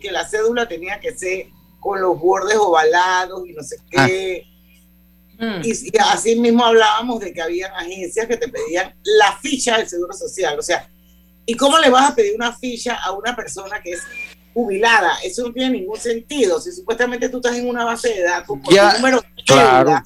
que 0.00 0.10
la 0.12 0.24
cédula 0.28 0.66
tenía 0.68 1.00
que 1.00 1.12
ser 1.16 1.46
con 1.84 2.00
los 2.00 2.18
bordes 2.18 2.56
ovalados 2.56 3.46
y 3.46 3.52
no 3.52 3.62
sé 3.62 3.76
qué. 3.90 4.46
Y, 5.62 5.70
y 5.70 5.92
así 6.00 6.36
mismo 6.36 6.64
hablábamos 6.64 7.20
de 7.20 7.32
que 7.34 7.42
había 7.42 7.66
agencias 7.76 8.26
que 8.26 8.36
te 8.38 8.48
pedían 8.48 8.94
la 9.02 9.36
ficha 9.36 9.76
del 9.76 9.86
Seguro 9.88 10.14
Social. 10.14 10.58
O 10.58 10.62
sea, 10.62 10.88
¿y 11.44 11.54
cómo 11.56 11.76
le 11.78 11.90
vas 11.90 12.10
a 12.10 12.14
pedir 12.14 12.34
una 12.36 12.52
ficha 12.56 12.94
a 12.94 13.12
una 13.12 13.36
persona 13.36 13.82
que 13.82 13.92
es 13.92 14.00
jubilada? 14.54 15.18
Eso 15.22 15.42
no 15.46 15.52
tiene 15.52 15.78
ningún 15.78 15.98
sentido. 16.00 16.58
Si 16.60 16.72
supuestamente 16.72 17.28
tú 17.28 17.36
estás 17.36 17.56
en 17.56 17.68
una 17.68 17.84
base 17.84 18.08
de 18.14 18.22
datos 18.22 18.46
con 18.46 18.74
Ya, 18.74 18.90
tu 18.92 18.96
número 18.96 19.20
de 19.20 19.42
claro. 19.44 20.02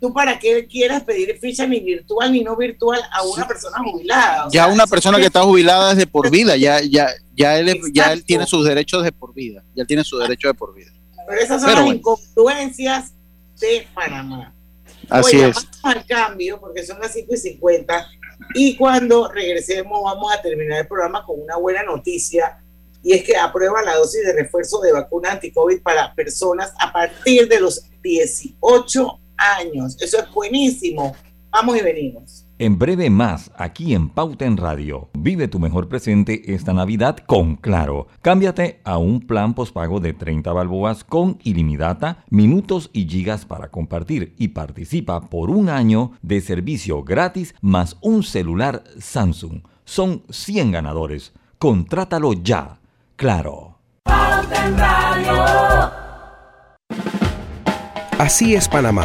¿tú 0.00 0.12
para 0.12 0.38
qué 0.38 0.66
quieres 0.66 1.02
pedir 1.04 1.38
ficha 1.38 1.66
ni 1.66 1.80
virtual 1.80 2.30
ni 2.32 2.42
no 2.42 2.56
virtual 2.56 3.00
a 3.12 3.22
una 3.22 3.46
persona 3.46 3.78
jubilada? 3.78 4.46
O 4.46 4.50
Ya 4.50 4.64
sea, 4.64 4.72
una 4.72 4.86
persona 4.86 5.18
que 5.18 5.26
está 5.26 5.42
jubilada 5.42 5.92
es 5.92 5.98
de 5.98 6.06
por 6.06 6.30
vida, 6.30 6.56
ya, 6.56 6.80
ya, 6.82 7.08
ya, 7.34 7.58
él, 7.58 7.68
es- 7.68 7.76
ya 7.92 8.12
él 8.12 8.24
tiene 8.24 8.46
sus 8.46 8.64
derechos 8.66 9.04
de 9.04 9.12
por 9.12 9.32
vida, 9.34 9.62
ya 9.74 9.82
él 9.82 9.86
tiene 9.86 10.02
sus 10.04 10.18
derechos 10.20 10.50
de 10.50 10.54
por 10.54 10.74
vida. 10.74 10.90
Pero 11.26 11.40
esas 11.40 11.60
son 11.60 11.70
Pero 11.70 11.76
las 11.76 11.84
bueno. 11.84 11.98
incongruencias 11.98 13.12
de 13.60 13.86
Panamá. 13.94 14.54
Así 15.08 15.40
es. 15.40 15.54
vamos 15.54 15.80
al 15.82 16.06
cambio 16.06 16.60
porque 16.60 16.84
son 16.84 16.98
las 16.98 17.12
5 17.12 17.34
y 17.34 17.36
50 17.36 18.06
y 18.54 18.76
cuando 18.76 19.28
regresemos 19.28 20.02
vamos 20.02 20.32
a 20.32 20.42
terminar 20.42 20.80
el 20.80 20.86
programa 20.86 21.24
con 21.24 21.40
una 21.40 21.56
buena 21.56 21.82
noticia 21.82 22.58
y 23.02 23.12
es 23.12 23.22
que 23.22 23.36
aprueba 23.36 23.82
la 23.82 23.94
dosis 23.94 24.24
de 24.24 24.32
refuerzo 24.32 24.80
de 24.80 24.92
vacuna 24.92 25.32
anti-COVID 25.32 25.80
para 25.82 26.12
personas 26.14 26.72
a 26.80 26.92
partir 26.92 27.48
de 27.48 27.60
los 27.60 27.84
18 28.02 29.20
años. 29.36 29.96
Eso 30.00 30.18
es 30.18 30.30
buenísimo. 30.32 31.14
Vamos 31.50 31.76
y 31.76 31.82
venimos. 31.82 32.45
En 32.58 32.78
breve 32.78 33.10
más, 33.10 33.50
aquí 33.58 33.94
en 33.94 34.08
Pauta 34.08 34.46
en 34.46 34.56
Radio. 34.56 35.10
Vive 35.12 35.46
tu 35.46 35.58
mejor 35.58 35.88
presente 35.88 36.54
esta 36.54 36.72
Navidad 36.72 37.18
con 37.18 37.56
Claro. 37.56 38.06
Cámbiate 38.22 38.80
a 38.82 38.96
un 38.96 39.20
plan 39.20 39.52
postpago 39.52 40.00
de 40.00 40.14
30 40.14 40.54
balboas 40.54 41.04
con 41.04 41.38
ilimitada, 41.42 42.24
minutos 42.30 42.88
y 42.94 43.06
gigas 43.06 43.44
para 43.44 43.68
compartir 43.68 44.34
y 44.38 44.48
participa 44.48 45.20
por 45.20 45.50
un 45.50 45.68
año 45.68 46.12
de 46.22 46.40
servicio 46.40 47.04
gratis 47.04 47.54
más 47.60 47.98
un 48.00 48.22
celular 48.22 48.84
Samsung. 48.98 49.60
Son 49.84 50.22
100 50.30 50.72
ganadores. 50.72 51.34
Contrátalo 51.58 52.32
ya. 52.32 52.78
Claro. 53.16 53.80
Pauta 54.02 54.66
en 54.66 54.78
Radio. 54.78 55.44
Así 58.18 58.54
es 58.54 58.66
Panamá. 58.66 59.04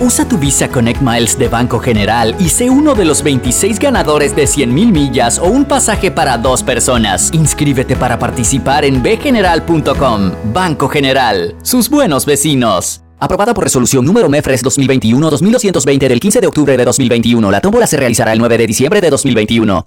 Usa 0.00 0.28
tu 0.28 0.38
Visa 0.38 0.68
Connect 0.68 1.00
Miles 1.00 1.38
de 1.38 1.46
Banco 1.46 1.78
General 1.78 2.34
y 2.40 2.48
sé 2.48 2.68
uno 2.68 2.96
de 2.96 3.04
los 3.04 3.22
26 3.22 3.78
ganadores 3.78 4.34
de 4.34 4.42
100.000 4.42 4.90
millas 4.90 5.38
o 5.38 5.44
un 5.44 5.64
pasaje 5.64 6.10
para 6.10 6.36
dos 6.36 6.64
personas. 6.64 7.30
Inscríbete 7.32 7.94
para 7.94 8.18
participar 8.18 8.84
en 8.84 9.02
bgeneral.com. 9.04 10.32
Banco 10.52 10.88
General, 10.88 11.54
sus 11.62 11.88
buenos 11.88 12.26
vecinos. 12.26 13.02
Aprobada 13.20 13.54
por 13.54 13.62
resolución 13.62 14.04
número 14.04 14.28
MEFRES 14.28 14.64
2021-2220 14.64 16.08
del 16.08 16.18
15 16.20 16.40
de 16.40 16.46
octubre 16.48 16.76
de 16.76 16.84
2021. 16.84 17.50
La 17.52 17.60
tómbola 17.60 17.86
se 17.86 17.96
realizará 17.96 18.32
el 18.32 18.40
9 18.40 18.58
de 18.58 18.66
diciembre 18.66 19.00
de 19.00 19.10
2021. 19.10 19.86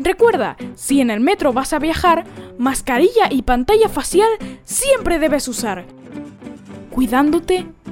Recuerda, 0.00 0.56
si 0.74 1.00
en 1.00 1.10
el 1.10 1.20
metro 1.20 1.52
vas 1.52 1.72
a 1.72 1.78
viajar, 1.78 2.24
mascarilla 2.58 3.28
y 3.30 3.42
pantalla 3.42 3.88
facial 3.88 4.28
siempre 4.64 5.20
debes 5.20 5.46
usar. 5.46 5.84
Cuidándote, 6.90 7.66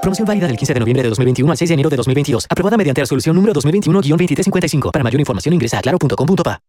Promoción 0.00 0.26
válida 0.26 0.46
del 0.46 0.56
15 0.56 0.74
de 0.74 0.80
noviembre 0.80 1.02
de 1.02 1.08
2021 1.08 1.50
al 1.50 1.58
6 1.58 1.68
de 1.68 1.74
enero 1.74 1.90
de 1.90 1.96
2022. 1.96 2.46
Aprobada 2.48 2.76
mediante 2.76 3.00
resolución 3.00 3.34
número 3.34 3.52
2021-2355. 3.54 4.92
Para 4.92 5.02
mayor 5.02 5.20
información 5.20 5.54
ingresa 5.54 5.78
a 5.78 5.82
claro.com.pa. 5.82 6.60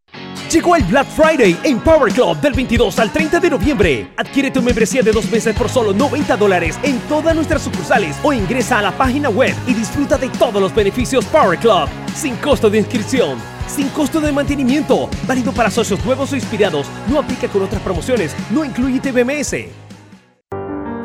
Llegó 0.51 0.75
el 0.75 0.84
Black 0.86 1.07
Friday 1.07 1.55
en 1.63 1.80
Power 1.80 2.11
Club 2.11 2.36
del 2.41 2.53
22 2.53 2.97
al 2.97 3.13
30 3.13 3.39
de 3.39 3.49
noviembre. 3.51 4.07
Adquiere 4.17 4.49
tu 4.49 4.63
membresía 4.63 5.03
de 5.03 5.11
dos 5.11 5.30
meses 5.30 5.55
por 5.55 5.69
solo 5.69 5.93
90 5.93 6.38
dólares 6.38 6.80
en 6.82 6.97
todas 7.01 7.36
nuestras 7.36 7.61
sucursales 7.61 8.17
o 8.23 8.34
ingresa 8.34 8.80
a 8.80 8.82
la 8.82 8.91
página 8.91 9.30
web 9.30 9.53
y 9.67 9.75
disfruta 9.75 10.17
de 10.17 10.30
todos 10.30 10.59
los 10.59 10.73
beneficios 10.73 11.23
Power 11.25 11.59
Club. 11.59 11.88
Sin 12.15 12.36
costo 12.38 12.67
de 12.67 12.80
inscripción, 12.80 13.38
sin 13.67 13.89
costo 13.89 14.19
de 14.19 14.32
mantenimiento, 14.32 15.07
válido 15.27 15.51
para 15.51 15.69
socios 15.69 16.03
nuevos 16.03 16.32
o 16.32 16.36
inspirados. 16.36 16.88
No 17.07 17.19
aplica 17.19 17.47
con 17.47 17.61
otras 17.61 17.82
promociones, 17.84 18.36
no 18.49 18.65
incluye 18.65 18.99
TBMS. 18.99 19.78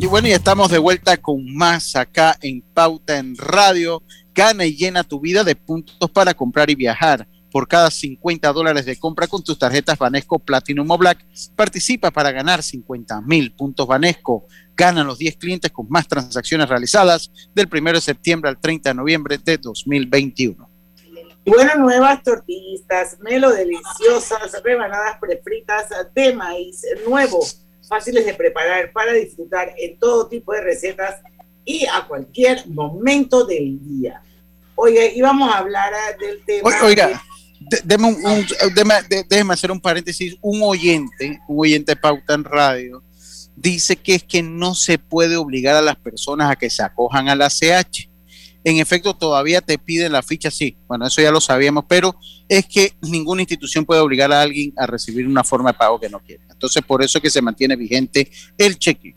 Y 0.00 0.06
bueno, 0.06 0.28
ya 0.28 0.36
estamos 0.36 0.70
de 0.70 0.78
vuelta 0.78 1.18
con 1.18 1.54
más 1.54 1.94
acá 1.94 2.34
en 2.40 2.62
Pauta 2.62 3.18
en 3.18 3.36
Radio. 3.36 4.02
Gana 4.34 4.64
y 4.64 4.74
llena 4.74 5.04
tu 5.04 5.20
vida 5.20 5.44
de 5.44 5.54
puntos 5.54 6.10
para 6.10 6.32
comprar 6.32 6.70
y 6.70 6.74
viajar. 6.74 7.28
Por 7.52 7.68
cada 7.68 7.90
50 7.90 8.50
dólares 8.54 8.86
de 8.86 8.98
compra 8.98 9.26
con 9.26 9.44
tus 9.44 9.58
tarjetas 9.58 9.98
Banesco 9.98 10.38
Platinum 10.38 10.90
o 10.90 10.96
Black, 10.96 11.22
participa 11.54 12.10
para 12.10 12.32
ganar 12.32 12.62
50 12.62 13.20
mil 13.20 13.52
puntos 13.52 13.86
Banesco. 13.86 14.46
Ganan 14.74 15.06
los 15.06 15.18
10 15.18 15.36
clientes 15.36 15.70
con 15.70 15.86
más 15.90 16.08
transacciones 16.08 16.66
realizadas 16.66 17.30
del 17.54 17.68
1 17.70 17.92
de 17.92 18.00
septiembre 18.00 18.48
al 18.48 18.58
30 18.58 18.88
de 18.88 18.94
noviembre 18.94 19.36
de 19.36 19.58
2021. 19.58 20.70
Y 21.44 21.50
bueno, 21.50 21.74
nuevas 21.76 22.22
tortillitas, 22.22 23.18
melo 23.20 23.50
deliciosas, 23.50 24.62
rebanadas 24.64 25.18
prefritas 25.20 25.88
de 26.14 26.32
maíz 26.34 26.86
nuevo, 27.06 27.44
fáciles 27.90 28.24
de 28.24 28.32
preparar 28.34 28.92
para 28.92 29.12
disfrutar 29.12 29.74
en 29.76 29.98
todo 29.98 30.28
tipo 30.28 30.52
de 30.52 30.60
recetas 30.62 31.16
y 31.64 31.84
a 31.86 32.06
cualquier 32.06 32.66
momento 32.68 33.44
del 33.44 33.78
día. 33.84 34.22
Oiga, 34.76 35.04
y 35.04 35.20
vamos 35.20 35.52
a 35.52 35.58
hablar 35.58 35.92
ah, 35.92 36.16
del 36.18 36.42
tema. 36.46 36.70
Oiga, 36.84 37.20
de- 37.58 37.80
deme 37.84 38.06
un- 38.08 38.24
un- 38.24 38.46
deme- 38.74 39.06
de- 39.08 39.24
déjeme 39.28 39.54
hacer 39.54 39.70
un 39.70 39.80
paréntesis. 39.80 40.36
Un 40.40 40.62
oyente, 40.62 41.38
un 41.48 41.60
oyente 41.60 41.92
de 41.92 41.96
Pauta 41.96 42.34
en 42.34 42.44
Radio, 42.44 43.02
dice 43.56 43.96
que 43.96 44.14
es 44.14 44.22
que 44.22 44.42
no 44.42 44.74
se 44.74 44.98
puede 44.98 45.36
obligar 45.36 45.74
a 45.76 45.82
las 45.82 45.96
personas 45.96 46.50
a 46.50 46.56
que 46.56 46.70
se 46.70 46.82
acojan 46.82 47.28
a 47.28 47.34
la 47.34 47.50
CH. 47.50 48.08
En 48.62 48.76
efecto, 48.76 49.14
todavía 49.14 49.60
te 49.60 49.78
piden 49.78 50.12
la 50.12 50.22
ficha, 50.22 50.50
sí. 50.50 50.76
Bueno, 50.86 51.06
eso 51.06 51.22
ya 51.22 51.30
lo 51.30 51.40
sabíamos, 51.40 51.84
pero 51.88 52.14
es 52.48 52.66
que 52.66 52.92
ninguna 53.02 53.42
institución 53.42 53.84
puede 53.84 54.00
obligar 54.00 54.32
a 54.32 54.42
alguien 54.42 54.72
a 54.76 54.86
recibir 54.86 55.26
una 55.26 55.44
forma 55.44 55.72
de 55.72 55.78
pago 55.78 55.98
que 55.98 56.08
no 56.08 56.20
quiere. 56.20 56.42
Entonces, 56.50 56.82
por 56.86 57.02
eso 57.02 57.18
es 57.18 57.22
que 57.22 57.30
se 57.30 57.40
mantiene 57.40 57.76
vigente 57.76 58.30
el 58.58 58.78
cheque. 58.78 59.14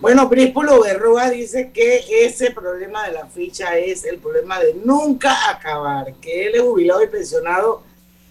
Bueno, 0.00 0.28
Príspulo 0.28 0.82
Berroa 0.82 1.30
dice 1.30 1.70
que 1.72 2.04
ese 2.24 2.50
problema 2.50 3.06
de 3.06 3.14
la 3.14 3.26
ficha 3.26 3.78
es 3.78 4.04
el 4.04 4.18
problema 4.18 4.60
de 4.60 4.74
nunca 4.84 5.50
acabar, 5.50 6.12
que 6.20 6.46
él 6.46 6.56
es 6.56 6.60
jubilado 6.60 7.02
y 7.02 7.06
pensionado 7.06 7.82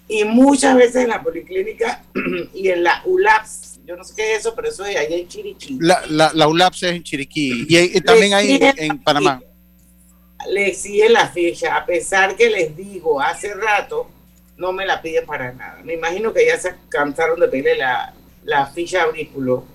y 0.07 0.23
muchas 0.25 0.75
veces 0.75 0.97
en 0.97 1.09
la 1.09 1.23
policlínica 1.23 2.03
y 2.53 2.67
en 2.67 2.83
la 2.83 3.01
ULAPS, 3.05 3.79
yo 3.87 3.95
no 3.95 4.03
sé 4.03 4.13
qué 4.15 4.33
es 4.33 4.41
eso, 4.41 4.53
pero 4.55 4.69
eso 4.69 4.85
es 4.85 4.97
allá 4.97 5.15
en 5.15 5.27
Chiriquí. 5.27 5.77
La, 5.79 6.03
la, 6.09 6.31
la 6.35 6.47
ULAPS 6.47 6.83
es 6.83 6.91
en 6.91 7.03
Chiriquí 7.03 7.65
y, 7.67 8.01
también 8.01 8.33
hay 8.33 8.51
en, 8.51 8.73
en 8.77 9.03
Panamá. 9.03 9.41
Le 10.49 10.67
exigen 10.67 11.13
la 11.13 11.27
ficha, 11.29 11.75
a 11.75 11.85
pesar 11.85 12.35
que 12.35 12.49
les 12.49 12.75
digo 12.75 13.21
hace 13.21 13.53
rato, 13.53 14.07
no 14.57 14.71
me 14.71 14.85
la 14.85 15.01
piden 15.01 15.25
para 15.25 15.51
nada. 15.51 15.81
Me 15.83 15.93
imagino 15.93 16.33
que 16.33 16.45
ya 16.45 16.57
se 16.57 16.75
cansaron 16.89 17.39
de 17.39 17.47
pedirle 17.47 17.77
la, 17.77 18.13
la 18.43 18.65
ficha 18.67 19.03
a 19.03 19.07
Bríspulo. 19.07 19.65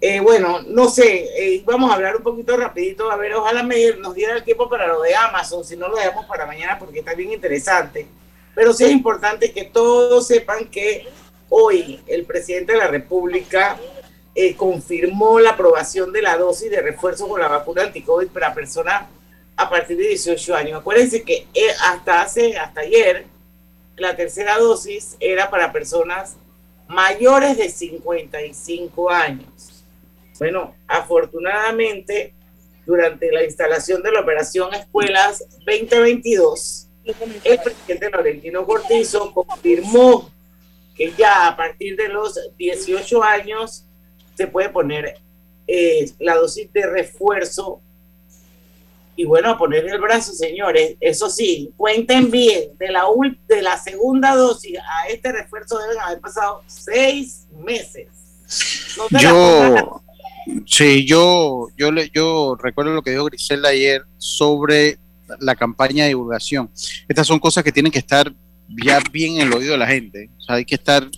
Eh, 0.00 0.20
bueno, 0.20 0.60
no 0.66 0.88
sé, 0.88 1.24
eh, 1.36 1.62
vamos 1.64 1.90
a 1.90 1.94
hablar 1.94 2.16
un 2.16 2.22
poquito 2.22 2.56
rapidito, 2.56 3.10
a 3.10 3.16
ver, 3.16 3.34
ojalá 3.34 3.62
me, 3.62 3.94
nos 3.94 4.14
diera 4.14 4.34
el 4.36 4.44
tiempo 4.44 4.68
para 4.68 4.86
lo 4.86 5.00
de 5.00 5.14
Amazon, 5.14 5.64
si 5.64 5.74
no 5.74 5.88
lo 5.88 5.96
dejamos 5.96 6.26
para 6.26 6.44
mañana 6.44 6.78
porque 6.78 6.98
está 6.98 7.14
bien 7.14 7.32
interesante. 7.32 8.06
Pero 8.54 8.72
sí 8.72 8.84
es 8.84 8.90
importante 8.90 9.52
que 9.52 9.64
todos 9.64 10.26
sepan 10.26 10.66
que 10.66 11.08
hoy 11.48 12.00
el 12.06 12.24
presidente 12.24 12.72
de 12.72 12.78
la 12.78 12.88
República 12.88 13.78
eh, 14.34 14.54
confirmó 14.54 15.40
la 15.40 15.50
aprobación 15.50 16.12
de 16.12 16.22
la 16.22 16.36
dosis 16.36 16.70
de 16.70 16.82
refuerzo 16.82 17.26
con 17.26 17.40
la 17.40 17.48
vacuna 17.48 17.84
anticovid 17.84 18.28
para 18.28 18.54
personas 18.54 19.04
a 19.56 19.70
partir 19.70 19.96
de 19.96 20.08
18 20.08 20.54
años. 20.54 20.80
Acuérdense 20.80 21.22
que 21.22 21.46
eh, 21.54 21.70
hasta 21.84 22.22
hace, 22.22 22.56
hasta 22.56 22.82
ayer, 22.82 23.26
la 23.96 24.14
tercera 24.14 24.58
dosis 24.58 25.16
era 25.20 25.50
para 25.50 25.72
personas 25.72 26.36
mayores 26.88 27.56
de 27.56 27.68
55 27.68 29.10
años. 29.10 29.84
Bueno, 30.38 30.74
afortunadamente, 30.86 32.34
durante 32.84 33.32
la 33.32 33.42
instalación 33.42 34.02
de 34.02 34.12
la 34.12 34.20
operación 34.20 34.72
Escuelas 34.74 35.44
2022, 35.64 36.88
el 37.44 37.58
presidente 37.60 38.10
Laurentino 38.10 38.66
Cortizo 38.66 39.32
confirmó 39.32 40.30
que 40.94 41.12
ya 41.16 41.48
a 41.48 41.56
partir 41.56 41.96
de 41.96 42.08
los 42.08 42.38
18 42.56 43.22
años 43.22 43.84
se 44.34 44.46
puede 44.46 44.68
poner 44.68 45.18
eh, 45.66 46.10
la 46.18 46.36
dosis 46.36 46.72
de 46.72 46.86
refuerzo 46.86 47.80
y 49.16 49.24
bueno, 49.24 49.50
a 49.50 49.58
poner 49.58 49.86
el 49.86 50.00
brazo, 50.00 50.32
señores. 50.32 50.96
Eso 51.00 51.28
sí, 51.30 51.70
cuenten 51.76 52.30
bien, 52.30 52.70
de 52.78 52.90
la, 52.92 53.06
ul- 53.06 53.38
de 53.48 53.62
la 53.62 53.78
segunda 53.78 54.34
dosis 54.36 54.78
a 54.78 55.08
este 55.08 55.32
refuerzo 55.32 55.78
deben 55.78 55.98
haber 56.00 56.20
pasado 56.20 56.62
seis 56.66 57.46
meses. 57.64 58.08
No 58.96 59.18
Yo, 59.18 60.02
sí, 60.66 61.04
yo, 61.06 61.68
yo, 61.76 61.90
le, 61.90 62.10
yo 62.14 62.56
recuerdo 62.60 62.92
lo 62.94 63.02
que 63.02 63.10
dijo 63.10 63.24
Griselda 63.24 63.70
ayer 63.70 64.02
sobre 64.18 64.98
la 65.40 65.56
campaña 65.56 66.04
de 66.04 66.10
divulgación. 66.10 66.70
Estas 67.08 67.26
son 67.26 67.38
cosas 67.38 67.64
que 67.64 67.72
tienen 67.72 67.90
que 67.90 67.98
estar 67.98 68.32
ya 68.84 69.00
bien 69.10 69.36
en 69.40 69.48
el 69.48 69.54
oído 69.54 69.72
de 69.72 69.78
la 69.78 69.86
gente. 69.86 70.30
O 70.38 70.40
sea, 70.42 70.54
hay 70.56 70.64
que 70.64 70.76
estar 70.76 71.08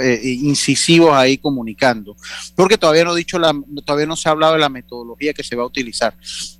eh, 0.00 0.20
incisivos 0.24 1.12
ahí 1.12 1.38
comunicando, 1.38 2.16
porque 2.54 2.78
todavía 2.78 3.04
no 3.04 3.14
he 3.14 3.18
dicho 3.18 3.38
la, 3.38 3.54
todavía 3.84 4.06
no 4.06 4.16
se 4.16 4.28
ha 4.28 4.32
hablado 4.32 4.54
de 4.54 4.60
la 4.60 4.68
metodología 4.68 5.32
que 5.32 5.42
se 5.42 5.56
va 5.56 5.62
a 5.62 5.66
utilizar. 5.66 6.14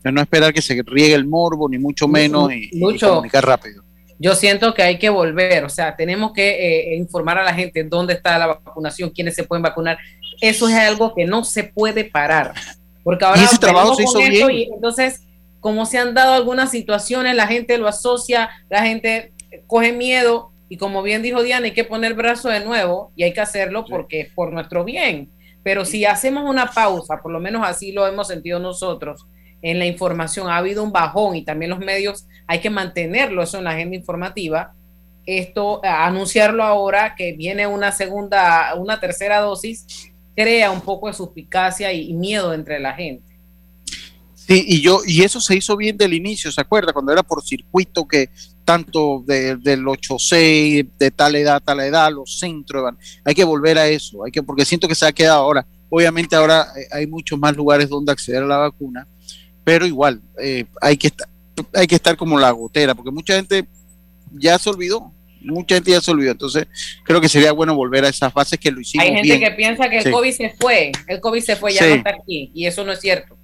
No 0.04 0.20
esperar 0.20 0.52
que 0.52 0.62
se 0.62 0.80
riegue 0.84 1.14
el 1.14 1.26
morbo, 1.26 1.68
ni 1.68 1.78
mucho 1.78 2.08
menos, 2.08 2.52
y, 2.52 2.70
y 2.72 2.78
Mucho. 2.78 3.08
comunicar 3.10 3.44
rápido. 3.44 3.82
Yo 4.18 4.34
siento 4.34 4.72
que 4.72 4.82
hay 4.82 4.98
que 4.98 5.10
volver, 5.10 5.64
o 5.64 5.68
sea, 5.68 5.94
tenemos 5.94 6.32
que 6.32 6.92
eh, 6.92 6.96
informar 6.96 7.38
a 7.38 7.44
la 7.44 7.52
gente 7.52 7.84
dónde 7.84 8.14
está 8.14 8.38
la 8.38 8.46
vacunación, 8.46 9.10
quiénes 9.10 9.34
se 9.34 9.44
pueden 9.44 9.62
vacunar. 9.62 9.98
Eso 10.40 10.68
es 10.68 10.74
algo 10.74 11.14
que 11.14 11.26
no 11.26 11.44
se 11.44 11.64
puede 11.64 12.04
parar, 12.04 12.54
porque 13.04 13.24
ahora 13.24 13.40
Y 13.40 13.44
ese 13.44 13.58
trabajo 13.58 13.94
se 13.94 14.04
hizo 14.04 14.18
bien. 14.18 14.50
y 14.50 14.62
entonces, 14.72 15.22
como 15.60 15.84
se 15.84 15.98
han 15.98 16.14
dado 16.14 16.32
algunas 16.32 16.70
situaciones, 16.70 17.34
la 17.34 17.46
gente 17.46 17.76
lo 17.76 17.88
asocia, 17.88 18.48
la 18.70 18.82
gente 18.82 19.32
coge 19.66 19.92
miedo 19.92 20.50
y 20.68 20.76
como 20.76 21.02
bien 21.02 21.22
dijo 21.22 21.42
Diana, 21.42 21.66
hay 21.66 21.72
que 21.72 21.84
poner 21.84 22.12
el 22.12 22.16
brazo 22.16 22.48
de 22.48 22.64
nuevo 22.64 23.12
y 23.14 23.22
hay 23.22 23.32
que 23.32 23.40
hacerlo 23.40 23.84
porque 23.88 24.20
es 24.22 24.32
por 24.32 24.52
nuestro 24.52 24.84
bien. 24.84 25.30
Pero 25.62 25.84
si 25.84 26.04
hacemos 26.04 26.48
una 26.48 26.66
pausa, 26.66 27.20
por 27.22 27.32
lo 27.32 27.40
menos 27.40 27.62
así 27.64 27.92
lo 27.92 28.06
hemos 28.06 28.28
sentido 28.28 28.58
nosotros, 28.58 29.26
en 29.62 29.78
la 29.78 29.86
información 29.86 30.48
ha 30.48 30.58
habido 30.58 30.82
un 30.82 30.92
bajón 30.92 31.36
y 31.36 31.44
también 31.44 31.70
los 31.70 31.80
medios 31.80 32.26
hay 32.46 32.60
que 32.60 32.70
mantenerlo 32.70 33.42
eso 33.42 33.58
en 33.58 33.64
la 33.64 33.70
agenda 33.70 33.96
informativa. 33.96 34.74
Esto, 35.24 35.80
eh, 35.82 35.88
anunciarlo 35.88 36.62
ahora 36.62 37.14
que 37.16 37.32
viene 37.32 37.66
una 37.66 37.90
segunda, 37.90 38.74
una 38.76 39.00
tercera 39.00 39.40
dosis, 39.40 40.12
crea 40.36 40.70
un 40.70 40.82
poco 40.82 41.08
de 41.08 41.14
suspicacia 41.14 41.92
y 41.92 42.12
miedo 42.12 42.54
entre 42.54 42.78
la 42.78 42.92
gente. 42.92 43.25
Sí, 44.46 44.64
y 44.66 44.80
yo, 44.80 45.00
y 45.06 45.22
eso 45.22 45.40
se 45.40 45.56
hizo 45.56 45.76
bien 45.76 45.96
del 45.96 46.14
inicio, 46.14 46.52
¿se 46.52 46.60
acuerda? 46.60 46.92
Cuando 46.92 47.12
era 47.12 47.22
por 47.22 47.42
circuito 47.42 48.06
que 48.06 48.28
tanto 48.64 49.24
de, 49.26 49.56
del 49.56 49.84
8-6, 49.84 50.88
de 50.98 51.10
tal 51.10 51.34
edad, 51.36 51.62
tal 51.64 51.80
edad, 51.80 52.12
los 52.12 52.38
centros, 52.38 52.94
hay 53.24 53.34
que 53.34 53.44
volver 53.44 53.78
a 53.78 53.88
eso, 53.88 54.24
hay 54.24 54.30
que, 54.32 54.42
porque 54.42 54.64
siento 54.64 54.88
que 54.88 54.94
se 54.94 55.06
ha 55.06 55.12
quedado 55.12 55.40
ahora. 55.42 55.66
Obviamente 55.88 56.34
ahora 56.36 56.66
eh, 56.76 56.86
hay 56.92 57.06
muchos 57.06 57.38
más 57.38 57.56
lugares 57.56 57.88
donde 57.88 58.12
acceder 58.12 58.42
a 58.42 58.46
la 58.46 58.56
vacuna, 58.58 59.06
pero 59.64 59.86
igual 59.86 60.20
eh, 60.40 60.64
hay 60.80 60.96
que 60.96 61.08
estar, 61.08 61.28
hay 61.74 61.86
que 61.86 61.94
estar 61.96 62.16
como 62.16 62.38
la 62.38 62.50
gotera, 62.50 62.94
porque 62.94 63.10
mucha 63.10 63.34
gente 63.34 63.66
ya 64.32 64.58
se 64.58 64.70
olvidó, 64.70 65.12
mucha 65.40 65.76
gente 65.76 65.92
ya 65.92 66.00
se 66.00 66.10
olvidó, 66.10 66.32
entonces 66.32 66.66
creo 67.04 67.20
que 67.20 67.28
sería 67.28 67.52
bueno 67.52 67.74
volver 67.74 68.04
a 68.04 68.08
esas 68.08 68.32
fases 68.32 68.58
que 68.58 68.70
lo 68.70 68.80
hicimos 68.80 69.06
Hay 69.06 69.12
gente 69.14 69.28
bien. 69.28 69.40
que 69.40 69.50
piensa 69.52 69.88
que 69.88 69.98
el 69.98 70.04
Sí. 70.04 70.10
COVID 70.10 70.32
se 70.32 70.50
fue, 70.60 70.92
el 71.06 71.20
COVID 71.20 71.40
se 71.42 71.56
fue, 71.56 71.72
ya 71.72 71.82
Sí. 71.82 71.88
no 71.88 71.94
está 71.96 72.10
aquí, 72.10 72.50
y 72.54 72.66
eso 72.66 72.84
no 72.84 72.92
es 72.92 73.00
cierto. 73.00 73.36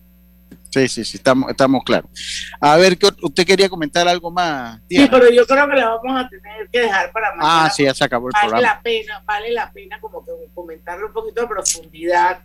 Sí, 0.72 0.88
sí, 0.88 1.04
sí, 1.04 1.18
estamos, 1.18 1.50
estamos 1.50 1.84
claros. 1.84 2.10
A 2.58 2.76
ver, 2.78 2.96
¿qué 2.96 3.06
ot- 3.08 3.18
¿usted 3.22 3.44
quería 3.46 3.68
comentar 3.68 4.08
algo 4.08 4.30
más? 4.30 4.78
Sí, 4.88 4.96
Diana? 4.96 5.10
pero 5.10 5.30
yo 5.30 5.46
creo 5.46 5.68
que 5.68 5.76
la 5.76 5.88
vamos 5.96 6.24
a 6.24 6.28
tener 6.28 6.68
que 6.70 6.80
dejar 6.80 7.12
para 7.12 7.34
mañana. 7.34 7.64
Ah, 7.66 7.70
sí, 7.70 7.84
ya 7.84 7.92
se 7.92 8.04
acabó 8.04 8.28
el 8.28 8.32
vale 8.32 8.48
programa. 8.48 8.74
la 8.76 8.80
pena, 8.82 9.22
vale 9.26 9.50
la 9.52 9.70
pena 9.70 10.00
como 10.00 10.24
que 10.24 10.32
comentarlo 10.54 11.08
un 11.08 11.12
poquito 11.12 11.42
de 11.42 11.46
profundidad, 11.48 12.40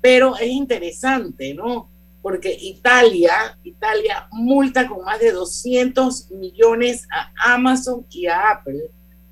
pero 0.00 0.36
es 0.38 0.48
interesante, 0.48 1.52
¿no? 1.52 1.90
Porque 2.22 2.56
Italia, 2.60 3.58
Italia 3.62 4.26
multa 4.32 4.86
con 4.88 5.04
más 5.04 5.20
de 5.20 5.32
200 5.32 6.30
millones 6.30 7.06
a 7.12 7.30
Amazon 7.54 8.06
y 8.10 8.26
a 8.26 8.50
Apple 8.52 8.84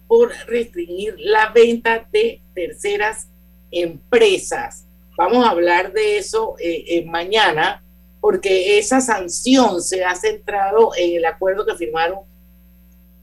por 0.07 0.31
restringir 0.47 1.15
la 1.19 1.49
venta 1.49 2.07
de 2.13 2.41
terceras 2.55 3.29
empresas. 3.71 4.85
Vamos 5.17 5.45
a 5.47 5.51
hablar 5.51 5.93
de 5.93 6.19
eso 6.19 6.55
eh, 6.61 6.85
eh, 6.89 7.05
mañana, 7.05 7.83
porque 8.21 8.79
esa 8.79 9.01
sanción 9.01 9.83
se 9.83 10.05
ha 10.05 10.15
centrado 10.15 10.91
en 10.97 11.17
el 11.17 11.25
acuerdo 11.25 11.65
que 11.65 11.75
firmaron 11.77 12.19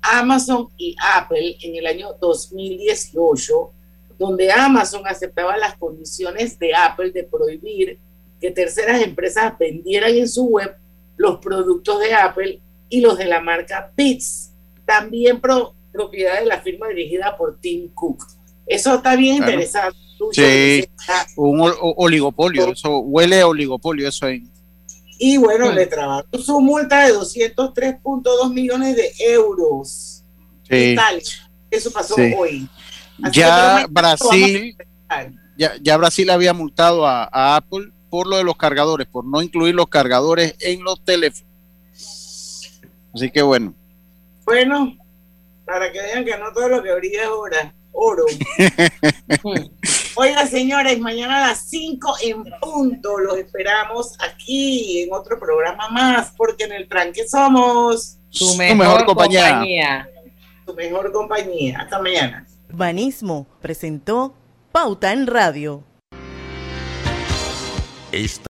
Amazon 0.01 0.67
y 0.77 0.95
Apple 1.15 1.57
en 1.61 1.75
el 1.75 1.87
año 1.87 2.09
2018, 2.21 3.71
donde 4.17 4.51
Amazon 4.51 5.01
aceptaba 5.07 5.57
las 5.57 5.75
condiciones 5.77 6.57
de 6.59 6.75
Apple 6.75 7.11
de 7.11 7.23
prohibir 7.23 7.97
que 8.39 8.51
terceras 8.51 9.01
empresas 9.01 9.57
vendieran 9.57 10.11
en 10.15 10.27
su 10.27 10.45
web 10.45 10.75
los 11.17 11.39
productos 11.39 11.99
de 11.99 12.13
Apple 12.13 12.59
y 12.89 13.01
los 13.01 13.17
de 13.17 13.25
la 13.25 13.41
marca 13.41 13.91
Beats, 13.95 14.51
también 14.85 15.39
pro- 15.41 15.73
propiedad 15.91 16.39
de 16.39 16.45
la 16.45 16.61
firma 16.61 16.87
dirigida 16.89 17.35
por 17.37 17.57
Tim 17.59 17.89
Cook. 17.93 18.23
Eso 18.67 18.95
está 18.95 19.15
bien 19.15 19.37
Claro. 19.37 19.51
interesante. 19.53 19.97
Sí, 20.31 20.85
un 21.35 21.61
oligopolio, 21.97 22.71
eso 22.71 22.99
huele 22.99 23.41
a 23.41 23.47
oligopolio, 23.47 24.07
eso 24.07 24.25
ahí. 24.27 24.43
Y 25.17 25.37
bueno, 25.37 25.71
Mm. 25.71 25.75
le 25.75 25.85
trabaron 25.87 26.43
su 26.43 26.59
multa 26.61 27.05
de 27.05 27.13
203.2 27.13 28.51
millones 28.51 28.95
de 28.95 29.11
euros. 29.19 30.23
Sí. 30.69 30.95
Eso 31.71 31.91
pasó 31.91 32.15
Sí. 32.15 32.33
hoy. 32.37 32.69
Así 33.23 33.39
Ya 33.39 33.85
Brasil, 33.89 34.75
ya, 35.57 35.73
ya 35.81 35.97
Brasil 35.97 36.29
había 36.29 36.53
multado 36.53 37.05
a, 37.07 37.23
a 37.31 37.55
Apple 37.55 37.91
por 38.09 38.27
lo 38.27 38.37
de 38.37 38.43
los 38.43 38.57
cargadores, 38.57 39.07
por 39.07 39.25
no 39.25 39.41
incluir 39.41 39.73
los 39.75 39.87
cargadores 39.87 40.55
en 40.59 40.83
los 40.83 41.03
teléfonos. 41.03 41.51
Así 43.13 43.31
que 43.31 43.41
bueno. 43.41 43.73
Bueno, 44.45 44.97
para 45.65 45.91
que 45.91 46.01
vean 46.01 46.25
que 46.25 46.37
no 46.37 46.51
todo 46.53 46.67
lo 46.69 46.83
que 46.83 46.93
brilla 46.93 47.23
es 47.23 47.29
oro. 47.93 48.25
Oiga, 50.17 50.45
señores, 50.47 50.97
mañana 50.99 51.43
a 51.43 51.47
las 51.49 51.59
5 51.69 52.15
en 52.23 52.43
punto 52.61 53.17
los 53.17 53.37
esperamos 53.37 54.13
aquí 54.19 55.01
en 55.03 55.13
otro 55.13 55.37
programa 55.39 55.89
más, 55.89 56.31
porque 56.37 56.63
en 56.63 56.71
el 56.71 56.87
tranque 56.87 57.27
somos 57.27 58.17
Su 58.29 58.55
mejor 58.55 58.77
mejor 58.77 59.05
compañía. 59.05 59.49
compañía. 59.49 60.09
Tu 60.65 60.73
mejor 60.73 61.11
compañía. 61.11 61.79
Hasta 61.81 62.01
mañana. 62.01 62.45
Banismo 62.69 63.45
presentó 63.61 64.33
Pauta 64.71 65.11
en 65.11 65.27
Radio. 65.27 65.83
Esta 68.11 68.43